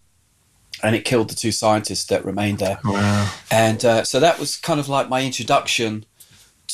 and 0.84 0.96
it 0.96 1.06
killed 1.06 1.30
the 1.30 1.36
two 1.36 1.52
scientists 1.52 2.06
that 2.06 2.26
remained 2.26 2.60
there. 2.60 2.78
Wow. 2.84 3.34
And 3.50 3.84
uh, 3.86 4.04
so 4.04 4.20
that 4.20 4.38
was 4.38 4.58
kind 4.58 4.80
of 4.80 4.90
like 4.90 5.10
my 5.10 5.24
introduction 5.24 6.06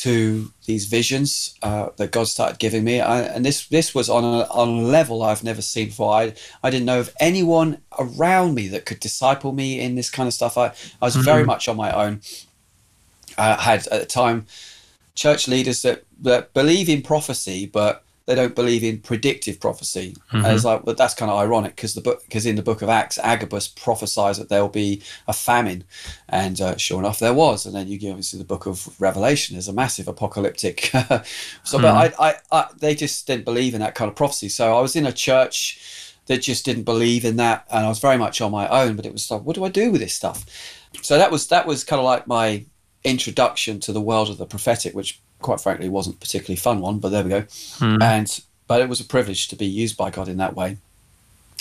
to 0.01 0.51
these 0.65 0.85
visions 0.85 1.55
uh, 1.61 1.89
that 1.97 2.11
God 2.11 2.27
started 2.27 2.57
giving 2.57 2.83
me, 2.85 3.01
I, 3.01 3.21
and 3.21 3.45
this 3.45 3.67
this 3.67 3.93
was 3.93 4.09
on 4.09 4.23
a, 4.23 4.43
on 4.49 4.69
a 4.69 4.81
level 4.81 5.23
I've 5.23 5.43
never 5.43 5.61
seen 5.61 5.87
before. 5.87 6.13
I 6.13 6.33
I 6.63 6.69
didn't 6.69 6.85
know 6.85 7.01
of 7.01 7.13
anyone 7.19 7.81
around 7.97 8.55
me 8.55 8.69
that 8.69 8.85
could 8.85 9.01
disciple 9.01 9.51
me 9.51 9.79
in 9.79 9.95
this 9.95 10.09
kind 10.09 10.27
of 10.27 10.33
stuff. 10.33 10.57
I 10.57 10.67
I 11.01 11.05
was 11.05 11.15
mm-hmm. 11.15 11.25
very 11.25 11.43
much 11.43 11.67
on 11.67 11.75
my 11.75 11.91
own. 11.91 12.21
I 13.37 13.61
had 13.61 13.87
at 13.87 13.99
the 14.01 14.05
time 14.05 14.45
church 15.15 15.47
leaders 15.49 15.81
that 15.81 16.03
that 16.21 16.53
believe 16.53 16.87
in 16.87 17.01
prophecy, 17.01 17.65
but 17.65 18.03
they 18.29 18.35
don't 18.35 18.53
believe 18.53 18.83
in 18.83 18.99
predictive 18.99 19.59
prophecy. 19.59 20.15
Mm-hmm. 20.27 20.45
And 20.45 20.55
it's 20.55 20.63
like, 20.63 20.85
but 20.85 20.97
that's 20.97 21.15
kind 21.15 21.31
of 21.31 21.39
ironic 21.39 21.75
because 21.75 21.95
the 21.95 22.01
book, 22.01 22.21
because 22.25 22.45
in 22.45 22.57
the 22.57 22.61
book 22.61 22.83
of 22.83 22.87
Acts, 22.87 23.17
Agabus 23.17 23.67
prophesies 23.67 24.37
that 24.37 24.49
there 24.49 24.61
will 24.61 24.69
be 24.69 25.01
a 25.27 25.33
famine, 25.33 25.83
and 26.27 26.61
uh, 26.61 26.77
sure 26.77 26.99
enough, 26.99 27.17
there 27.17 27.33
was. 27.33 27.65
And 27.65 27.73
then 27.73 27.87
you 27.87 27.97
get 27.97 28.11
obviously 28.11 28.37
the 28.37 28.45
book 28.45 28.67
of 28.67 29.01
Revelation 29.01 29.57
is 29.57 29.67
a 29.67 29.73
massive 29.73 30.07
apocalyptic. 30.07 30.81
so, 30.91 30.99
mm-hmm. 30.99 31.81
but 31.81 32.13
I, 32.19 32.29
I, 32.29 32.35
I, 32.51 32.67
they 32.77 32.93
just 32.93 33.25
didn't 33.25 33.45
believe 33.45 33.73
in 33.73 33.79
that 33.79 33.95
kind 33.95 34.09
of 34.09 34.15
prophecy. 34.15 34.49
So 34.49 34.77
I 34.77 34.79
was 34.79 34.95
in 34.95 35.07
a 35.07 35.11
church 35.11 36.13
that 36.27 36.43
just 36.43 36.65
didn't 36.65 36.83
believe 36.83 37.25
in 37.25 37.37
that, 37.37 37.65
and 37.71 37.83
I 37.83 37.89
was 37.89 37.97
very 37.97 38.19
much 38.19 38.41
on 38.41 38.51
my 38.51 38.67
own. 38.67 38.95
But 38.95 39.07
it 39.07 39.11
was 39.11 39.31
like, 39.31 39.41
what 39.41 39.55
do 39.55 39.65
I 39.65 39.69
do 39.69 39.91
with 39.91 40.01
this 40.01 40.13
stuff? 40.13 40.45
So 41.01 41.17
that 41.17 41.31
was 41.31 41.47
that 41.47 41.65
was 41.65 41.83
kind 41.83 41.99
of 41.99 42.05
like 42.05 42.27
my 42.27 42.65
introduction 43.03 43.79
to 43.79 43.91
the 43.91 44.01
world 44.01 44.29
of 44.29 44.37
the 44.37 44.45
prophetic, 44.45 44.93
which 44.93 45.19
quite 45.41 45.61
frankly 45.61 45.87
it 45.87 45.91
wasn't 45.91 46.15
a 46.15 46.19
particularly 46.19 46.57
fun 46.57 46.79
one, 46.79 46.99
but 46.99 47.09
there 47.09 47.23
we 47.23 47.29
go. 47.29 47.45
Hmm. 47.77 48.01
And 48.01 48.39
but 48.67 48.81
it 48.81 48.89
was 48.89 48.99
a 48.99 49.05
privilege 49.05 49.47
to 49.47 49.55
be 49.55 49.65
used 49.65 49.97
by 49.97 50.11
God 50.11 50.27
in 50.27 50.37
that 50.37 50.55
way. 50.55 50.77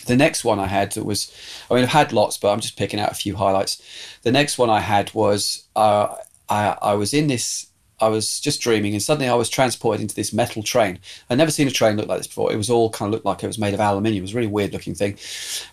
The 0.07 0.16
next 0.16 0.45
one 0.45 0.59
I 0.59 0.66
had 0.66 0.95
was, 0.97 1.33
I 1.70 1.74
mean, 1.74 1.83
I've 1.83 1.91
had 1.91 2.12
lots, 2.12 2.39
but 2.39 2.53
I'm 2.53 2.61
just 2.61 2.76
picking 2.76 3.01
out 3.01 3.11
a 3.11 3.14
few 3.14 3.37
highlights. 3.37 3.83
The 4.22 4.33
next 4.33 4.59
one 4.59 4.70
I 4.70 4.81
had 4.81 5.12
was 5.14 5.64
uh, 5.74 6.14
I, 6.49 6.76
I 6.81 6.95
was 6.95 7.12
in 7.12 7.26
this, 7.26 7.66
I 8.01 8.09
was 8.09 8.41
just 8.41 8.61
dreaming, 8.61 8.93
and 8.93 9.03
suddenly 9.03 9.29
I 9.29 9.35
was 9.35 9.49
transported 9.51 10.01
into 10.01 10.14
this 10.14 10.33
metal 10.33 10.62
train. 10.62 10.99
I'd 11.29 11.39
never 11.39 11.51
seen 11.51 11.68
a 11.68 11.70
train 11.70 11.97
look 11.97 12.09
like 12.09 12.18
this 12.18 12.26
before. 12.26 12.53
It 12.53 12.57
was 12.57 12.70
all 12.70 12.91
kind 12.91 13.09
of 13.09 13.12
looked 13.12 13.26
like 13.26 13.43
it 13.43 13.49
was 13.49 13.59
made 13.59 13.74
of 13.74 13.81
aluminium. 13.81 14.22
It 14.22 14.29
was 14.29 14.33
a 14.33 14.37
really 14.37 14.49
weird 14.49 14.72
looking 14.72 14.95
thing. 14.95 15.18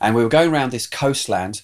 And 0.01 0.15
we 0.15 0.23
were 0.23 0.29
going 0.29 0.51
around 0.51 0.71
this 0.71 0.87
coastland, 0.87 1.61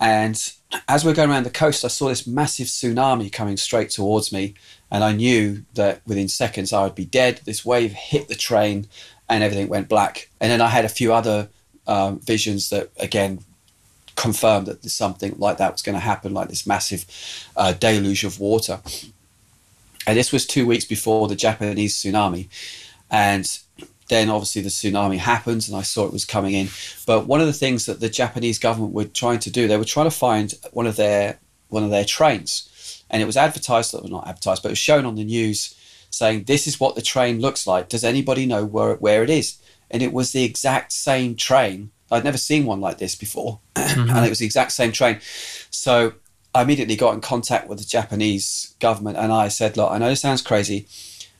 and 0.00 0.52
as 0.88 1.04
we 1.04 1.12
are 1.12 1.14
going 1.14 1.30
around 1.30 1.44
the 1.44 1.50
coast, 1.50 1.84
I 1.84 1.88
saw 1.88 2.08
this 2.08 2.26
massive 2.26 2.66
tsunami 2.66 3.32
coming 3.32 3.56
straight 3.56 3.90
towards 3.90 4.32
me. 4.32 4.54
And 4.90 5.02
I 5.02 5.12
knew 5.12 5.64
that 5.74 6.02
within 6.06 6.28
seconds 6.28 6.72
I 6.72 6.84
would 6.84 6.94
be 6.94 7.04
dead. 7.04 7.40
This 7.44 7.64
wave 7.64 7.92
hit 7.92 8.28
the 8.28 8.34
train 8.34 8.86
and 9.28 9.42
everything 9.42 9.68
went 9.68 9.88
black. 9.88 10.28
And 10.40 10.50
then 10.50 10.60
I 10.60 10.68
had 10.68 10.84
a 10.84 10.88
few 10.88 11.12
other 11.12 11.48
um, 11.86 12.20
visions 12.20 12.70
that, 12.70 12.90
again, 12.98 13.40
confirmed 14.16 14.66
that 14.66 14.84
something 14.84 15.34
like 15.38 15.58
that 15.58 15.72
was 15.72 15.82
going 15.82 15.94
to 15.94 16.00
happen, 16.00 16.34
like 16.34 16.48
this 16.48 16.66
massive 16.66 17.04
uh, 17.56 17.72
deluge 17.72 18.24
of 18.24 18.38
water. 18.38 18.80
And 20.06 20.16
this 20.16 20.32
was 20.32 20.46
two 20.46 20.66
weeks 20.66 20.84
before 20.84 21.28
the 21.28 21.36
Japanese 21.36 21.96
tsunami. 21.96 22.48
And 23.10 23.58
then 24.08 24.28
obviously 24.28 24.62
the 24.62 24.68
tsunami 24.68 25.18
happened 25.18 25.66
and 25.66 25.76
I 25.76 25.82
saw 25.82 26.04
it 26.04 26.12
was 26.12 26.24
coming 26.24 26.52
in. 26.52 26.68
But 27.06 27.26
one 27.26 27.40
of 27.40 27.46
the 27.46 27.52
things 27.52 27.86
that 27.86 28.00
the 28.00 28.08
Japanese 28.08 28.58
government 28.58 28.92
were 28.92 29.04
trying 29.04 29.38
to 29.40 29.50
do, 29.50 29.66
they 29.66 29.78
were 29.78 29.84
trying 29.84 30.06
to 30.06 30.16
find 30.16 30.54
one 30.72 30.86
of 30.86 30.96
their 30.96 31.38
one 31.68 31.82
of 31.82 31.90
their 31.90 32.04
trains 32.04 32.68
and 33.10 33.22
it 33.22 33.26
was 33.26 33.36
advertised, 33.36 33.94
or 33.94 34.08
not 34.08 34.26
advertised, 34.26 34.62
but 34.62 34.68
it 34.68 34.72
was 34.72 34.78
shown 34.78 35.04
on 35.04 35.14
the 35.14 35.24
news 35.24 35.74
saying, 36.10 36.44
This 36.44 36.66
is 36.66 36.80
what 36.80 36.94
the 36.94 37.02
train 37.02 37.40
looks 37.40 37.66
like. 37.66 37.88
Does 37.88 38.04
anybody 38.04 38.46
know 38.46 38.64
where, 38.64 38.94
where 38.96 39.22
it 39.22 39.30
is? 39.30 39.58
And 39.90 40.02
it 40.02 40.12
was 40.12 40.32
the 40.32 40.44
exact 40.44 40.92
same 40.92 41.36
train. 41.36 41.90
I'd 42.10 42.24
never 42.24 42.38
seen 42.38 42.66
one 42.66 42.80
like 42.80 42.98
this 42.98 43.14
before. 43.14 43.60
Mm-hmm. 43.84 44.10
and 44.10 44.26
it 44.26 44.28
was 44.28 44.40
the 44.40 44.44
exact 44.46 44.72
same 44.72 44.90
train. 44.90 45.20
So 45.70 46.14
I 46.52 46.62
immediately 46.62 46.96
got 46.96 47.14
in 47.14 47.20
contact 47.20 47.68
with 47.68 47.78
the 47.78 47.84
Japanese 47.84 48.74
government 48.80 49.18
and 49.18 49.32
I 49.32 49.48
said, 49.48 49.76
Look, 49.76 49.90
I 49.90 49.98
know 49.98 50.08
this 50.08 50.20
sounds 50.20 50.42
crazy. 50.42 50.88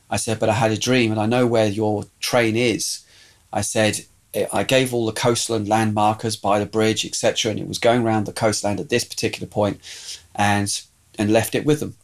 I 0.09 0.17
said, 0.17 0.39
but 0.39 0.49
I 0.49 0.53
had 0.53 0.71
a 0.71 0.77
dream 0.77 1.11
and 1.11 1.19
I 1.19 1.25
know 1.25 1.47
where 1.47 1.67
your 1.67 2.05
train 2.19 2.55
is. 2.55 3.03
I 3.51 3.61
said, 3.61 4.05
I 4.51 4.63
gave 4.63 4.93
all 4.93 5.05
the 5.05 5.11
coastland 5.11 5.67
landmarkers 5.67 6.35
by 6.35 6.59
the 6.59 6.65
bridge, 6.65 7.05
etc., 7.05 7.51
and 7.51 7.59
it 7.59 7.67
was 7.67 7.79
going 7.79 8.03
around 8.03 8.25
the 8.25 8.33
coastland 8.33 8.79
at 8.79 8.89
this 8.89 9.03
particular 9.03 9.47
point. 9.47 9.79
And 10.35 10.81
and 11.17 11.31
left 11.31 11.55
it 11.55 11.65
with 11.65 11.79
them. 11.79 11.95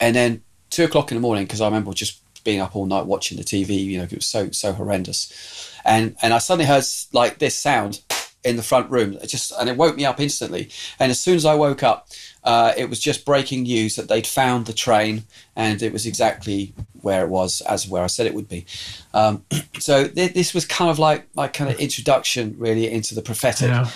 And 0.00 0.14
then 0.14 0.42
two 0.70 0.84
o'clock 0.84 1.10
in 1.10 1.16
the 1.16 1.20
morning, 1.20 1.44
because 1.44 1.60
I 1.60 1.66
remember 1.66 1.92
just 1.92 2.20
being 2.44 2.60
up 2.60 2.76
all 2.76 2.86
night 2.86 3.06
watching 3.06 3.36
the 3.36 3.44
TV, 3.44 3.84
you 3.84 3.98
know, 3.98 4.04
it 4.04 4.14
was 4.14 4.26
so 4.26 4.50
so 4.50 4.72
horrendous. 4.72 5.72
And 5.84 6.16
and 6.22 6.32
I 6.32 6.38
suddenly 6.38 6.66
heard 6.66 6.84
like 7.12 7.38
this 7.38 7.58
sound 7.58 8.00
in 8.44 8.56
the 8.56 8.62
front 8.62 8.90
room, 8.90 9.14
it 9.14 9.26
just 9.26 9.52
and 9.58 9.68
it 9.68 9.76
woke 9.76 9.96
me 9.96 10.04
up 10.04 10.20
instantly. 10.20 10.70
And 10.98 11.10
as 11.10 11.20
soon 11.20 11.36
as 11.36 11.44
I 11.44 11.54
woke 11.54 11.82
up, 11.82 12.08
uh, 12.44 12.72
it 12.76 12.88
was 12.88 13.00
just 13.00 13.24
breaking 13.24 13.64
news 13.64 13.96
that 13.96 14.08
they'd 14.08 14.26
found 14.26 14.66
the 14.66 14.72
train, 14.72 15.24
and 15.56 15.82
it 15.82 15.92
was 15.92 16.06
exactly 16.06 16.72
where 17.00 17.24
it 17.24 17.28
was 17.28 17.60
as 17.62 17.88
where 17.88 18.02
I 18.02 18.06
said 18.06 18.26
it 18.26 18.34
would 18.34 18.48
be. 18.48 18.66
Um, 19.12 19.44
so 19.78 20.06
th- 20.06 20.34
this 20.34 20.54
was 20.54 20.64
kind 20.64 20.90
of 20.90 20.98
like 20.98 21.34
my 21.34 21.48
kind 21.48 21.70
of 21.70 21.78
introduction, 21.80 22.54
really, 22.58 22.90
into 22.90 23.14
the 23.14 23.22
prophetic. 23.22 23.68
Yeah 23.68 23.90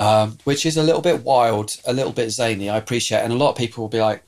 um, 0.00 0.38
which 0.44 0.66
is 0.66 0.76
a 0.76 0.82
little 0.82 1.00
bit 1.00 1.22
wild, 1.22 1.76
a 1.86 1.92
little 1.92 2.12
bit 2.12 2.30
zany. 2.30 2.68
I 2.68 2.76
appreciate, 2.76 3.20
and 3.20 3.32
a 3.32 3.36
lot 3.36 3.50
of 3.50 3.56
people 3.56 3.84
will 3.84 3.88
be 3.88 4.00
like, 4.00 4.22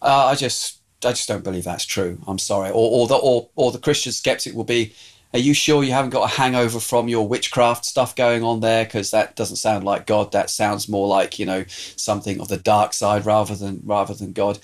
uh, 0.00 0.26
"I 0.26 0.34
just, 0.34 0.78
I 1.04 1.10
just 1.10 1.28
don't 1.28 1.44
believe 1.44 1.64
that's 1.64 1.84
true. 1.84 2.18
I'm 2.26 2.38
sorry." 2.38 2.70
Or, 2.70 2.90
or 2.90 3.06
the, 3.06 3.16
or, 3.16 3.48
or 3.56 3.72
the 3.72 3.78
Christian 3.78 4.12
skeptic 4.12 4.54
will 4.54 4.64
be, 4.64 4.94
"Are 5.32 5.38
you 5.38 5.54
sure 5.54 5.84
you 5.84 5.92
haven't 5.92 6.10
got 6.10 6.30
a 6.30 6.34
hangover 6.36 6.80
from 6.80 7.08
your 7.08 7.26
witchcraft 7.26 7.84
stuff 7.84 8.16
going 8.16 8.42
on 8.42 8.60
there? 8.60 8.84
Because 8.84 9.10
that 9.10 9.36
doesn't 9.36 9.56
sound 9.56 9.84
like 9.84 10.06
God. 10.06 10.32
That 10.32 10.50
sounds 10.50 10.88
more 10.88 11.06
like 11.08 11.38
you 11.38 11.46
know 11.46 11.64
something 11.68 12.40
of 12.40 12.48
the 12.48 12.56
dark 12.56 12.92
side 12.92 13.26
rather 13.26 13.54
than 13.54 13.80
rather 13.84 14.14
than 14.14 14.32
God." 14.32 14.58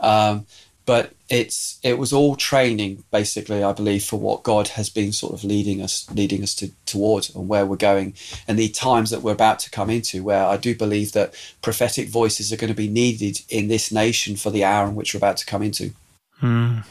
Um, 0.00 0.46
but 0.88 1.12
it's 1.28 1.78
it 1.82 1.98
was 1.98 2.14
all 2.14 2.34
training 2.34 3.04
basically 3.10 3.62
i 3.62 3.74
believe 3.74 4.02
for 4.02 4.18
what 4.18 4.42
god 4.42 4.68
has 4.68 4.88
been 4.88 5.12
sort 5.12 5.34
of 5.34 5.44
leading 5.44 5.82
us 5.82 6.10
leading 6.14 6.42
us 6.42 6.54
to, 6.54 6.70
towards 6.86 7.28
and 7.34 7.46
where 7.46 7.66
we're 7.66 7.76
going. 7.76 8.14
And 8.48 8.58
the 8.58 8.70
times 8.70 9.10
that 9.10 9.20
we're 9.20 9.32
about 9.32 9.58
to 9.60 9.70
come 9.70 9.90
into 9.90 10.24
where 10.24 10.46
i 10.46 10.56
do 10.56 10.74
believe 10.74 11.12
that 11.12 11.34
prophetic 11.60 12.08
voices 12.08 12.50
are 12.50 12.56
going 12.56 12.72
to 12.72 12.82
be 12.86 12.88
needed 12.88 13.42
in 13.50 13.68
this 13.68 13.92
nation 13.92 14.34
for 14.36 14.48
the 14.48 14.64
hour 14.64 14.88
in 14.88 14.94
which 14.94 15.12
we're 15.12 15.18
about 15.18 15.36
to 15.36 15.44
come 15.44 15.62
into. 15.62 15.92
Mm. 16.40 16.84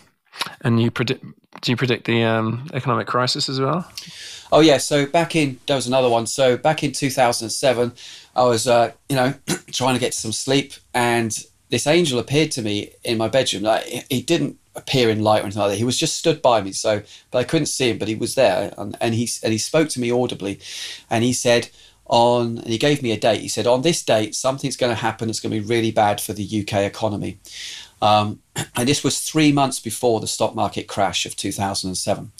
and 0.61 0.79
you 0.79 0.91
predict 0.91 1.25
do 1.61 1.71
you 1.71 1.75
predict 1.75 2.05
the 2.05 2.23
um, 2.23 2.69
economic 2.73 3.07
crisis 3.07 3.49
as 3.49 3.59
well? 3.59 3.89
Oh 4.51 4.59
yeah 4.59 4.77
so 4.77 5.07
back 5.07 5.35
in 5.35 5.59
there 5.65 5.75
was 5.75 5.87
another 5.87 6.09
one. 6.09 6.27
So 6.27 6.55
back 6.55 6.83
in 6.83 6.91
2007 6.91 7.93
i 8.35 8.43
was 8.43 8.67
uh, 8.67 8.91
you 9.09 9.15
know 9.15 9.33
trying 9.71 9.95
to 9.95 9.99
get 9.99 10.13
some 10.13 10.31
sleep 10.31 10.73
and 10.93 11.35
this 11.69 11.87
angel 11.87 12.19
appeared 12.19 12.51
to 12.51 12.61
me 12.61 12.93
in 13.03 13.17
my 13.17 13.27
bedroom. 13.27 13.63
Like 13.63 13.83
he 14.09 14.21
didn't 14.21 14.57
appear 14.75 15.09
in 15.09 15.23
light 15.23 15.41
or 15.41 15.45
anything 15.45 15.61
like 15.61 15.71
that. 15.71 15.77
He 15.77 15.83
was 15.83 15.97
just 15.97 16.17
stood 16.17 16.41
by 16.41 16.61
me. 16.61 16.71
So, 16.71 17.01
but 17.31 17.39
I 17.39 17.43
couldn't 17.43 17.65
see 17.65 17.89
him, 17.89 17.97
but 17.97 18.07
he 18.07 18.15
was 18.15 18.35
there, 18.35 18.73
and, 18.77 18.95
and 19.01 19.15
he 19.15 19.29
and 19.43 19.51
he 19.51 19.57
spoke 19.57 19.89
to 19.89 19.99
me 19.99 20.11
audibly, 20.11 20.59
and 21.09 21.23
he 21.23 21.33
said 21.33 21.69
on 22.09 22.59
and 22.59 22.67
he 22.67 22.77
gave 22.77 23.03
me 23.03 23.11
a 23.11 23.19
date. 23.19 23.41
He 23.41 23.47
said 23.47 23.67
on 23.67 23.81
this 23.81 24.03
date 24.03 24.35
something's 24.35 24.77
going 24.77 24.95
to 24.95 25.01
happen. 25.01 25.29
It's 25.29 25.39
going 25.39 25.53
to 25.53 25.59
be 25.59 25.67
really 25.67 25.91
bad 25.91 26.21
for 26.21 26.33
the 26.33 26.61
UK 26.61 26.79
economy. 26.79 27.39
Um, 28.01 28.39
and 28.75 28.87
this 28.87 29.03
was 29.03 29.19
three 29.19 29.51
months 29.51 29.79
before 29.79 30.19
the 30.19 30.27
stock 30.27 30.55
market 30.55 30.87
crash 30.87 31.25
of 31.25 31.35
2007. 31.35 32.31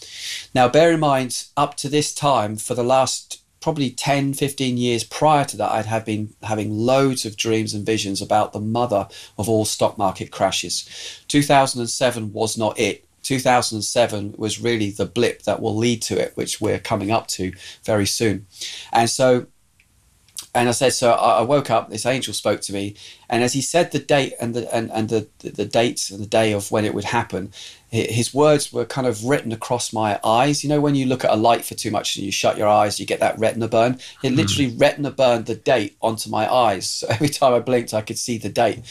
Now, 0.53 0.69
bear 0.69 0.91
in 0.91 0.99
mind, 0.99 1.45
up 1.55 1.75
to 1.77 1.89
this 1.89 2.13
time, 2.13 2.55
for 2.55 2.75
the 2.75 2.83
last 2.83 3.41
probably 3.61 3.89
10, 3.89 4.33
15 4.33 4.77
years 4.77 5.03
prior 5.03 5.45
to 5.45 5.57
that, 5.57 5.71
I'd 5.71 5.85
have 5.85 6.05
been 6.05 6.33
having 6.43 6.71
loads 6.71 7.25
of 7.25 7.37
dreams 7.37 7.73
and 7.73 7.85
visions 7.85 8.21
about 8.21 8.53
the 8.53 8.59
mother 8.59 9.07
of 9.37 9.49
all 9.49 9.65
stock 9.65 9.97
market 9.97 10.31
crashes. 10.31 11.23
2007 11.27 12.33
was 12.33 12.57
not 12.57 12.79
it. 12.79 13.05
2007 13.23 14.35
was 14.37 14.61
really 14.61 14.89
the 14.89 15.05
blip 15.05 15.43
that 15.43 15.61
will 15.61 15.75
lead 15.75 16.01
to 16.03 16.17
it, 16.17 16.31
which 16.35 16.61
we're 16.61 16.79
coming 16.79 17.11
up 17.11 17.27
to 17.27 17.51
very 17.83 18.05
soon. 18.05 18.47
And 18.93 19.09
so, 19.09 19.47
and 20.55 20.69
I 20.69 20.71
said, 20.71 20.93
so 20.93 21.11
I 21.11 21.41
woke 21.41 21.69
up, 21.69 21.89
this 21.89 22.05
angel 22.05 22.33
spoke 22.33 22.61
to 22.61 22.73
me, 22.73 22.95
and 23.29 23.43
as 23.43 23.53
he 23.53 23.61
said 23.61 23.91
the 23.91 23.99
date 23.99 24.33
and 24.39 24.53
the, 24.53 24.73
and, 24.73 24.89
and 24.91 25.09
the, 25.09 25.27
the 25.39 25.65
dates 25.65 26.09
and 26.09 26.21
the 26.21 26.27
day 26.27 26.53
of 26.53 26.71
when 26.71 26.85
it 26.85 26.93
would 26.93 27.03
happen, 27.03 27.51
his 27.89 28.33
words 28.33 28.73
were 28.73 28.83
kind 28.83 29.07
of 29.07 29.23
written 29.23 29.53
across 29.53 29.93
my 29.93 30.19
eyes. 30.23 30.61
You 30.61 30.69
know, 30.69 30.81
when 30.81 30.95
you 30.95 31.05
look 31.05 31.23
at 31.23 31.31
a 31.31 31.37
light 31.37 31.63
for 31.63 31.73
too 31.73 31.89
much 31.89 32.17
and 32.17 32.25
you 32.25 32.33
shut 32.33 32.57
your 32.57 32.67
eyes, 32.67 32.99
you 32.99 33.05
get 33.05 33.21
that 33.21 33.39
retina 33.39 33.69
burn. 33.69 33.99
It 34.23 34.31
hmm. 34.31 34.35
literally 34.35 34.71
mm. 34.71 34.81
retina 34.81 35.11
burned 35.11 35.45
the 35.45 35.55
date 35.55 35.95
onto 36.01 36.29
my 36.29 36.51
eyes. 36.51 36.89
So 36.89 37.07
every 37.09 37.29
time 37.29 37.53
I 37.53 37.59
blinked, 37.59 37.93
I 37.93 38.01
could 38.01 38.17
see 38.17 38.37
the 38.37 38.49
date. 38.49 38.81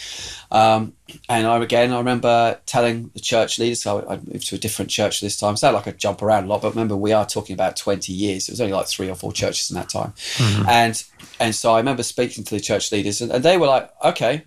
Um, 0.50 0.94
and 1.28 1.46
I 1.46 1.62
again, 1.62 1.92
I 1.92 1.98
remember 1.98 2.58
telling 2.64 3.10
the 3.12 3.20
church 3.20 3.58
leaders. 3.58 3.82
So 3.82 4.06
I, 4.08 4.16
moved 4.16 4.48
to 4.48 4.54
a 4.54 4.58
different 4.58 4.90
church 4.90 5.20
this 5.20 5.36
time. 5.36 5.56
Sound 5.56 5.74
like 5.74 5.86
I 5.86 5.92
jump 5.92 6.22
around 6.22 6.44
a 6.44 6.46
lot, 6.46 6.62
but 6.62 6.70
remember, 6.70 6.96
we 6.96 7.12
are 7.12 7.26
talking 7.26 7.54
about 7.54 7.76
twenty 7.76 8.12
years. 8.12 8.48
It 8.48 8.52
was 8.52 8.60
only 8.60 8.72
like 8.72 8.86
three 8.86 9.10
or 9.10 9.14
four 9.14 9.32
churches 9.32 9.70
in 9.70 9.76
that 9.76 9.90
time, 9.90 10.12
mm-hmm. 10.12 10.68
and 10.68 11.04
and 11.38 11.54
so 11.54 11.74
I 11.74 11.78
remember 11.78 12.02
speaking 12.02 12.44
to 12.44 12.54
the 12.54 12.60
church 12.60 12.90
leaders, 12.92 13.20
and, 13.20 13.30
and 13.30 13.44
they 13.44 13.56
were 13.56 13.66
like, 13.66 13.90
"Okay, 14.04 14.44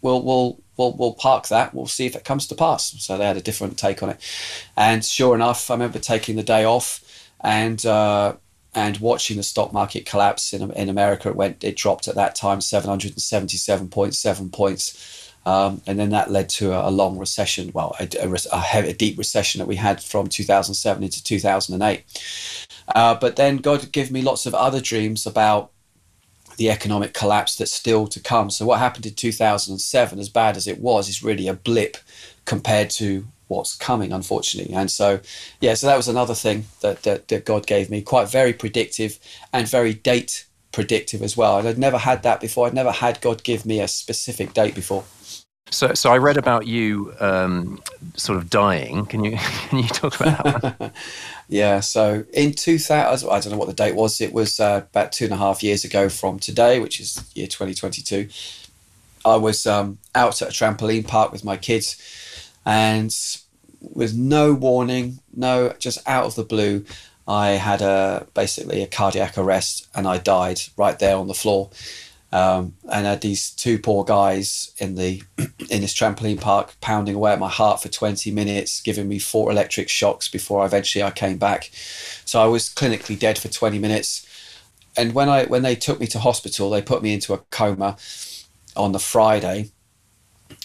we'll 0.00 0.22
we'll 0.22 0.60
we'll 0.76 0.92
we'll 0.96 1.14
park 1.14 1.48
that. 1.48 1.74
We'll 1.74 1.86
see 1.86 2.06
if 2.06 2.16
it 2.16 2.24
comes 2.24 2.46
to 2.48 2.54
pass. 2.54 2.94
So 3.02 3.16
they 3.16 3.26
had 3.26 3.36
a 3.36 3.42
different 3.42 3.78
take 3.78 4.02
on 4.02 4.10
it, 4.10 4.20
and 4.76 5.04
sure 5.04 5.34
enough, 5.34 5.70
I 5.70 5.74
remember 5.74 5.98
taking 5.98 6.36
the 6.36 6.42
day 6.42 6.64
off 6.64 7.02
and 7.40 7.84
uh, 7.84 8.34
and 8.74 8.98
watching 8.98 9.36
the 9.36 9.42
stock 9.42 9.72
market 9.72 10.06
collapse 10.06 10.52
in 10.52 10.70
in 10.72 10.88
America. 10.88 11.28
It 11.28 11.36
went 11.36 11.64
it 11.64 11.76
dropped 11.76 12.08
at 12.08 12.14
that 12.14 12.34
time 12.34 12.60
seven 12.60 12.88
hundred 12.88 13.12
and 13.12 13.22
seventy 13.22 13.56
seven 13.56 13.88
point 13.88 14.14
seven 14.14 14.50
points. 14.50 15.22
Um, 15.46 15.80
and 15.86 15.96
then 15.96 16.10
that 16.10 16.32
led 16.32 16.48
to 16.48 16.72
a, 16.72 16.88
a 16.88 16.90
long 16.90 17.18
recession, 17.18 17.70
well, 17.72 17.94
a, 18.00 18.08
a, 18.50 18.58
heavy, 18.58 18.88
a, 18.88 18.92
deep 18.92 19.16
recession 19.16 19.60
that 19.60 19.68
we 19.68 19.76
had 19.76 20.02
from 20.02 20.26
2007 20.26 21.04
into 21.04 21.22
2008. 21.22 22.02
Uh, 22.92 23.14
but 23.14 23.36
then 23.36 23.58
God 23.58 23.92
gave 23.92 24.10
me 24.10 24.22
lots 24.22 24.46
of 24.46 24.56
other 24.56 24.80
dreams 24.80 25.24
about 25.24 25.70
the 26.56 26.70
economic 26.70 27.14
collapse 27.14 27.56
that's 27.56 27.72
still 27.72 28.06
to 28.08 28.20
come. 28.20 28.50
So 28.50 28.66
what 28.66 28.78
happened 28.78 29.06
in 29.06 29.14
2007, 29.14 30.18
as 30.18 30.28
bad 30.28 30.56
as 30.56 30.66
it 30.66 30.80
was, 30.80 31.08
is 31.08 31.22
really 31.22 31.48
a 31.48 31.54
blip 31.54 31.96
compared 32.44 32.90
to 32.90 33.26
what's 33.48 33.76
coming, 33.76 34.12
unfortunately. 34.12 34.74
And 34.74 34.90
so, 34.90 35.20
yeah, 35.60 35.74
so 35.74 35.86
that 35.86 35.96
was 35.96 36.08
another 36.08 36.34
thing 36.34 36.66
that, 36.80 37.02
that, 37.02 37.28
that 37.28 37.44
God 37.44 37.66
gave 37.66 37.90
me, 37.90 38.02
quite 38.02 38.28
very 38.28 38.52
predictive 38.52 39.18
and 39.52 39.68
very 39.68 39.94
date 39.94 40.46
predictive 40.72 41.22
as 41.22 41.36
well. 41.36 41.58
And 41.58 41.66
I'd 41.66 41.78
never 41.78 41.98
had 41.98 42.22
that 42.24 42.40
before. 42.40 42.66
I'd 42.66 42.74
never 42.74 42.92
had 42.92 43.20
God 43.20 43.42
give 43.42 43.64
me 43.64 43.80
a 43.80 43.88
specific 43.88 44.52
date 44.52 44.74
before. 44.74 45.04
So, 45.70 45.94
so 45.94 46.12
I 46.12 46.18
read 46.18 46.36
about 46.36 46.66
you 46.66 47.12
um, 47.18 47.82
sort 48.14 48.38
of 48.38 48.48
dying. 48.48 49.04
Can 49.06 49.24
you 49.24 49.36
can 49.68 49.78
you 49.78 49.88
talk 49.88 50.20
about 50.20 50.62
that 50.62 50.94
yeah. 51.48 51.80
So 51.80 52.24
in 52.32 52.52
2000, 52.52 53.28
I 53.28 53.40
don't 53.40 53.52
know 53.52 53.58
what 53.58 53.68
the 53.68 53.74
date 53.74 53.94
was. 53.94 54.20
It 54.20 54.32
was 54.32 54.60
uh, 54.60 54.82
about 54.90 55.12
two 55.12 55.24
and 55.24 55.34
a 55.34 55.36
half 55.36 55.62
years 55.62 55.84
ago 55.84 56.08
from 56.08 56.38
today, 56.38 56.78
which 56.78 57.00
is 57.00 57.22
year 57.34 57.46
2022. 57.46 58.28
I 59.24 59.36
was 59.36 59.66
um, 59.66 59.98
out 60.14 60.40
at 60.40 60.48
a 60.48 60.52
trampoline 60.52 61.06
park 61.06 61.32
with 61.32 61.44
my 61.44 61.56
kids, 61.56 61.96
and 62.64 63.14
with 63.80 64.16
no 64.16 64.54
warning, 64.54 65.18
no, 65.34 65.72
just 65.80 65.98
out 66.06 66.26
of 66.26 66.36
the 66.36 66.44
blue, 66.44 66.84
I 67.26 67.50
had 67.50 67.82
a 67.82 68.28
basically 68.34 68.82
a 68.82 68.86
cardiac 68.86 69.36
arrest, 69.36 69.88
and 69.96 70.06
I 70.06 70.18
died 70.18 70.60
right 70.76 70.96
there 70.96 71.16
on 71.16 71.26
the 71.26 71.34
floor. 71.34 71.70
Um, 72.36 72.74
and 72.92 73.06
I 73.06 73.10
had 73.10 73.22
these 73.22 73.48
two 73.50 73.78
poor 73.78 74.04
guys 74.04 74.74
in 74.76 74.94
the 74.94 75.22
in 75.70 75.80
this 75.80 75.94
trampoline 75.94 76.38
park 76.38 76.74
pounding 76.82 77.14
away 77.14 77.32
at 77.32 77.38
my 77.38 77.48
heart 77.48 77.80
for 77.80 77.88
20 77.88 78.30
minutes, 78.30 78.82
giving 78.82 79.08
me 79.08 79.18
four 79.18 79.50
electric 79.50 79.88
shocks 79.88 80.28
before 80.28 80.66
eventually 80.66 81.02
I 81.02 81.12
came 81.12 81.38
back. 81.38 81.70
So 82.26 82.38
I 82.38 82.46
was 82.46 82.68
clinically 82.68 83.18
dead 83.18 83.38
for 83.38 83.48
20 83.48 83.78
minutes. 83.78 84.26
And 84.98 85.14
when 85.14 85.30
I 85.30 85.46
when 85.46 85.62
they 85.62 85.76
took 85.76 85.98
me 85.98 86.06
to 86.08 86.18
hospital, 86.18 86.68
they 86.68 86.82
put 86.82 87.02
me 87.02 87.14
into 87.14 87.32
a 87.32 87.38
coma 87.38 87.96
on 88.76 88.92
the 88.92 88.98
Friday 88.98 89.70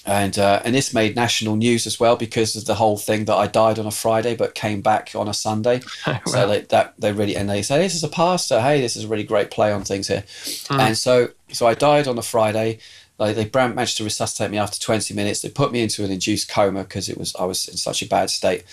and 0.05 0.39
uh, 0.39 0.61
and 0.65 0.73
this 0.73 0.93
made 0.93 1.15
national 1.15 1.55
news 1.55 1.85
as 1.85 1.99
well 1.99 2.15
because 2.15 2.55
of 2.55 2.65
the 2.65 2.75
whole 2.75 2.97
thing 2.97 3.25
that 3.25 3.35
I 3.35 3.45
died 3.45 3.77
on 3.77 3.85
a 3.85 3.91
Friday 3.91 4.35
but 4.35 4.55
came 4.55 4.81
back 4.81 5.11
on 5.15 5.27
a 5.27 5.33
Sunday. 5.33 5.81
wow. 6.07 6.19
So 6.25 6.47
they, 6.47 6.61
that 6.61 6.95
they 6.97 7.11
really 7.11 7.35
and 7.35 7.47
they 7.47 7.61
say 7.61 7.77
this 7.77 7.93
is 7.93 8.03
a 8.03 8.09
pastor. 8.09 8.61
Hey, 8.61 8.81
this 8.81 8.95
is 8.95 9.03
a 9.03 9.07
really 9.07 9.23
great 9.23 9.51
play 9.51 9.71
on 9.71 9.83
things 9.83 10.07
here. 10.07 10.23
Mm. 10.23 10.79
And 10.79 10.97
so 10.97 11.29
so 11.51 11.67
I 11.67 11.73
died 11.73 12.07
on 12.07 12.17
a 12.17 12.23
Friday. 12.23 12.79
Like 13.17 13.35
they 13.35 13.49
managed 13.53 13.97
to 13.97 14.03
resuscitate 14.03 14.49
me 14.49 14.57
after 14.57 14.79
20 14.79 15.13
minutes. 15.13 15.41
They 15.41 15.49
put 15.49 15.71
me 15.71 15.83
into 15.83 16.03
an 16.03 16.11
induced 16.11 16.49
coma 16.49 16.83
because 16.83 17.07
it 17.07 17.17
was 17.17 17.35
I 17.35 17.45
was 17.45 17.67
in 17.67 17.77
such 17.77 18.01
a 18.01 18.07
bad 18.07 18.29
state, 18.29 18.63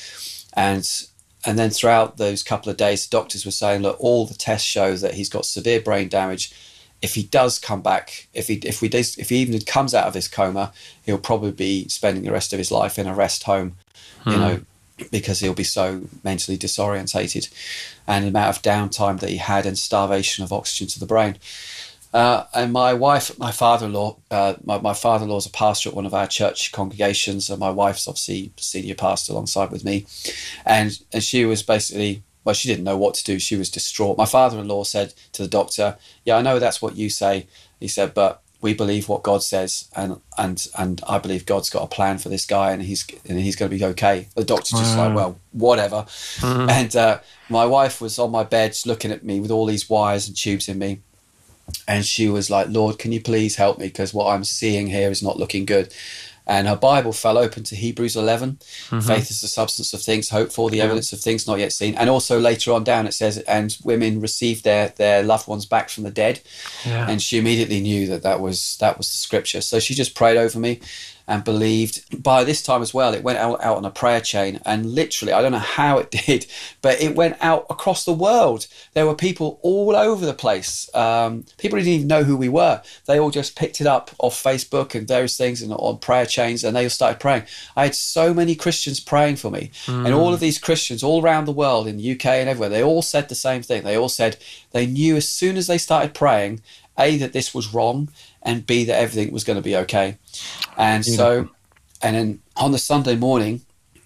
and 0.55 0.89
and 1.45 1.59
then 1.59 1.71
throughout 1.71 2.17
those 2.17 2.43
couple 2.43 2.71
of 2.71 2.77
days, 2.77 3.07
doctors 3.07 3.45
were 3.45 3.51
saying, 3.51 3.83
look, 3.83 3.97
all 4.01 4.27
the 4.27 4.35
tests 4.35 4.67
show 4.67 4.97
that 4.97 5.15
he's 5.15 5.29
got 5.29 5.45
severe 5.45 5.81
brain 5.81 6.09
damage 6.09 6.53
if 7.01 7.15
he 7.15 7.23
does 7.23 7.59
come 7.59 7.81
back, 7.81 8.27
if 8.35 8.49
he 8.49 8.55
if 8.57 8.83
we 8.83 8.89
if 8.89 9.29
he 9.29 9.37
even 9.37 9.61
comes 9.61 9.95
out 9.95 10.07
of 10.07 10.13
this 10.13 10.29
coma, 10.29 10.73
he'll 11.05 11.19
probably 11.19 11.53
be 11.53 11.89
spending 11.89 12.25
the 12.25 12.33
rest 12.33 12.53
of 12.53 12.59
his 12.59 12.71
life 12.71 12.99
in 12.99 13.07
a 13.07 13.15
rest 13.15 13.45
home, 13.45 13.77
hmm. 14.25 14.31
you 14.31 14.37
know, 14.37 14.61
because 15.11 15.41
he'll 15.41 15.55
be 15.55 15.65
so 15.65 16.03
mentally 16.25 16.59
disorientated, 16.59 17.51
and 18.07 18.25
the 18.25 18.29
amount 18.29 18.57
of 18.57 18.63
downtime 18.63 19.21
that 19.21 19.31
he 19.31 19.37
had 19.37 19.65
and 19.65 19.79
starvation 19.79 20.43
of 20.43 20.53
oxygen 20.53 20.89
to 20.89 20.99
the 20.99 21.07
brain. 21.07 21.37
Uh, 22.13 22.45
and 22.55 22.73
my 22.73 22.95
wife, 22.95 23.39
my 23.39 23.51
father-in-law, 23.51 24.17
uh, 24.31 24.55
my, 24.65 24.79
my 24.81 24.95
father-in-law 24.95 25.37
is 25.37 25.47
a 25.47 25.51
pastor 25.51 25.91
at 25.91 25.95
one 25.95 26.07
of 26.07 26.15
our 26.15 26.27
church 26.27 26.73
congregations, 26.73 27.51
and 27.51 27.61
my 27.61 27.71
wife's 27.71 28.09
obviously 28.09 28.53
senior 28.57 28.95
pastor 28.95 29.33
alongside 29.33 29.71
with 29.71 29.85
me, 29.85 30.07
and 30.65 30.99
and 31.13 31.23
she 31.23 31.45
was 31.45 31.63
basically 31.63 32.23
well, 32.45 32.55
she 32.55 32.69
didn't 32.69 32.85
know 32.85 32.97
what 32.97 33.15
to 33.15 33.25
do. 33.25 33.39
She 33.39 33.57
was 33.57 33.69
distraught. 33.69 34.17
My 34.17 34.25
father 34.25 34.59
in 34.59 34.69
law 34.69 34.83
said 34.83 35.13
to 35.33 35.43
the 35.43 35.49
doctor, 35.49 35.99
Yeah, 36.25 36.37
I 36.37 36.41
know 36.41 36.59
that's 36.59 36.81
what 36.81 36.97
you 36.97 37.11
say. 37.11 37.47
He 37.79 37.89
said, 37.89 38.15
But 38.15 38.43
we 38.61 38.75
believe 38.75 39.09
what 39.09 39.23
God 39.23 39.43
says, 39.43 39.89
and 39.95 40.21
and 40.37 40.67
and 40.77 41.01
I 41.07 41.19
believe 41.19 41.47
God's 41.47 41.71
got 41.71 41.85
a 41.85 41.87
plan 41.87 42.19
for 42.19 42.29
this 42.29 42.45
guy, 42.45 42.73
and 42.73 42.83
he's 42.83 43.07
and 43.29 43.39
he's 43.39 43.55
going 43.55 43.71
to 43.71 43.77
be 43.77 43.85
okay. 43.85 44.29
The 44.35 44.45
doctor's 44.45 44.81
just 44.81 44.97
like, 44.97 45.15
well, 45.15 45.39
whatever. 45.53 46.07
Mm-hmm. 46.39 46.71
And 46.71 46.97
uh, 46.97 47.21
my 47.49 47.67
wife 47.67 48.01
was 48.01 48.19
on 48.19 48.31
my 48.31 48.43
bed, 48.45 48.77
looking 48.85 49.13
at 49.13 49.25
me 49.25 49.41
with 49.41 49.51
all 49.51 49.67
these 49.67 49.89
wires 49.89 50.27
and 50.27 50.37
tubes 50.37 50.69
in 50.69 50.79
me, 50.79 51.01
and 51.87 52.05
she 52.05 52.29
was 52.29 52.51
like, 52.51 52.69
Lord, 52.69 52.99
can 52.99 53.13
you 53.13 53.21
please 53.21 53.57
help 53.57 53.79
me 53.79 53.87
because 53.87 54.15
what 54.15 54.33
I'm 54.33 54.45
seeing 54.45 54.87
here 54.87 55.11
is 55.11 55.23
not 55.23 55.39
looking 55.39 55.65
good 55.65 55.93
and 56.49 56.67
her 56.67 56.77
Bible 56.77 57.13
fell 57.13 57.37
open 57.37 57.63
to 57.65 57.77
Hebrews 57.77 58.17
11. 58.17 58.53
Mm-hmm. 58.57 59.01
Faith 59.01 59.31
is 59.31 59.43
the 59.43 59.49
substance 59.49 59.93
of 59.93 60.01
things 60.01 60.31
hoped 60.31 60.51
for, 60.51 60.71
the 60.71 60.79
yeah. 60.79 60.85
evidence 60.85 61.13
of 61.13 61.21
things 61.21 61.47
not 61.47 61.59
yet 61.59 61.73
seen. 61.73 61.95
And 61.95 62.09
also 62.09 62.41
later 62.41 62.73
on 62.73 62.85
down 62.85 63.07
it 63.07 63.13
says, 63.13 63.37
and 63.41 63.77
women 63.85 64.21
received 64.21 64.65
their 64.65 64.89
their 64.97 65.23
loved 65.23 65.47
ones 65.47 65.67
back 65.67 65.91
from 65.91 66.05
the 66.05 66.11
dead. 66.11 66.41
Yeah. 66.87 67.09
And 67.09 67.21
she 67.21 67.39
immediately 67.39 67.81
knew 67.81 68.07
that 68.07 68.23
that 68.23 68.41
was 68.41 68.79
that 68.79 68.97
was 68.97 69.09
the 69.09 69.19
scripture. 69.19 69.61
So 69.61 69.79
she 69.79 69.95
just 69.95 70.15
prayed 70.15 70.39
over 70.39 70.59
me, 70.59 70.81
and 71.29 71.45
believed. 71.45 72.23
By 72.23 72.43
this 72.43 72.63
time 72.63 72.81
as 72.81 72.95
well, 72.95 73.13
it 73.13 73.23
went 73.23 73.39
out, 73.39 73.63
out 73.63 73.77
on 73.77 73.85
a 73.85 73.91
prayer 73.91 74.21
chain, 74.21 74.61
and 74.65 74.87
literally, 74.87 75.33
I 75.33 75.43
don't 75.43 75.53
know 75.53 75.59
how 75.59 75.99
it 75.99 76.11
did, 76.27 76.47
but 76.83 77.01
it 77.01 77.15
went 77.15 77.37
out 77.41 77.67
across 77.71 78.05
the 78.05 78.15
world. 78.15 78.67
There 78.95 79.07
were 79.07 79.15
people 79.15 79.61
all 79.63 79.95
over 79.95 80.25
the 80.25 80.35
place. 80.35 80.93
Um, 80.95 81.45
people 81.59 81.79
didn't 81.79 81.93
even 81.93 82.07
know 82.09 82.25
who 82.25 82.37
we 82.37 82.49
were. 82.49 82.83
They 83.07 83.21
all 83.21 83.31
just 83.31 83.57
picked 83.57 83.81
it 83.81 83.87
up 83.87 84.11
off 84.19 84.43
Facebook 84.43 84.95
and 84.95 85.07
various 85.07 85.37
things 85.37 85.61
and 85.61 85.73
on 85.73 85.99
prayer 85.99 86.27
chains, 86.27 86.65
and 86.65 86.75
they 86.75 86.85
all 86.85 86.91
started 86.91 87.21
praying. 87.21 87.45
I 87.77 87.85
had 87.85 87.95
so 87.95 88.33
many 88.33 88.55
Christians 88.55 88.99
praying 88.99 89.37
for 89.37 89.51
me, 89.51 89.71
mm. 89.85 90.07
and 90.07 90.15
all 90.15 90.33
of 90.33 90.41
these 90.41 90.59
Christians 90.59 91.03
all 91.03 91.23
around 91.23 91.45
the 91.45 91.53
world, 91.53 91.87
in 91.87 91.99
the 91.99 92.13
UK 92.13 92.27
and 92.27 92.49
everywhere, 92.49 92.71
they 92.71 92.83
all 92.83 93.03
said 93.03 93.29
the 93.29 93.35
same 93.35 93.63
thing. 93.63 93.83
They 93.83 93.97
all 93.97 94.09
said 94.09 94.39
they 94.71 94.87
knew 94.87 95.17
as 95.17 95.29
soon 95.29 95.59
as 95.59 95.67
they 95.67 95.79
started 95.79 96.15
praying, 96.15 96.63
a 96.99 97.17
that 97.19 97.33
this 97.33 97.55
was 97.55 97.73
wrong 97.73 98.11
and 98.43 98.67
B 98.67 98.85
that 98.85 98.99
everything 98.99 99.33
was 99.33 99.45
going 99.45 99.57
to 99.59 99.63
be 99.63 99.77
okay. 99.77 100.17
And 100.77 101.05
so, 101.05 101.49
and 102.03 102.17
then 102.17 102.41
on 102.57 102.73
the 102.73 102.79
Sunday 102.79 103.17
morning, 103.17 103.63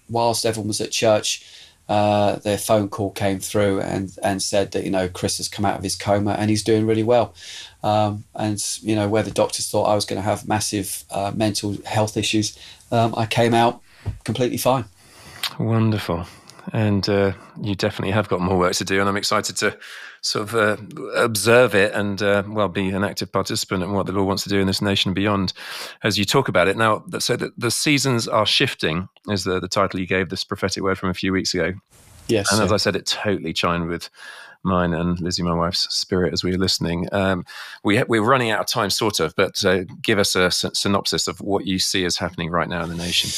whilst 0.09 0.45
everyone 0.45 0.67
was 0.67 0.81
at 0.81 0.91
church, 0.91 1.45
uh, 1.89 2.37
their 2.37 2.57
phone 2.57 2.87
call 2.89 3.11
came 3.11 3.39
through 3.39 3.81
and 3.81 4.17
and 4.23 4.41
said 4.41 4.71
that 4.71 4.85
you 4.85 4.89
know 4.89 5.09
Chris 5.09 5.37
has 5.37 5.49
come 5.49 5.65
out 5.65 5.77
of 5.77 5.83
his 5.83 5.95
coma 5.95 6.31
and 6.31 6.49
he's 6.49 6.63
doing 6.63 6.87
really 6.87 7.03
well. 7.03 7.33
Um, 7.83 8.23
and 8.35 8.57
you 8.81 8.95
know 8.95 9.09
where 9.09 9.23
the 9.23 9.31
doctors 9.31 9.69
thought 9.69 9.85
I 9.85 9.95
was 9.95 10.05
going 10.05 10.21
to 10.21 10.23
have 10.23 10.47
massive 10.47 11.03
uh, 11.11 11.31
mental 11.35 11.77
health 11.85 12.15
issues, 12.15 12.57
um, 12.91 13.13
I 13.17 13.25
came 13.25 13.53
out 13.53 13.81
completely 14.23 14.57
fine. 14.57 14.85
Wonderful, 15.59 16.25
and 16.73 17.07
uh, 17.07 17.33
you 17.61 17.75
definitely 17.75 18.11
have 18.11 18.27
got 18.27 18.41
more 18.41 18.57
work 18.57 18.73
to 18.73 18.85
do, 18.85 18.99
and 18.99 19.07
I'm 19.07 19.15
excited 19.15 19.55
to 19.57 19.77
sort 20.21 20.49
of 20.49 20.55
uh, 20.55 20.77
observe 21.15 21.75
it 21.75 21.93
and 21.93 22.21
uh, 22.21 22.43
well 22.47 22.69
be 22.69 22.89
an 22.89 23.03
active 23.03 23.31
participant 23.31 23.83
in 23.83 23.91
what 23.91 24.05
the 24.05 24.13
Lord 24.13 24.27
wants 24.27 24.43
to 24.43 24.49
do 24.49 24.59
in 24.59 24.67
this 24.67 24.81
nation 24.81 25.09
and 25.09 25.15
beyond 25.15 25.51
as 26.01 26.17
you 26.17 26.23
talk 26.23 26.47
about 26.47 26.69
it 26.69 26.77
now 26.77 27.03
so 27.19 27.35
that 27.35 27.51
the 27.59 27.69
seasons 27.69 28.25
are 28.25 28.45
shifting 28.45 29.09
is 29.27 29.43
the, 29.43 29.59
the 29.59 29.67
title 29.67 29.99
you 29.99 30.07
gave 30.07 30.29
this 30.29 30.45
prophetic 30.45 30.81
word 30.81 30.97
from 30.97 31.09
a 31.09 31.13
few 31.13 31.33
weeks 31.33 31.53
ago 31.53 31.73
yes 32.29 32.49
and 32.53 32.61
as 32.61 32.71
i 32.71 32.77
said 32.77 32.95
it 32.95 33.05
totally 33.05 33.51
chimed 33.51 33.89
with 33.89 34.09
mine 34.63 34.93
and 34.93 35.19
Lizzie, 35.19 35.43
my 35.43 35.53
wife's 35.53 35.93
spirit, 35.93 36.33
as 36.33 36.43
we 36.43 36.51
were 36.51 36.57
listening. 36.57 37.07
Um, 37.11 37.45
we 37.83 38.01
we're 38.03 38.23
running 38.23 38.51
out 38.51 38.61
of 38.61 38.67
time, 38.67 38.89
sort 38.89 39.19
of, 39.19 39.35
but 39.35 39.63
uh, 39.65 39.83
give 40.01 40.19
us 40.19 40.35
a 40.35 40.49
synopsis 40.51 41.27
of 41.27 41.41
what 41.41 41.67
you 41.67 41.79
see 41.79 42.05
as 42.05 42.17
happening 42.17 42.49
right 42.49 42.69
now 42.69 42.83
in 42.83 42.89
the 42.89 42.95
nation. 42.95 43.29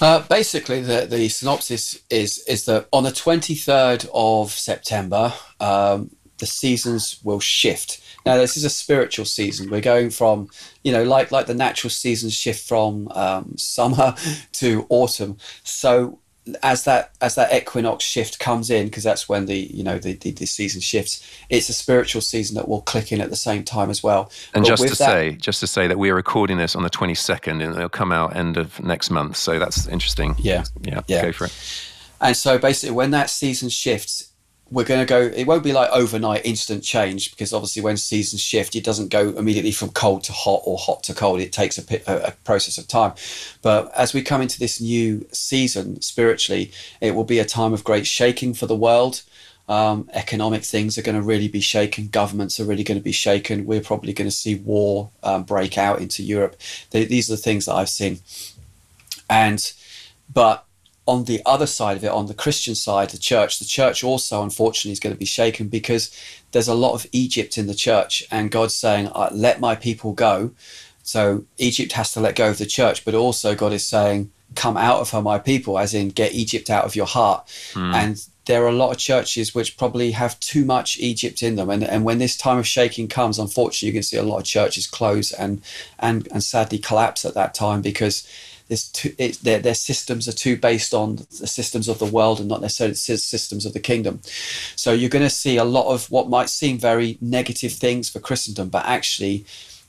Uh, 0.00 0.20
basically, 0.28 0.80
the, 0.80 1.06
the 1.08 1.28
synopsis 1.28 2.00
is 2.08 2.38
is 2.46 2.64
that 2.66 2.86
on 2.92 3.02
the 3.02 3.10
23rd 3.10 4.08
of 4.14 4.50
September, 4.52 5.32
um, 5.60 6.10
the 6.38 6.46
seasons 6.46 7.20
will 7.24 7.40
shift. 7.40 8.00
Now, 8.24 8.36
this 8.36 8.56
is 8.56 8.64
a 8.64 8.70
spiritual 8.70 9.24
season. 9.24 9.70
We're 9.70 9.80
going 9.80 10.10
from, 10.10 10.48
you 10.84 10.92
know, 10.92 11.02
like 11.02 11.32
like 11.32 11.46
the 11.46 11.54
natural 11.54 11.90
seasons 11.90 12.34
shift 12.34 12.66
from 12.68 13.08
um, 13.12 13.54
summer 13.56 14.14
to 14.52 14.86
autumn. 14.88 15.36
So 15.64 16.20
as 16.62 16.84
that 16.84 17.12
as 17.20 17.34
that 17.34 17.52
equinox 17.52 18.04
shift 18.04 18.38
comes 18.38 18.70
in 18.70 18.86
because 18.86 19.02
that's 19.02 19.28
when 19.28 19.46
the 19.46 19.56
you 19.56 19.82
know 19.82 19.98
the, 19.98 20.14
the, 20.14 20.30
the, 20.30 20.46
season 20.46 20.80
shifts 20.80 21.26
it's 21.50 21.68
a 21.68 21.72
spiritual 21.72 22.20
season 22.20 22.56
that 22.56 22.68
will 22.68 22.82
click 22.82 23.12
in 23.12 23.20
at 23.20 23.30
the 23.30 23.36
same 23.36 23.64
time 23.64 23.90
as 23.90 24.02
well. 24.02 24.30
And 24.54 24.62
but 24.62 24.68
just 24.68 24.82
to 24.82 24.88
that, 24.90 24.94
say 24.94 25.32
just 25.32 25.60
to 25.60 25.66
say 25.66 25.86
that 25.86 25.98
we 25.98 26.10
are 26.10 26.14
recording 26.14 26.58
this 26.58 26.74
on 26.76 26.82
the 26.82 26.90
22nd 26.90 27.62
and 27.62 27.62
it'll 27.62 27.88
come 27.88 28.12
out 28.12 28.36
end 28.36 28.56
of 28.56 28.80
next 28.82 29.10
month 29.10 29.36
so 29.36 29.58
that's 29.58 29.86
interesting. 29.88 30.34
Yeah. 30.38 30.64
Yeah, 30.82 31.00
yeah. 31.06 31.22
go 31.22 31.32
for 31.32 31.46
it. 31.46 31.54
And 32.20 32.36
so 32.36 32.58
basically 32.58 32.94
when 32.94 33.10
that 33.12 33.30
season 33.30 33.68
shifts 33.68 34.27
we're 34.70 34.84
going 34.84 35.00
to 35.00 35.06
go 35.06 35.20
it 35.20 35.46
won't 35.46 35.64
be 35.64 35.72
like 35.72 35.90
overnight 35.90 36.44
instant 36.44 36.82
change 36.84 37.30
because 37.30 37.52
obviously 37.52 37.82
when 37.82 37.96
seasons 37.96 38.42
shift 38.42 38.76
it 38.76 38.84
doesn't 38.84 39.08
go 39.08 39.30
immediately 39.30 39.72
from 39.72 39.88
cold 39.90 40.22
to 40.24 40.32
hot 40.32 40.62
or 40.64 40.76
hot 40.76 41.02
to 41.04 41.14
cold. 41.14 41.40
It 41.40 41.52
takes 41.52 41.78
a, 41.78 42.02
a, 42.06 42.32
process 42.44 42.76
of 42.76 42.86
time. 42.86 43.14
But 43.62 43.90
as 43.96 44.12
we 44.12 44.22
come 44.22 44.42
into 44.42 44.58
this 44.58 44.80
new 44.80 45.26
season 45.32 46.00
spiritually 46.02 46.72
it 47.00 47.14
will 47.14 47.24
be 47.24 47.38
a 47.38 47.44
time 47.44 47.72
of 47.72 47.84
great 47.84 48.06
shaking 48.06 48.54
for 48.54 48.66
the 48.66 48.76
world. 48.76 49.22
Um, 49.68 50.08
economic 50.14 50.64
things 50.64 50.96
are 50.96 51.02
going 51.02 51.16
to 51.16 51.22
really 51.22 51.48
be 51.48 51.60
shaken. 51.60 52.08
Governments 52.08 52.58
are 52.58 52.64
really 52.64 52.84
going 52.84 52.98
to 52.98 53.04
be 53.04 53.12
shaken. 53.12 53.66
We're 53.66 53.82
probably 53.82 54.14
going 54.14 54.30
to 54.30 54.34
see 54.34 54.54
war 54.54 55.10
um, 55.22 55.42
break 55.44 55.76
out 55.76 56.00
into 56.00 56.22
europe. 56.22 56.56
They, 56.90 57.04
these 57.04 57.30
are 57.30 57.36
the 57.36 57.42
things 57.42 57.66
that 57.66 57.74
i've 57.74 57.90
seen. 57.90 58.20
And 59.30 59.72
but 60.32 60.64
on 61.08 61.24
the 61.24 61.40
other 61.46 61.66
side 61.66 61.96
of 61.96 62.04
it, 62.04 62.10
on 62.10 62.26
the 62.26 62.34
Christian 62.34 62.74
side, 62.74 63.08
the 63.08 63.18
church, 63.18 63.58
the 63.58 63.64
church 63.64 64.04
also, 64.04 64.42
unfortunately, 64.42 64.92
is 64.92 65.00
going 65.00 65.14
to 65.14 65.18
be 65.18 65.24
shaken 65.24 65.66
because 65.66 66.14
there's 66.52 66.68
a 66.68 66.74
lot 66.74 66.92
of 66.92 67.06
Egypt 67.12 67.56
in 67.56 67.66
the 67.66 67.74
church, 67.74 68.22
and 68.30 68.50
God's 68.50 68.74
saying, 68.74 69.10
"Let 69.32 69.58
my 69.58 69.74
people 69.74 70.12
go." 70.12 70.50
So 71.02 71.44
Egypt 71.56 71.92
has 71.92 72.12
to 72.12 72.20
let 72.20 72.36
go 72.36 72.50
of 72.50 72.58
the 72.58 72.66
church, 72.66 73.06
but 73.06 73.14
also 73.14 73.54
God 73.54 73.72
is 73.72 73.86
saying, 73.86 74.30
"Come 74.54 74.76
out 74.76 75.00
of 75.00 75.08
her, 75.10 75.22
my 75.22 75.38
people," 75.38 75.78
as 75.78 75.94
in 75.94 76.10
get 76.10 76.34
Egypt 76.34 76.68
out 76.68 76.84
of 76.84 76.94
your 76.94 77.06
heart. 77.06 77.48
Mm. 77.72 77.94
And 77.94 78.22
there 78.44 78.62
are 78.64 78.68
a 78.68 78.82
lot 78.82 78.90
of 78.90 78.98
churches 78.98 79.54
which 79.54 79.78
probably 79.78 80.10
have 80.10 80.38
too 80.40 80.66
much 80.66 80.98
Egypt 80.98 81.42
in 81.42 81.56
them, 81.56 81.70
and 81.70 81.82
and 81.82 82.04
when 82.04 82.18
this 82.18 82.36
time 82.36 82.58
of 82.58 82.66
shaking 82.66 83.08
comes, 83.08 83.38
unfortunately, 83.38 83.88
you 83.88 83.94
can 83.94 84.02
see 84.02 84.18
a 84.18 84.22
lot 84.22 84.40
of 84.40 84.44
churches 84.44 84.86
close 84.86 85.32
and 85.32 85.62
and 85.98 86.28
and 86.32 86.44
sadly 86.44 86.78
collapse 86.78 87.24
at 87.24 87.32
that 87.32 87.54
time 87.54 87.80
because 87.80 88.24
too, 88.68 89.10
their, 89.42 89.58
their 89.58 89.74
systems 89.74 90.28
are 90.28 90.32
too 90.32 90.56
based 90.56 90.94
on 90.94 91.16
the 91.16 91.46
systems 91.46 91.88
of 91.88 91.98
the 91.98 92.06
world 92.06 92.40
and 92.40 92.48
not 92.48 92.60
necessarily 92.60 92.94
systems 92.94 93.64
of 93.64 93.72
the 93.72 93.80
kingdom. 93.80 94.20
So 94.76 94.92
you're 94.92 95.10
going 95.10 95.24
to 95.24 95.30
see 95.30 95.56
a 95.56 95.64
lot 95.64 95.92
of 95.92 96.10
what 96.10 96.28
might 96.28 96.50
seem 96.50 96.78
very 96.78 97.18
negative 97.20 97.72
things 97.72 98.08
for 98.08 98.20
Christendom, 98.20 98.68
but 98.68 98.84
actually, 98.84 99.44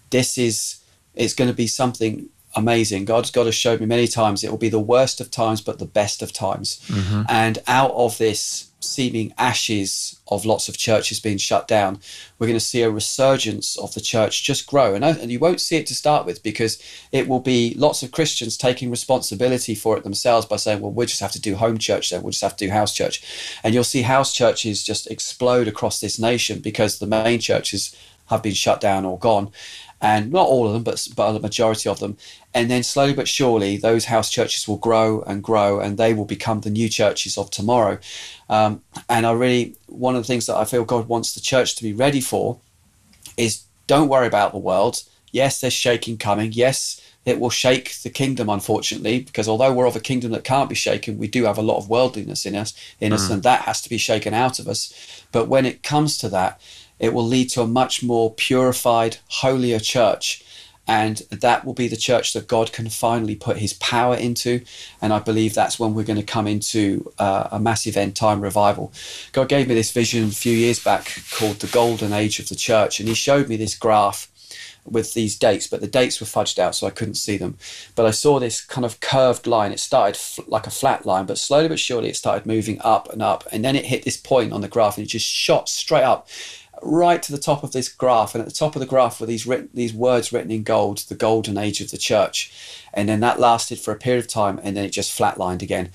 this 0.09 0.37
is 0.37 0.79
it's 1.15 1.33
going 1.33 1.49
to 1.49 1.55
be 1.55 1.67
something 1.67 2.29
amazing. 2.55 3.05
God's 3.05 3.31
God 3.31 3.45
has 3.45 3.55
showed 3.55 3.79
me 3.79 3.85
many 3.85 4.07
times 4.07 4.43
it 4.43 4.51
will 4.51 4.57
be 4.57 4.69
the 4.69 4.79
worst 4.79 5.21
of 5.21 5.31
times, 5.31 5.61
but 5.61 5.79
the 5.79 5.85
best 5.85 6.21
of 6.21 6.33
times. 6.33 6.79
Mm-hmm. 6.87 7.23
And 7.29 7.59
out 7.67 7.91
of 7.91 8.17
this 8.17 8.69
seeming 8.81 9.33
ashes 9.37 10.19
of 10.29 10.45
lots 10.45 10.69
of 10.69 10.77
churches 10.77 11.19
being 11.19 11.37
shut 11.37 11.67
down, 11.67 11.99
we're 12.37 12.47
going 12.47 12.59
to 12.59 12.65
see 12.65 12.81
a 12.81 12.89
resurgence 12.89 13.77
of 13.77 13.93
the 13.93 14.01
church 14.01 14.43
just 14.43 14.67
grow. 14.67 14.95
And, 14.95 15.03
and 15.03 15.31
you 15.31 15.39
won't 15.39 15.61
see 15.61 15.75
it 15.75 15.87
to 15.87 15.95
start 15.95 16.25
with 16.25 16.41
because 16.43 16.81
it 17.11 17.27
will 17.27 17.39
be 17.39 17.73
lots 17.77 18.03
of 18.03 18.11
Christians 18.11 18.57
taking 18.57 18.89
responsibility 18.89 19.75
for 19.75 19.97
it 19.97 20.03
themselves 20.03 20.45
by 20.45 20.55
saying, 20.55 20.81
well, 20.81 20.91
we'll 20.91 21.07
just 21.07 21.19
have 21.19 21.31
to 21.33 21.41
do 21.41 21.55
home 21.55 21.77
church 21.77 22.09
then, 22.09 22.21
we'll 22.21 22.31
just 22.31 22.43
have 22.43 22.55
to 22.57 22.65
do 22.65 22.71
house 22.71 22.93
church. 22.93 23.21
And 23.63 23.73
you'll 23.73 23.83
see 23.83 24.03
house 24.03 24.33
churches 24.33 24.83
just 24.83 25.07
explode 25.07 25.67
across 25.67 25.99
this 25.99 26.19
nation 26.19 26.59
because 26.59 26.99
the 26.99 27.07
main 27.07 27.39
churches 27.39 27.95
have 28.27 28.43
been 28.43 28.53
shut 28.53 28.79
down 28.79 29.05
or 29.05 29.17
gone 29.17 29.51
and 30.01 30.31
not 30.31 30.47
all 30.47 30.67
of 30.67 30.73
them, 30.73 30.83
but 30.83 31.07
but 31.15 31.35
a 31.35 31.39
majority 31.39 31.89
of 31.89 31.99
them. 31.99 32.17
And 32.53 32.69
then 32.69 32.83
slowly 32.83 33.13
but 33.13 33.27
surely, 33.27 33.77
those 33.77 34.05
house 34.05 34.31
churches 34.31 34.67
will 34.67 34.77
grow 34.77 35.21
and 35.21 35.43
grow, 35.43 35.79
and 35.79 35.97
they 35.97 36.13
will 36.13 36.25
become 36.25 36.61
the 36.61 36.69
new 36.69 36.89
churches 36.89 37.37
of 37.37 37.51
tomorrow. 37.51 37.99
Um, 38.49 38.81
and 39.07 39.25
I 39.25 39.31
really, 39.31 39.75
one 39.87 40.15
of 40.15 40.23
the 40.23 40.27
things 40.27 40.45
that 40.45 40.55
I 40.55 40.65
feel 40.65 40.85
God 40.85 41.07
wants 41.07 41.33
the 41.33 41.41
church 41.41 41.75
to 41.75 41.83
be 41.83 41.93
ready 41.93 42.21
for 42.21 42.59
is 43.37 43.63
don't 43.87 44.09
worry 44.09 44.27
about 44.27 44.51
the 44.51 44.57
world. 44.57 45.03
Yes, 45.31 45.61
there's 45.61 45.73
shaking 45.73 46.17
coming. 46.17 46.51
Yes, 46.53 47.01
it 47.25 47.39
will 47.39 47.49
shake 47.49 47.95
the 48.01 48.09
kingdom, 48.09 48.49
unfortunately, 48.49 49.21
because 49.21 49.47
although 49.47 49.73
we're 49.73 49.87
of 49.87 49.95
a 49.95 49.99
kingdom 49.99 50.31
that 50.31 50.43
can't 50.43 50.69
be 50.69 50.75
shaken, 50.75 51.17
we 51.17 51.27
do 51.27 51.43
have 51.43 51.57
a 51.57 51.61
lot 51.63 51.77
of 51.77 51.89
worldliness 51.89 52.45
in 52.45 52.55
us, 52.55 52.73
in 52.99 53.11
mm. 53.11 53.15
us, 53.15 53.29
and 53.29 53.43
that 53.43 53.61
has 53.61 53.81
to 53.81 53.89
be 53.89 53.97
shaken 53.97 54.33
out 54.33 54.57
of 54.57 54.67
us. 54.67 55.25
But 55.31 55.47
when 55.47 55.65
it 55.65 55.83
comes 55.83 56.17
to 56.19 56.29
that, 56.29 56.59
it 56.99 57.13
will 57.13 57.25
lead 57.25 57.49
to 57.51 57.61
a 57.61 57.67
much 57.67 58.03
more 58.03 58.33
purified, 58.33 59.17
holier 59.29 59.79
church. 59.79 60.43
And 60.87 61.17
that 61.29 61.65
will 61.65 61.75
be 61.75 61.87
the 61.87 61.95
church 61.95 62.33
that 62.33 62.47
God 62.47 62.73
can 62.73 62.89
finally 62.89 63.35
put 63.35 63.57
his 63.57 63.73
power 63.73 64.15
into. 64.15 64.61
And 64.99 65.13
I 65.13 65.19
believe 65.19 65.53
that's 65.53 65.79
when 65.79 65.93
we're 65.93 66.03
going 66.03 66.17
to 66.19 66.23
come 66.23 66.47
into 66.47 67.11
uh, 67.19 67.47
a 67.51 67.59
massive 67.59 67.95
end 67.95 68.15
time 68.15 68.41
revival. 68.41 68.91
God 69.31 69.49
gave 69.49 69.67
me 69.67 69.75
this 69.75 69.91
vision 69.91 70.23
a 70.23 70.31
few 70.31 70.55
years 70.55 70.83
back 70.83 71.21
called 71.31 71.57
the 71.57 71.67
golden 71.67 72.11
age 72.11 72.39
of 72.39 72.49
the 72.49 72.55
church. 72.55 72.99
And 72.99 73.07
he 73.07 73.13
showed 73.13 73.49
me 73.49 73.55
this 73.55 73.77
graph 73.77 74.31
with 74.83 75.13
these 75.13 75.37
dates, 75.37 75.67
but 75.67 75.81
the 75.81 75.87
dates 75.87 76.19
were 76.19 76.25
fudged 76.25 76.57
out, 76.57 76.73
so 76.73 76.87
I 76.87 76.91
couldn't 76.91 77.15
see 77.15 77.37
them. 77.37 77.57
But 77.95 78.07
I 78.07 78.11
saw 78.11 78.39
this 78.39 78.61
kind 78.61 78.85
of 78.85 78.99
curved 78.99 79.45
line. 79.45 79.71
It 79.71 79.79
started 79.79 80.15
f- 80.15 80.39
like 80.47 80.65
a 80.65 80.71
flat 80.71 81.05
line, 81.05 81.25
but 81.25 81.37
slowly 81.37 81.67
but 81.67 81.79
surely 81.79 82.09
it 82.09 82.15
started 82.15 82.47
moving 82.47 82.79
up 82.81 83.11
and 83.11 83.21
up. 83.21 83.47
And 83.51 83.63
then 83.63 83.75
it 83.75 83.85
hit 83.85 84.03
this 84.03 84.17
point 84.17 84.53
on 84.53 84.61
the 84.61 84.67
graph 84.67 84.97
and 84.97 85.05
it 85.05 85.09
just 85.09 85.27
shot 85.27 85.69
straight 85.69 86.03
up 86.03 86.27
right 86.81 87.21
to 87.23 87.31
the 87.31 87.37
top 87.37 87.63
of 87.63 87.71
this 87.71 87.89
graph, 87.89 88.33
and 88.33 88.41
at 88.41 88.47
the 88.47 88.53
top 88.53 88.75
of 88.75 88.79
the 88.79 88.85
graph 88.85 89.19
were 89.19 89.25
these 89.25 89.45
written, 89.45 89.69
these 89.73 89.93
words 89.93 90.31
written 90.31 90.51
in 90.51 90.63
gold, 90.63 90.99
the 90.99 91.15
golden 91.15 91.57
age 91.57 91.81
of 91.81 91.91
the 91.91 91.97
church, 91.97 92.51
and 92.93 93.07
then 93.07 93.19
that 93.19 93.39
lasted 93.39 93.79
for 93.79 93.91
a 93.91 93.97
period 93.97 94.25
of 94.25 94.27
time, 94.27 94.59
and 94.63 94.75
then 94.75 94.85
it 94.85 94.91
just 94.91 95.17
flatlined 95.17 95.61
again, 95.61 95.91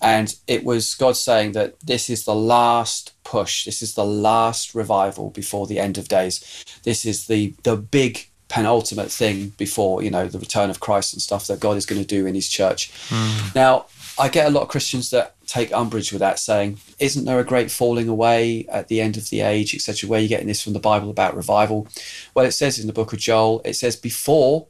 and 0.00 0.36
it 0.46 0.64
was 0.64 0.94
God 0.94 1.16
saying 1.16 1.52
that 1.52 1.80
this 1.80 2.08
is 2.08 2.24
the 2.24 2.34
last 2.34 3.12
push, 3.24 3.64
this 3.64 3.82
is 3.82 3.94
the 3.94 4.06
last 4.06 4.74
revival 4.74 5.30
before 5.30 5.66
the 5.66 5.78
end 5.78 5.98
of 5.98 6.08
days, 6.08 6.64
this 6.84 7.04
is 7.04 7.26
the 7.26 7.54
the 7.62 7.76
big 7.76 8.28
penultimate 8.48 9.12
thing 9.12 9.50
before 9.58 10.02
you 10.02 10.10
know 10.10 10.26
the 10.26 10.38
return 10.38 10.70
of 10.70 10.80
Christ 10.80 11.12
and 11.12 11.20
stuff 11.20 11.46
that 11.46 11.60
God 11.60 11.76
is 11.76 11.84
going 11.84 12.00
to 12.00 12.06
do 12.06 12.26
in 12.26 12.34
His 12.34 12.48
church. 12.48 12.90
Mm. 13.08 13.54
Now 13.54 13.86
I 14.18 14.28
get 14.28 14.46
a 14.46 14.50
lot 14.50 14.62
of 14.62 14.68
Christians 14.68 15.10
that 15.10 15.36
take 15.46 15.72
umbrage 15.72 16.12
with 16.12 16.20
that, 16.20 16.38
saying, 16.38 16.78
Isn't 16.98 17.24
there 17.24 17.38
a 17.38 17.44
great 17.44 17.70
falling 17.70 18.08
away 18.08 18.66
at 18.68 18.88
the 18.88 19.00
end 19.00 19.16
of 19.16 19.30
the 19.30 19.40
age, 19.40 19.74
etc.? 19.74 20.08
Where 20.08 20.18
are 20.18 20.22
you 20.22 20.28
getting 20.28 20.48
this 20.48 20.62
from 20.62 20.72
the 20.72 20.80
Bible 20.80 21.10
about 21.10 21.36
revival? 21.36 21.86
Well, 22.34 22.44
it 22.44 22.52
says 22.52 22.78
in 22.78 22.86
the 22.86 22.92
book 22.92 23.12
of 23.12 23.20
Joel, 23.20 23.62
it 23.64 23.74
says, 23.74 23.96
Before 23.96 24.66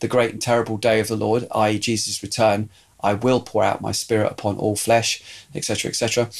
the 0.00 0.08
great 0.08 0.32
and 0.32 0.40
terrible 0.40 0.76
day 0.76 1.00
of 1.00 1.08
the 1.08 1.16
Lord, 1.16 1.46
i.e., 1.52 1.78
Jesus' 1.78 2.22
return, 2.22 2.70
I 3.00 3.14
will 3.14 3.40
pour 3.40 3.64
out 3.64 3.80
my 3.80 3.92
spirit 3.92 4.30
upon 4.30 4.56
all 4.56 4.76
flesh, 4.76 5.22
etc., 5.54 5.88
etc 5.88 6.30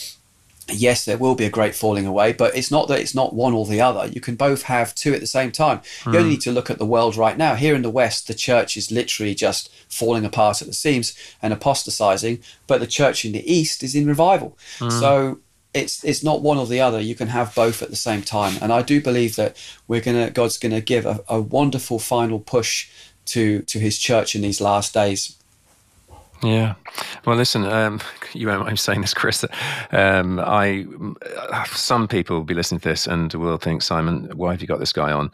yes, 0.69 1.05
there 1.05 1.19
will 1.19 1.35
be 1.35 1.45
a 1.45 1.51
great 1.51 1.75
falling 1.75 2.07
away, 2.07 2.33
but 2.33 2.57
it's 2.57 2.71
not 2.71 2.89
that 2.89 3.01
it's 3.01 3.15
not 3.15 3.35
one 3.35 3.53
or 3.53 3.67
the 3.67 3.81
other. 3.81 4.07
You 4.07 4.21
can 4.21 4.37
both 4.37 4.63
have 4.65 4.95
two 4.95 5.15
at 5.15 5.21
the 5.21 5.27
same 5.27 5.53
time. 5.53 5.79
Mm. 5.79 6.13
You 6.13 6.19
only 6.19 6.23
hmm. 6.23 6.29
need 6.31 6.41
to 6.43 6.53
look 6.53 6.71
at 6.71 6.79
the 6.79 6.87
world 6.87 7.17
right 7.17 7.37
now. 7.37 7.55
Here 7.55 7.75
in 7.75 7.83
the 7.83 7.91
West, 7.91 8.27
the 8.27 8.35
church 8.35 8.77
is 8.77 8.91
literally 8.91 9.35
just 9.35 9.73
falling 9.89 10.25
apart 10.25 10.63
at 10.63 10.69
the 10.69 10.75
seams 10.75 11.15
and 11.41 11.53
apostatizing, 11.53 12.41
but 12.67 12.81
the 12.81 12.87
church 12.87 13.25
in 13.25 13.33
the 13.33 13.53
East 13.53 13.83
is 13.83 13.95
in 13.95 14.07
revival. 14.07 14.57
Mm. 14.79 15.01
So 15.01 15.39
it's 15.75 16.05
it's 16.05 16.23
not 16.23 16.43
one 16.43 16.59
or 16.59 16.67
the 16.67 16.81
other. 16.81 17.01
You 17.01 17.15
can 17.15 17.29
have 17.29 17.55
both 17.55 17.83
at 17.83 17.91
the 17.91 17.97
same 17.97 18.23
time. 18.23 18.59
And 18.61 18.73
I 18.73 18.83
do 18.83 19.01
believe 19.01 19.37
that 19.37 19.57
we're 19.89 20.01
gonna 20.01 20.31
God's 20.31 20.59
gonna 20.59 20.81
give 20.81 21.07
a, 21.07 21.21
a 21.29 21.41
wonderful 21.41 21.99
final 21.99 22.41
push 22.41 22.91
to 23.27 23.63
to 23.63 23.79
his 23.79 23.99
church 23.99 24.35
in 24.35 24.43
these 24.43 24.61
last 24.61 24.95
days. 24.95 25.37
Yeah. 26.43 26.75
Well, 27.25 27.37
listen, 27.37 27.65
um, 27.65 28.01
you 28.33 28.47
mind 28.47 28.79
saying 28.79 29.01
this, 29.01 29.15
Chris. 29.15 29.45
Um, 29.93 30.41
I, 30.41 30.87
some 31.67 32.09
people 32.09 32.37
will 32.37 32.45
be 32.45 32.55
listening 32.55 32.81
to 32.81 32.89
this 32.89 33.07
and 33.07 33.33
will 33.35 33.59
think, 33.59 33.83
Simon, 33.83 34.31
why 34.35 34.53
have 34.53 34.61
you 34.61 34.67
got 34.67 34.81
this 34.81 34.93
guy 34.93 35.13
on? 35.13 35.31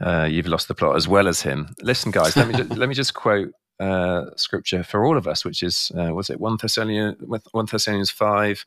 Uh, 0.00 0.26
you've 0.30 0.46
lost 0.46 0.68
the 0.68 0.74
plot 0.74 0.96
as 0.96 1.06
well 1.06 1.28
as 1.28 1.42
him. 1.42 1.74
Listen, 1.82 2.10
guys, 2.10 2.36
let 2.36 2.48
me 2.48 2.54
just, 2.54 2.70
let 2.70 2.88
me 2.88 2.94
just 2.94 3.14
quote 3.14 3.50
uh, 3.78 4.30
scripture 4.36 4.82
for 4.82 5.04
all 5.04 5.18
of 5.18 5.26
us, 5.26 5.44
which 5.44 5.62
is 5.62 5.92
uh, 5.98 6.14
was 6.14 6.30
it 6.30 6.40
one 6.40 6.56
Thessalonians 6.56 7.16
one 7.52 7.66
Thessalonians 7.66 8.10
five, 8.10 8.64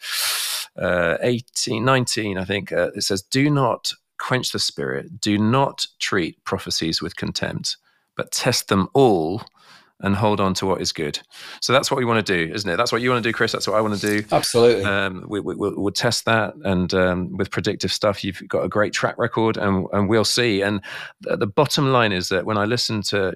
uh, 0.78 1.18
18, 1.22 1.84
19, 1.84 2.38
I 2.38 2.46
think. 2.46 2.72
Uh, 2.72 2.92
it 2.96 3.02
says, 3.02 3.24
"Do 3.24 3.50
not 3.50 3.92
quench 4.20 4.52
the 4.52 4.60
spirit. 4.60 5.20
Do 5.20 5.40
not 5.40 5.88
treat 6.00 6.44
prophecies 6.44 7.02
with 7.02 7.16
contempt, 7.16 7.78
but 8.16 8.32
test 8.32 8.68
them 8.68 8.90
all." 8.94 9.42
And 10.02 10.16
hold 10.16 10.40
on 10.40 10.54
to 10.56 10.66
what 10.66 10.82
is 10.82 10.92
good. 10.92 11.20
So 11.62 11.74
that's 11.74 11.92
what 11.92 11.98
we 11.98 12.06
want 12.06 12.26
to 12.26 12.46
do, 12.48 12.54
isn't 12.54 12.70
it? 12.70 12.78
That's 12.78 12.92
what 12.92 13.02
you 13.02 13.10
want 13.10 13.24
to 13.24 13.30
do, 13.30 13.34
Chris. 13.34 13.52
That's 13.52 13.68
what 13.68 13.76
I 13.76 13.82
want 13.82 14.00
to 14.00 14.02
do. 14.02 14.26
Absolutely. 14.32 14.84
Um, 14.86 15.26
we, 15.28 15.40
we, 15.40 15.56
will 15.56 15.74
we'll 15.76 15.92
test 15.92 16.26
that, 16.26 16.54
and 16.64 16.94
um, 16.94 17.38
with 17.38 17.52
predictive 17.52 17.92
stuff, 17.92 18.24
you've 18.24 18.42
got 18.48 18.64
a 18.64 18.70
great 18.70 18.94
track 18.94 19.18
record, 19.18 19.58
and 19.58 19.88
and 19.94 20.10
we'll 20.10 20.26
see. 20.26 20.62
And 20.62 20.82
the, 21.22 21.38
the 21.38 21.48
bottom 21.48 21.92
line 21.92 22.12
is 22.12 22.30
that 22.30 22.46
when 22.46 22.58
I 22.58 22.66
listen 22.66 23.02
to 23.04 23.34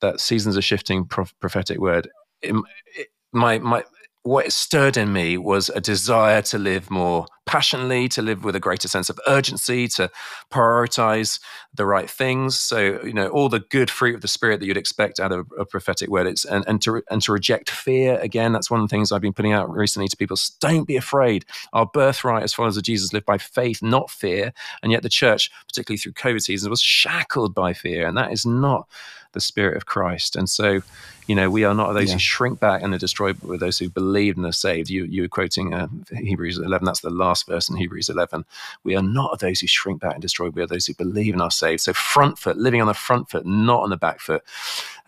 that 0.00 0.20
seasons 0.20 0.56
are 0.56 0.62
shifting 0.62 1.04
prophetic 1.04 1.78
word, 1.78 2.08
it, 2.42 2.54
it, 2.96 3.08
my 3.32 3.58
my 3.58 3.84
what 4.22 4.46
it 4.46 4.52
stirred 4.52 4.96
in 4.96 5.12
me 5.12 5.38
was 5.38 5.70
a 5.70 5.80
desire 5.80 6.42
to 6.42 6.58
live 6.58 6.90
more 6.90 7.26
passionately, 7.46 8.06
to 8.06 8.20
live 8.22 8.44
with 8.44 8.54
a 8.54 8.60
greater 8.60 8.86
sense 8.86 9.08
of 9.08 9.18
urgency, 9.26 9.88
to 9.88 10.10
prioritize 10.50 11.40
the 11.74 11.86
right 11.86 12.08
things. 12.08 12.60
So, 12.60 13.02
you 13.02 13.14
know, 13.14 13.28
all 13.28 13.48
the 13.48 13.60
good 13.60 13.90
fruit 13.90 14.14
of 14.14 14.20
the 14.20 14.28
spirit 14.28 14.60
that 14.60 14.66
you'd 14.66 14.76
expect 14.76 15.18
out 15.18 15.32
of 15.32 15.50
a 15.58 15.64
prophetic 15.64 16.10
word. 16.10 16.26
It's 16.26 16.44
and, 16.44 16.64
and 16.68 16.82
to 16.82 17.02
and 17.10 17.22
to 17.22 17.32
reject 17.32 17.70
fear. 17.70 18.18
Again, 18.18 18.52
that's 18.52 18.70
one 18.70 18.80
of 18.80 18.88
the 18.88 18.94
things 18.94 19.10
I've 19.10 19.22
been 19.22 19.32
putting 19.32 19.52
out 19.52 19.70
recently 19.70 20.06
to 20.08 20.16
people. 20.16 20.36
Don't 20.60 20.86
be 20.86 20.96
afraid. 20.96 21.46
Our 21.72 21.86
birthright 21.86 22.42
as 22.42 22.52
followers 22.52 22.76
of 22.76 22.82
Jesus 22.82 23.14
live 23.14 23.24
by 23.24 23.38
faith, 23.38 23.82
not 23.82 24.10
fear. 24.10 24.52
And 24.82 24.92
yet 24.92 25.02
the 25.02 25.08
church, 25.08 25.50
particularly 25.66 25.98
through 25.98 26.12
COVID 26.12 26.42
season, 26.42 26.68
was 26.70 26.82
shackled 26.82 27.54
by 27.54 27.72
fear. 27.72 28.06
And 28.06 28.16
that 28.18 28.32
is 28.32 28.44
not 28.44 28.86
the 29.32 29.40
Spirit 29.40 29.76
of 29.76 29.86
Christ. 29.86 30.36
And 30.36 30.48
so, 30.48 30.80
you 31.26 31.34
know, 31.34 31.50
we 31.50 31.64
are 31.64 31.74
not 31.74 31.92
those 31.92 32.08
yeah. 32.08 32.14
who 32.14 32.18
shrink 32.18 32.60
back 32.60 32.82
and 32.82 32.92
are 32.94 32.98
destroyed, 32.98 33.38
but 33.40 33.48
we're 33.48 33.58
those 33.58 33.78
who 33.78 33.88
believe 33.88 34.36
and 34.36 34.46
are 34.46 34.52
saved. 34.52 34.90
You, 34.90 35.04
you 35.04 35.22
were 35.22 35.28
quoting 35.28 35.74
uh, 35.74 35.88
Hebrews 36.12 36.58
11. 36.58 36.84
That's 36.84 37.00
the 37.00 37.10
last 37.10 37.46
verse 37.46 37.68
in 37.68 37.76
Hebrews 37.76 38.08
11. 38.08 38.44
We 38.84 38.96
are 38.96 39.02
not 39.02 39.38
those 39.40 39.60
who 39.60 39.66
shrink 39.66 40.00
back 40.00 40.14
and 40.14 40.22
destroy. 40.22 40.50
We 40.50 40.62
are 40.62 40.66
those 40.66 40.86
who 40.86 40.94
believe 40.94 41.34
and 41.34 41.42
are 41.42 41.50
saved. 41.50 41.82
So 41.82 41.92
front 41.92 42.38
foot, 42.38 42.56
living 42.56 42.80
on 42.80 42.86
the 42.86 42.94
front 42.94 43.30
foot, 43.30 43.46
not 43.46 43.82
on 43.82 43.90
the 43.90 43.96
back 43.96 44.20
foot. 44.20 44.42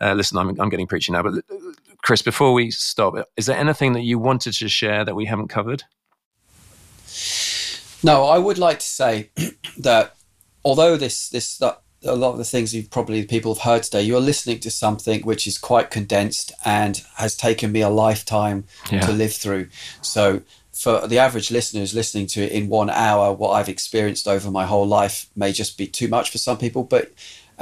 Uh, 0.01 0.15
listen, 0.15 0.39
I'm, 0.39 0.61
I'm 0.61 0.69
getting 0.69 0.87
preachy 0.87 1.13
now, 1.13 1.23
but 1.23 1.35
uh, 1.35 1.57
Chris, 2.03 2.23
before 2.23 2.53
we 2.53 2.71
stop, 2.71 3.15
is 3.37 3.47
there 3.47 3.57
anything 3.57 3.93
that 3.93 4.03
you 4.03 4.19
wanted 4.19 4.53
to 4.55 4.69
share 4.69 5.05
that 5.05 5.15
we 5.15 5.27
haven't 5.27 5.49
covered? 5.49 5.85
No, 8.03 8.25
I 8.25 8.39
would 8.39 8.59
like 8.59 8.81
to 8.81 8.87
say 8.87 9.31
that 9.79 10.17
although 10.65 10.97
this 10.97 11.29
this 11.29 11.59
that 11.59 11.82
a 12.05 12.17
lot 12.17 12.33
of 12.33 12.39
the 12.39 12.45
things 12.45 12.75
you've 12.75 12.91
probably 12.91 13.25
people 13.25 13.55
have 13.55 13.63
heard 13.63 13.83
today, 13.83 14.03
you're 14.03 14.21
listening 14.21 14.59
to 14.61 14.71
something 14.71 15.23
which 15.23 15.47
is 15.47 15.59
quite 15.59 15.91
condensed 15.91 16.53
and 16.65 17.03
has 17.17 17.37
taken 17.37 17.73
me 17.73 17.81
a 17.81 17.89
lifetime 17.89 18.65
yeah. 18.91 19.01
to 19.01 19.13
live 19.13 19.33
through. 19.33 19.69
So 20.01 20.43
for 20.73 21.07
the 21.07 21.19
average 21.19 21.51
listener 21.51 21.81
who's 21.81 21.95
listening 21.95 22.27
to 22.29 22.43
it 22.43 22.53
in 22.53 22.69
one 22.69 22.91
hour, 22.91 23.33
what 23.33 23.51
I've 23.51 23.69
experienced 23.69 24.27
over 24.27 24.51
my 24.51 24.67
whole 24.67 24.87
life 24.87 25.29
may 25.37 25.53
just 25.53 25.79
be 25.79 25.87
too 25.87 26.09
much 26.09 26.31
for 26.31 26.39
some 26.39 26.59
people. 26.59 26.83
But 26.83 27.13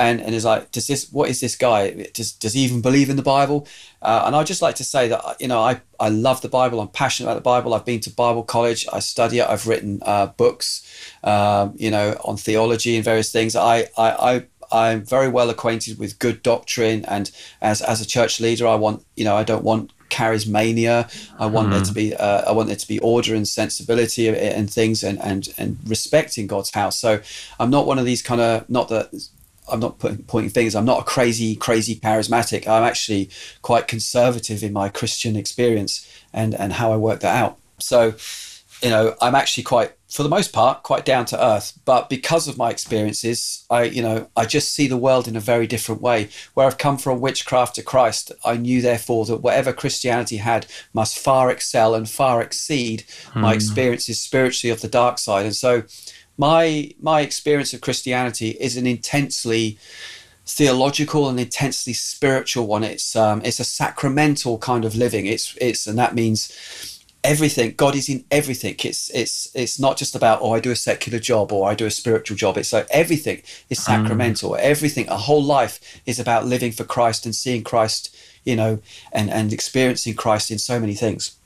and 0.01 0.21
and 0.23 0.35
is 0.35 0.47
like, 0.47 0.73
does 0.73 0.87
this? 0.87 1.13
What 1.13 1.29
is 1.29 1.41
this 1.41 1.55
guy? 1.55 2.07
Does 2.15 2.33
does 2.33 2.55
he 2.55 2.61
even 2.61 2.81
believe 2.81 3.11
in 3.11 3.17
the 3.17 3.23
Bible? 3.23 3.69
Uh, 4.01 4.23
and 4.25 4.35
I'd 4.35 4.47
just 4.47 4.63
like 4.63 4.75
to 4.77 4.85
say 4.85 5.09
that 5.09 5.37
you 5.39 5.47
know 5.47 5.61
I 5.61 5.83
I 6.01 6.09
love 6.09 6.41
the 6.41 6.49
Bible. 6.49 6.81
I'm 6.81 6.89
passionate 6.89 7.29
about 7.29 7.35
the 7.35 7.43
Bible. 7.43 7.75
I've 7.75 7.85
been 7.85 8.01
to 8.01 8.11
Bible 8.11 8.43
college. 8.43 8.87
I 8.93 9.01
study 9.01 9.39
it. 9.41 9.47
I've 9.47 9.67
written 9.67 10.01
uh, 10.03 10.29
books, 10.29 10.83
um, 11.23 11.75
you 11.77 11.91
know, 11.91 12.17
on 12.25 12.39
theology 12.39 12.97
and 12.97 13.05
various 13.05 13.31
things. 13.31 13.55
I 13.55 13.89
I. 13.97 14.11
I 14.31 14.47
I'm 14.73 15.05
very 15.05 15.29
well 15.29 15.51
acquainted 15.51 15.99
with 15.99 16.21
good 16.21 16.45
doctrine, 16.45 17.05
and 17.07 17.33
as 17.61 17.83
as 17.83 18.01
a 18.01 18.07
church 18.07 18.39
leader, 18.39 18.69
I 18.69 18.77
want 18.77 19.05
you 19.17 19.25
know 19.25 19.37
I 19.37 19.43
don't 19.43 19.65
want 19.65 19.91
charismania. 20.11 20.97
I 21.41 21.47
want 21.47 21.69
mm. 21.69 21.71
there 21.73 21.81
to 21.81 21.87
mm-hmm. 21.87 21.95
be 21.95 22.15
uh, 22.15 22.43
I 22.49 22.53
want 22.53 22.69
there 22.69 22.77
to 22.77 22.87
be 22.87 23.01
order 23.01 23.35
and 23.35 23.49
sensibility 23.49 24.29
and 24.29 24.71
things 24.71 25.03
and 25.03 25.21
and 25.21 25.49
and 25.59 25.77
respecting 25.87 26.47
God's 26.47 26.71
house. 26.71 27.01
So 27.01 27.21
I'm 27.59 27.71
not 27.71 27.85
one 27.85 27.99
of 27.99 28.05
these 28.05 28.23
kind 28.23 28.41
of 28.41 28.71
not 28.71 28.89
that 28.91 29.11
I'm 29.71 29.81
not 29.81 29.99
putting, 29.99 30.25
pointing 30.25 30.51
fingers. 30.51 30.75
I'm 30.75 30.85
not 30.85 31.01
a 31.01 31.05
crazy, 31.05 31.57
crazy 31.57 31.97
charismatic. 31.97 32.66
I'm 32.66 32.85
actually 32.85 33.31
quite 33.62 33.89
conservative 33.89 34.62
in 34.62 34.73
my 34.73 34.89
Christian 34.89 35.37
experience 35.37 36.07
and 36.33 36.55
and 36.55 36.75
how 36.75 36.93
I 36.93 36.97
work 36.97 37.21
that 37.21 37.37
out. 37.37 37.59
So, 37.83 38.14
you 38.83 38.91
know, 38.91 39.14
I'm 39.21 39.35
actually 39.35 39.64
quite, 39.64 39.93
for 40.09 40.23
the 40.23 40.29
most 40.29 40.53
part, 40.53 40.83
quite 40.83 41.05
down 41.05 41.27
to 41.27 41.45
earth. 41.45 41.79
But 41.85 42.09
because 42.09 42.49
of 42.49 42.57
my 42.57 42.71
experiences, 42.71 43.64
I, 43.68 43.85
you 43.85 44.03
know, 44.03 44.29
I 44.37 44.47
just 44.47 44.75
see 44.75 44.87
the 44.87 44.97
world 44.97 45.29
in 45.29 45.37
a 45.37 45.41
very 45.41 45.66
different 45.66 46.01
way. 46.01 46.31
Where 46.55 46.66
I've 46.66 46.79
come 46.79 46.97
from 46.97 47.21
witchcraft 47.21 47.75
to 47.77 47.83
Christ, 47.83 48.33
I 48.45 48.57
knew 48.57 48.81
therefore 48.81 49.27
that 49.27 49.39
whatever 49.39 49.73
Christianity 49.73 50.39
had 50.39 50.66
must 50.95 51.18
far 51.18 51.51
excel 51.51 51.95
and 51.95 52.09
far 52.09 52.41
exceed 52.41 53.05
my 53.35 53.51
hmm. 53.51 53.57
experiences 53.57 54.21
spiritually 54.21 54.73
of 54.73 54.81
the 54.81 54.89
dark 54.89 55.18
side. 55.18 55.45
And 55.45 55.57
so 55.57 55.85
my 56.41 56.91
my 56.99 57.20
experience 57.20 57.74
of 57.74 57.82
Christianity 57.82 58.51
is 58.53 58.78
an 58.78 58.86
intensely 58.86 59.78
theological 60.47 61.28
and 61.28 61.38
intensely 61.38 61.93
spiritual 61.93 62.66
one. 62.66 62.82
It's 62.82 63.14
um, 63.14 63.43
it's 63.45 63.61
a 63.61 63.64
sacramental 63.64 64.57
kind 64.59 64.86
of 64.86 64.97
living. 64.97 65.26
It's 65.26 65.55
it's 65.61 65.86
and 65.86 65.99
that 65.99 66.14
means 66.14 66.41
everything. 67.22 67.74
God 67.76 67.95
is 67.95 68.09
in 68.09 68.24
everything. 68.30 68.76
It's 68.82 69.11
it's 69.11 69.55
it's 69.55 69.78
not 69.78 69.99
just 69.99 70.14
about 70.16 70.41
oh 70.41 70.53
I 70.53 70.61
do 70.61 70.70
a 70.70 70.76
secular 70.76 71.18
job 71.18 71.53
or 71.53 71.70
I 71.70 71.74
do 71.74 71.84
a 71.84 71.91
spiritual 71.91 72.38
job. 72.38 72.57
It's 72.57 72.72
like 72.72 72.86
everything 72.91 73.43
is 73.68 73.78
mm. 73.80 73.84
sacramental. 73.93 74.53
Mm. 74.53 74.61
Everything, 74.61 75.09
a 75.09 75.18
whole 75.18 75.45
life 75.45 76.01
is 76.07 76.18
about 76.18 76.47
living 76.47 76.72
for 76.72 76.84
Christ 76.84 77.26
and 77.26 77.34
seeing 77.34 77.62
Christ, 77.62 78.16
you 78.45 78.57
know, 78.57 78.78
and 79.12 79.28
and 79.30 79.53
experiencing 79.53 80.14
Christ 80.14 80.51
in 80.51 80.59
so 80.59 80.80
many 80.80 80.95
things. 80.95 81.36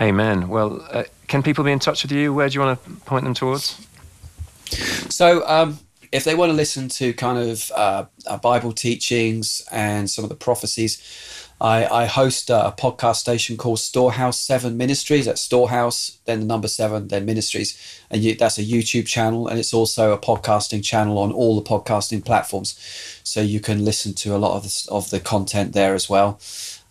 Amen. 0.00 0.48
Well, 0.48 0.86
uh, 0.90 1.04
can 1.26 1.42
people 1.42 1.64
be 1.64 1.72
in 1.72 1.80
touch 1.80 2.04
with 2.04 2.12
you? 2.12 2.32
Where 2.32 2.48
do 2.48 2.54
you 2.54 2.60
want 2.64 2.84
to 2.84 2.90
point 3.04 3.24
them 3.24 3.34
towards? 3.34 3.84
So, 5.10 5.46
um, 5.46 5.78
if 6.14 6.22
they 6.22 6.36
want 6.36 6.50
to 6.50 6.56
listen 6.56 6.88
to 6.88 7.12
kind 7.12 7.38
of 7.38 7.72
uh, 7.74 8.04
uh, 8.26 8.36
Bible 8.38 8.72
teachings 8.72 9.66
and 9.72 10.08
some 10.08 10.24
of 10.24 10.28
the 10.28 10.36
prophecies, 10.36 11.02
I, 11.60 11.86
I 11.86 12.04
host 12.04 12.50
a, 12.50 12.72
podcast 12.76 13.16
station 13.16 13.56
called 13.56 13.80
Storehouse 13.80 14.38
Seven 14.38 14.76
Ministries. 14.76 15.26
That's 15.26 15.40
Storehouse, 15.40 16.18
then 16.24 16.40
the 16.40 16.46
number 16.46 16.68
seven, 16.68 17.08
then 17.08 17.24
Ministries, 17.24 17.76
and 18.10 18.22
you, 18.22 18.36
that's 18.36 18.58
a 18.58 18.62
YouTube 18.62 19.06
channel, 19.06 19.48
and 19.48 19.58
it's 19.58 19.74
also 19.74 20.12
a 20.12 20.18
podcasting 20.18 20.84
channel 20.84 21.18
on 21.18 21.32
all 21.32 21.60
the 21.60 21.68
podcasting 21.68 22.24
platforms. 22.24 22.78
So 23.24 23.40
you 23.40 23.58
can 23.58 23.84
listen 23.84 24.14
to 24.14 24.36
a 24.36 24.38
lot 24.38 24.56
of 24.56 24.62
the, 24.62 24.88
of 24.90 25.10
the 25.10 25.20
content 25.20 25.72
there 25.72 25.94
as 25.94 26.08
well. 26.08 26.38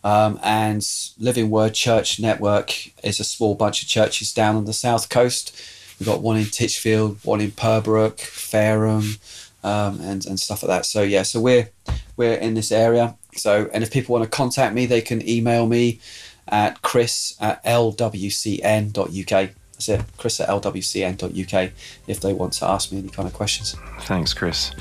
Um, 0.04 0.38
and 0.44 0.86
Living 1.18 1.50
Word 1.50 1.74
Church 1.74 2.20
Network 2.20 2.74
is 3.06 3.22
a 3.22 3.24
small 3.24 3.56
bunch 3.56 3.82
of 3.84 3.88
churches 3.88 4.34
down 4.34 4.58
on 4.58 4.66
the 4.66 4.74
south 4.74 5.10
coast 5.10 5.56
We've 6.00 6.08
got 6.08 6.22
one 6.22 6.38
in 6.38 6.46
Titchfield, 6.46 7.20
one 7.24 7.42
in 7.42 7.52
Purbrook, 7.52 8.20
Fareham, 8.20 9.20
um, 9.64 10.02
and 10.02 10.26
and 10.26 10.40
stuff 10.40 10.64
like 10.64 10.70
that. 10.70 10.86
So 10.86 11.02
yeah, 11.02 11.24
so 11.24 11.40
we're 11.40 11.70
we're 12.18 12.36
in 12.36 12.54
this 12.54 12.72
area. 12.72 13.16
So 13.36 13.70
and 13.74 13.84
if 13.84 13.92
people 13.92 14.14
want 14.14 14.24
to 14.24 14.30
contact 14.30 14.76
me, 14.76 14.86
they 14.86 15.02
can 15.02 15.28
email 15.28 15.66
me 15.68 16.00
at 16.48 16.82
chris 16.82 17.36
at 17.40 17.64
lwcn.uk. 17.64 19.50
That's 19.74 19.90
it, 19.90 20.02
chris 20.18 20.40
at 20.40 20.50
lwcn.uk 20.50 21.72
if 22.08 22.20
they 22.20 22.34
want 22.34 22.54
to 22.54 22.66
ask 22.66 22.92
me 22.92 23.00
any 23.00 23.10
kind 23.10 23.28
of 23.28 23.34
questions. 23.34 23.76
Thanks, 24.02 24.34
Chris. 24.34 24.72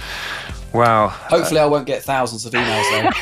Wow. 0.74 1.08
Hopefully, 1.08 1.60
uh, 1.60 1.64
I 1.64 1.66
won't 1.66 1.86
get 1.86 2.02
thousands 2.02 2.46
of 2.46 2.52
emails 2.52 3.12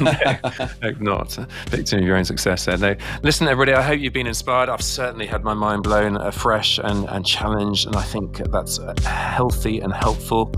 no, 0.00 0.12
hope 0.82 1.00
not. 1.00 1.32
Victim 1.68 2.00
of 2.00 2.04
your 2.04 2.16
own 2.16 2.24
success 2.24 2.64
there. 2.64 2.76
No. 2.76 2.94
Listen, 3.22 3.48
everybody, 3.48 3.76
I 3.76 3.82
hope 3.82 4.00
you've 4.00 4.12
been 4.12 4.26
inspired. 4.26 4.68
I've 4.68 4.82
certainly 4.82 5.26
had 5.26 5.44
my 5.44 5.54
mind 5.54 5.82
blown 5.82 6.16
afresh 6.16 6.78
and, 6.78 7.08
and 7.08 7.24
challenged, 7.24 7.86
and 7.86 7.96
I 7.96 8.02
think 8.02 8.38
that's 8.50 8.78
healthy 9.04 9.80
and 9.80 9.92
helpful. 9.92 10.52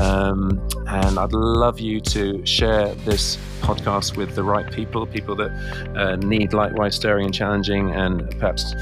Um, 0.00 0.66
and 0.86 1.18
I'd 1.18 1.32
love 1.32 1.80
you 1.80 2.00
to 2.00 2.44
share 2.46 2.94
this 3.06 3.36
podcast 3.60 4.16
with 4.16 4.34
the 4.34 4.42
right 4.42 4.70
people, 4.72 5.06
people 5.06 5.36
that 5.36 5.50
uh, 5.96 6.16
need 6.16 6.52
likewise 6.52 6.96
stirring 6.96 7.26
and 7.26 7.34
challenging 7.34 7.92
and 7.92 8.30
perhaps 8.38 8.74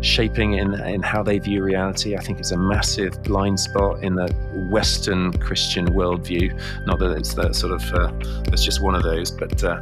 shaping 0.00 0.54
in, 0.54 0.74
in 0.80 1.02
how 1.02 1.22
they 1.22 1.38
view 1.38 1.62
reality. 1.62 2.16
I 2.16 2.20
think 2.20 2.38
it's 2.38 2.52
a 2.52 2.56
massive 2.56 3.22
blind 3.22 3.58
spot 3.58 4.02
in 4.02 4.14
the 4.14 4.28
Western 4.70 5.32
Christian 5.38 5.92
worldview. 6.26 6.86
Not 6.86 6.98
that 6.98 7.12
it's 7.12 7.34
that 7.34 7.54
sort 7.54 7.72
of, 7.72 7.92
uh, 7.92 8.12
it's 8.52 8.64
just 8.64 8.80
one 8.80 8.94
of 8.94 9.02
those, 9.02 9.30
but 9.30 9.62
uh, 9.64 9.80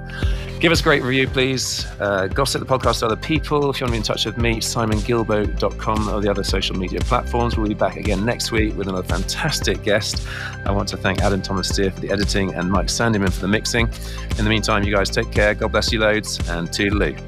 give 0.61 0.73
us 0.73 0.81
a 0.81 0.83
great 0.83 1.03
review, 1.03 1.29
please. 1.29 1.87
Uh, 2.01 2.27
gossip 2.29 2.67
the 2.67 2.67
podcast 2.67 3.01
to 3.01 3.07
other 3.07 3.17
people. 3.17 3.71
If 3.71 3.81
you 3.81 3.85
want 3.85 3.89
to 3.89 3.93
be 3.93 3.97
in 3.99 4.03
touch 4.03 4.27
with 4.27 4.37
me, 4.37 4.57
simonguillebaud.com 4.57 6.09
or 6.09 6.21
the 6.21 6.31
other 6.31 6.45
social 6.45 6.77
media 6.77 7.01
platforms. 7.01 7.57
We'll 7.57 7.69
be 7.69 7.75
back 7.75 7.97
again 7.97 8.25
next 8.25 8.53
week 8.53 8.77
with 8.77 8.89
another 8.89 9.07
fantastic 9.07 9.83
guest. 9.83 10.27
I 10.65 10.71
want 10.71 10.89
to 10.89 10.97
thank 10.97 11.21
Adam 11.21 11.43
Thomas 11.43 11.69
Steer 11.69 11.91
for 11.91 12.01
the 12.01 12.11
editing 12.11 12.55
and 12.55 12.71
Mike 12.71 12.87
Sandyman 12.87 13.33
for 13.33 13.41
the 13.41 13.49
mixing. 13.49 13.89
In 14.39 14.45
the 14.45 14.51
meantime, 14.51 14.85
you 14.85 14.95
guys 14.95 15.11
take 15.11 15.31
care. 15.31 15.55
God 15.55 15.73
bless 15.73 15.93
you 15.93 16.01
loads 16.01 16.39
and 16.49 16.69
toodaloo. 16.69 17.21